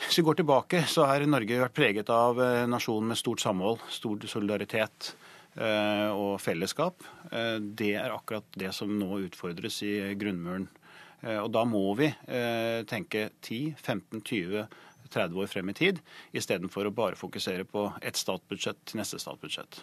[0.00, 4.24] Hvis vi går tilbake, så har Norge vært preget av eh, med stort samhold, stor
[4.24, 5.14] solidaritet.
[5.60, 10.68] Eh, og fellesskap, eh, det er akkurat det som nå utfordres i grunnmuren.
[11.20, 12.06] Og da må vi
[12.88, 14.62] tenke 10-15-20
[15.12, 15.98] 30 år frem i tid,
[16.32, 19.82] istedenfor å bare fokusere på ett statsbudsjett til neste statsbudsjett.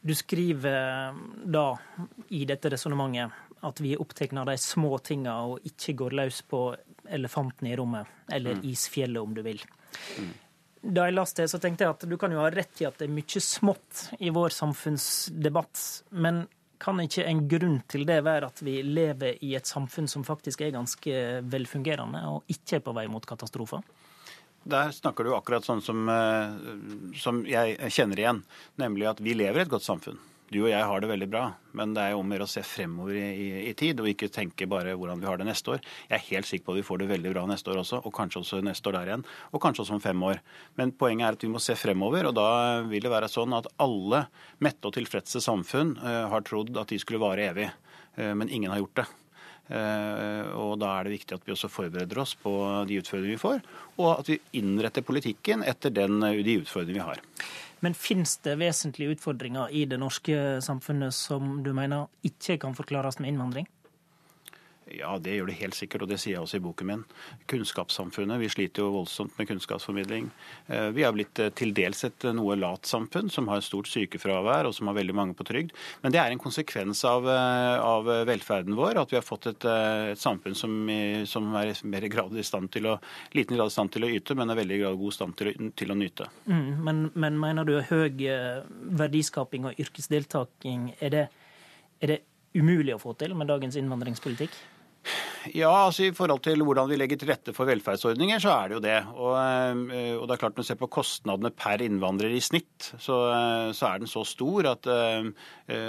[0.00, 1.12] Du skriver
[1.44, 1.66] da
[2.32, 6.40] i dette resonnementet at vi er opptatt av de små tinga og ikke går løs
[6.48, 6.62] på
[7.10, 8.64] elefanten i rommet, eller mm.
[8.70, 9.60] isfjellet om du vil.
[10.80, 12.96] Da jeg leste det, så tenkte jeg at du kan jo ha rett i at
[13.00, 15.82] det er mye smått i vår samfunnsdebatt.
[16.24, 16.46] Men
[16.80, 20.64] kan ikke en grunn til det være at vi lever i et samfunn som faktisk
[20.64, 23.84] er ganske velfungerende, og ikke er på vei mot katastrofer?
[24.70, 28.42] Der snakker du akkurat sånn som, eh, som jeg kjenner igjen,
[28.80, 30.20] nemlig at vi lever i et godt samfunn
[30.50, 31.42] du og jeg har det veldig bra,
[31.78, 34.66] men det er jo om å se fremover i, i, i, tid, og ikke tenke
[34.70, 35.84] bare hvordan vi har det neste år.
[36.08, 38.14] Jeg er helt sikker på at vi får det veldig bra neste år også, og
[38.16, 39.24] kanskje også neste år der igjen,
[39.54, 40.42] og kanskje også om fem år.
[40.80, 42.48] Men poenget er at vi må se fremover, og da
[42.90, 44.24] vil det være sånn at alle
[44.58, 47.70] mette og tilfredse samfunn uh, har trodd at de skulle vare evig,
[48.18, 49.08] uh, men ingen har gjort det.
[49.70, 52.50] Uh, og Da er det viktig at vi også forbereder oss på
[52.90, 53.62] de utfordringene vi får,
[54.02, 57.26] og at vi innretter politikken etter den, de utfordringene vi har.
[57.80, 63.20] Men finnes det vesentlige utfordringer i det norske samfunnet som du mener ikke kan forklares
[63.20, 63.68] med innvandring?
[64.98, 67.02] Ja, det gjør det helt sikkert, og det sier jeg også i boken min.
[67.50, 68.40] Kunnskapssamfunnet.
[68.42, 70.30] Vi sliter jo voldsomt med kunnskapsformidling.
[70.66, 73.90] Eh, vi har blitt eh, til dels et eh, noe lat samfunn, som har stort
[73.90, 75.74] sykefravær og som har veldig mange på trygd.
[76.02, 79.66] Men det er en konsekvens av, av velferden vår, at vi har fått et,
[80.14, 80.74] et samfunn som,
[81.28, 82.96] som, er mer grad i stand til å,
[83.36, 85.92] liten grad i stand til å yte, men er veldig grad god stand til til
[85.92, 86.26] å nyte.
[86.46, 88.20] Mm, men, men, mener du høy
[89.00, 91.24] verdiskaping og yrkesdeltaking, er det,
[92.00, 92.20] er det
[92.54, 94.56] umulig å få til med dagens innvandringspolitikk?
[95.56, 98.76] Ja, altså I forhold til hvordan vi legger til rette for velferdsordninger, så er det
[98.76, 98.96] jo det.
[99.16, 102.90] Og, eh, og det er klart Når du ser på kostnadene per innvandrer i snitt,
[103.00, 105.30] så, eh, så er den så stor at, eh,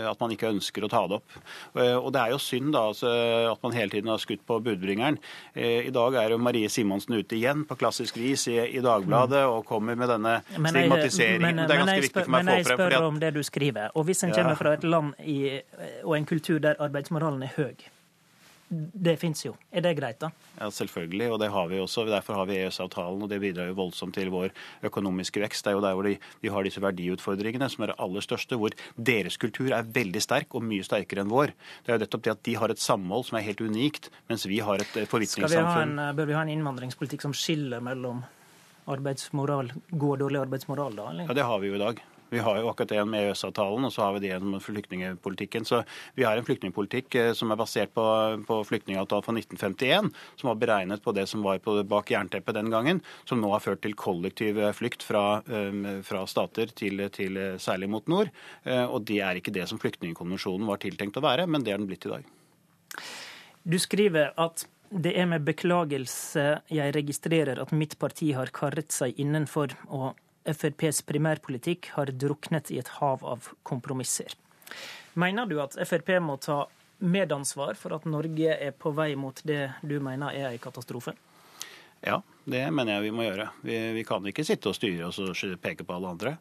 [0.07, 1.38] at, man ikke ønsker å ta det opp.
[1.73, 3.09] Og det er jo synd da altså,
[3.51, 5.17] at man hele tiden har skutt på budbringeren.
[5.55, 9.65] I dag er jo Marie Simonsen ute igjen på klassisk vis i, i Dagbladet og
[9.65, 11.41] kommer med denne stigmatiseringen.
[11.41, 12.51] Men, men, det er ganske viktig for meg å få frem.
[12.51, 13.95] Men jeg spør om det du skriver.
[13.95, 15.39] Og hvis en kommer fra et land i,
[16.03, 17.89] og en kultur der arbeidsmoralen er høy,
[18.72, 19.52] det fins jo.
[19.72, 20.30] Er det greit, da?
[20.56, 22.06] Ja, Selvfølgelig, og det har vi også.
[22.07, 24.53] Derfor har vi EØS-avtalen, og det bidrar jo voldsomt til vår
[24.88, 25.65] økonomiske vekst.
[25.65, 28.56] Det er jo der hvor de, vi har disse verdiutfordringene som er det aller største,
[28.56, 31.52] hvor deres kultur er veldig sterk og mye sterkere enn vår.
[31.84, 34.48] Det er jo nettopp det at de har et samhold som er helt unikt, mens
[34.48, 35.99] vi har et forvitringssamfunn.
[36.15, 38.23] Bør vi ha en innvandringspolitikk som skiller mellom
[38.91, 41.11] arbeidsmoral, god og dårlig arbeidsmoral, da?
[41.11, 41.27] Eller?
[41.30, 42.02] Ja, det har vi jo i dag.
[42.32, 45.66] Vi har jo akkurat det med EØS-avtalen, og så har vi det gjennom flyktningpolitikken.
[45.68, 45.82] Så
[46.16, 48.06] vi har en flyktningpolitikk eh, som er basert på,
[48.48, 52.72] på flyktningavtalen fra 1951, som var beregnet på det som var på, bak jernteppet den
[52.72, 57.38] gangen, som nå har ført til kollektiv flukt flykt fra, eh, fra stater til, til,
[57.60, 58.32] særlig mot nord.
[58.66, 61.88] Og det er ikke det som flyktningkonvensjonen var tiltenkt å være, men det er den
[61.88, 62.24] blitt i dag.
[63.64, 69.16] Du skriver at det er med beklagelse jeg registrerer at mitt parti har karret seg
[69.22, 74.34] innenfor og FrPs primærpolitikk har druknet i et hav av kompromisser.
[75.13, 76.63] Mener du at Frp må ta
[77.01, 81.13] medansvar for at Norge er på vei mot det du mener er en katastrofe?
[82.05, 83.45] Ja, det mener jeg vi må gjøre.
[83.61, 86.31] Vi, vi kan ikke sitte og styre og peke på alle andre.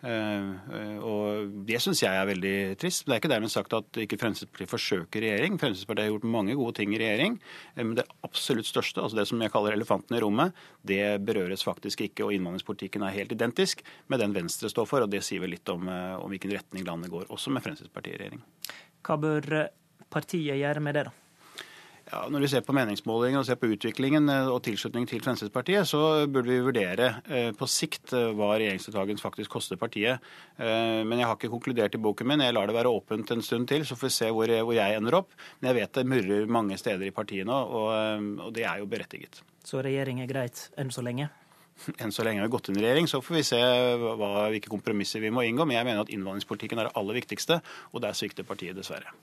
[0.00, 3.04] Uh, og Det syns jeg er veldig trist.
[3.04, 5.58] Det er ikke dermed sagt at ikke Fremskrittspartiet forsøker regjering.
[5.60, 7.36] Fremskrittspartiet har gjort mange gode ting i regjering.
[7.76, 11.66] Uh, men det absolutt største, altså det som jeg kaller elefanten i rommet, det berøres
[11.66, 12.24] faktisk ikke.
[12.24, 15.04] Og innvandringspolitikken er helt identisk med den Venstre står for.
[15.04, 18.16] Og det sier vel litt om, uh, om hvilken retning landet går, også med Fremskrittspartiet
[18.16, 18.46] i regjering.
[19.04, 19.50] Hva bør
[20.10, 21.18] partiet gjøre med det, da?
[22.10, 25.86] Ja, når vi ser på meningsmålingene og ser på utviklingen eh, og tilslutning til Fremskrittspartiet,
[25.86, 30.18] så burde vi vurdere eh, på sikt eh, hva regjeringsdeltakelse faktisk koster partiet.
[30.60, 32.42] Men jeg har ikke konkludert i boken min.
[32.44, 35.16] Jeg lar det være åpent en stund til, så får vi se hvor jeg, ender
[35.20, 35.30] opp.
[35.60, 39.40] Men jeg vet det murrer mange steder i partiet nå, og, det er jo berettiget.
[39.64, 41.30] Så regjering er greit enn så lenge?
[42.02, 43.60] Enn så lenge vi har gått inn i regjering, så får vi se
[44.02, 45.64] hva, hvilke kompromisser vi må inngå.
[45.64, 47.62] Men jeg mener at innvandringspolitikken er det aller viktigste,
[47.94, 49.14] og der svikter partiet dessverre.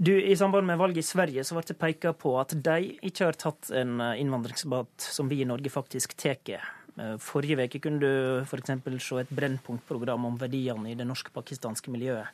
[0.00, 3.24] Du, I samband med valget i Sverige så ble det peka på at de ikke
[3.26, 6.62] har tatt en eh, innvandringsdebatt som vi i Norge faktisk tar.
[6.94, 8.76] Eh, forrige uke kunne du f.eks.
[9.02, 12.30] se et Brennpunkt-program om verdiene i det norsk-pakistanske miljøet.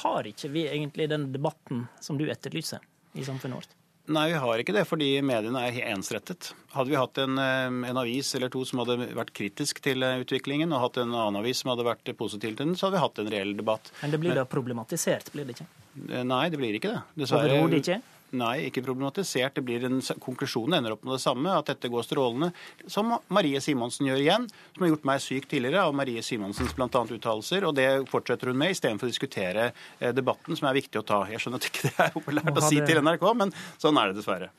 [0.00, 2.80] Har ikke vi egentlig den debatten som du etterlyser
[3.12, 3.76] i samfunnet vårt?
[4.04, 6.50] Nei, vi har ikke det, fordi mediene er ensrettet.
[6.74, 10.74] Hadde vi hatt en, eh, en, avis eller to som hadde vært kritisk til utviklingen,
[10.76, 13.22] og hatt en annen avis som hadde vært positiv til den, så hadde vi hatt
[13.22, 13.88] en reell debatt.
[14.02, 15.70] Men det blir da problematisert, blir det ikke?
[16.10, 17.02] Eh, nei, det blir ikke det.
[17.22, 17.56] Dessverre.
[17.56, 18.02] Overhodet ikke?
[18.34, 19.54] Nei, ikke problematisert.
[19.54, 22.50] Det blir en, konklusjonen ender opp med det samme, at dette går strålende.
[22.90, 26.88] Som Marie Simonsen gjør igjen, som har gjort meg syk tidligere av Marie Simonsens bl.a.
[26.88, 27.68] uttalelser.
[27.68, 31.22] Og det fortsetter hun med, istedenfor å diskutere eh, debatten, som er viktig å ta.
[31.30, 34.18] Jeg skjønner at ikke det er populært å si til NRK, men sånn er det
[34.18, 34.50] dessverre.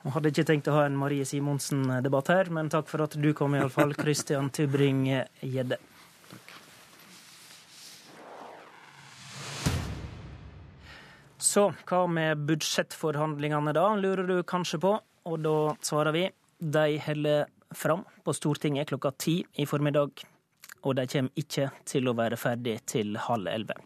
[0.00, 3.30] Jeg hadde ikke tenkt å ha en Marie Simonsen-debatt her, men takk for at du
[3.36, 3.92] kom, iallfall.
[4.00, 5.76] Christian Tybring-Gjedde.
[11.40, 14.92] Så hva med budsjettforhandlingene da, lurer du kanskje på.
[15.30, 16.26] Og da svarer vi
[16.60, 20.10] de holder fram på Stortinget klokka ti i formiddag.
[20.84, 23.76] Og de kommer ikke til å være ferdig til halv elleve.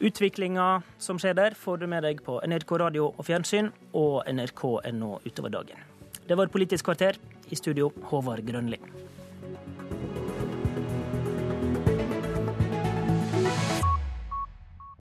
[0.00, 0.66] Utviklinga
[0.98, 3.68] som skjer der, får du med deg på NRK radio og fjernsyn
[3.98, 5.86] og nrk.no utover dagen.
[6.26, 7.18] Det var Politisk kvarter.
[7.50, 8.78] I studio Håvard Grønli.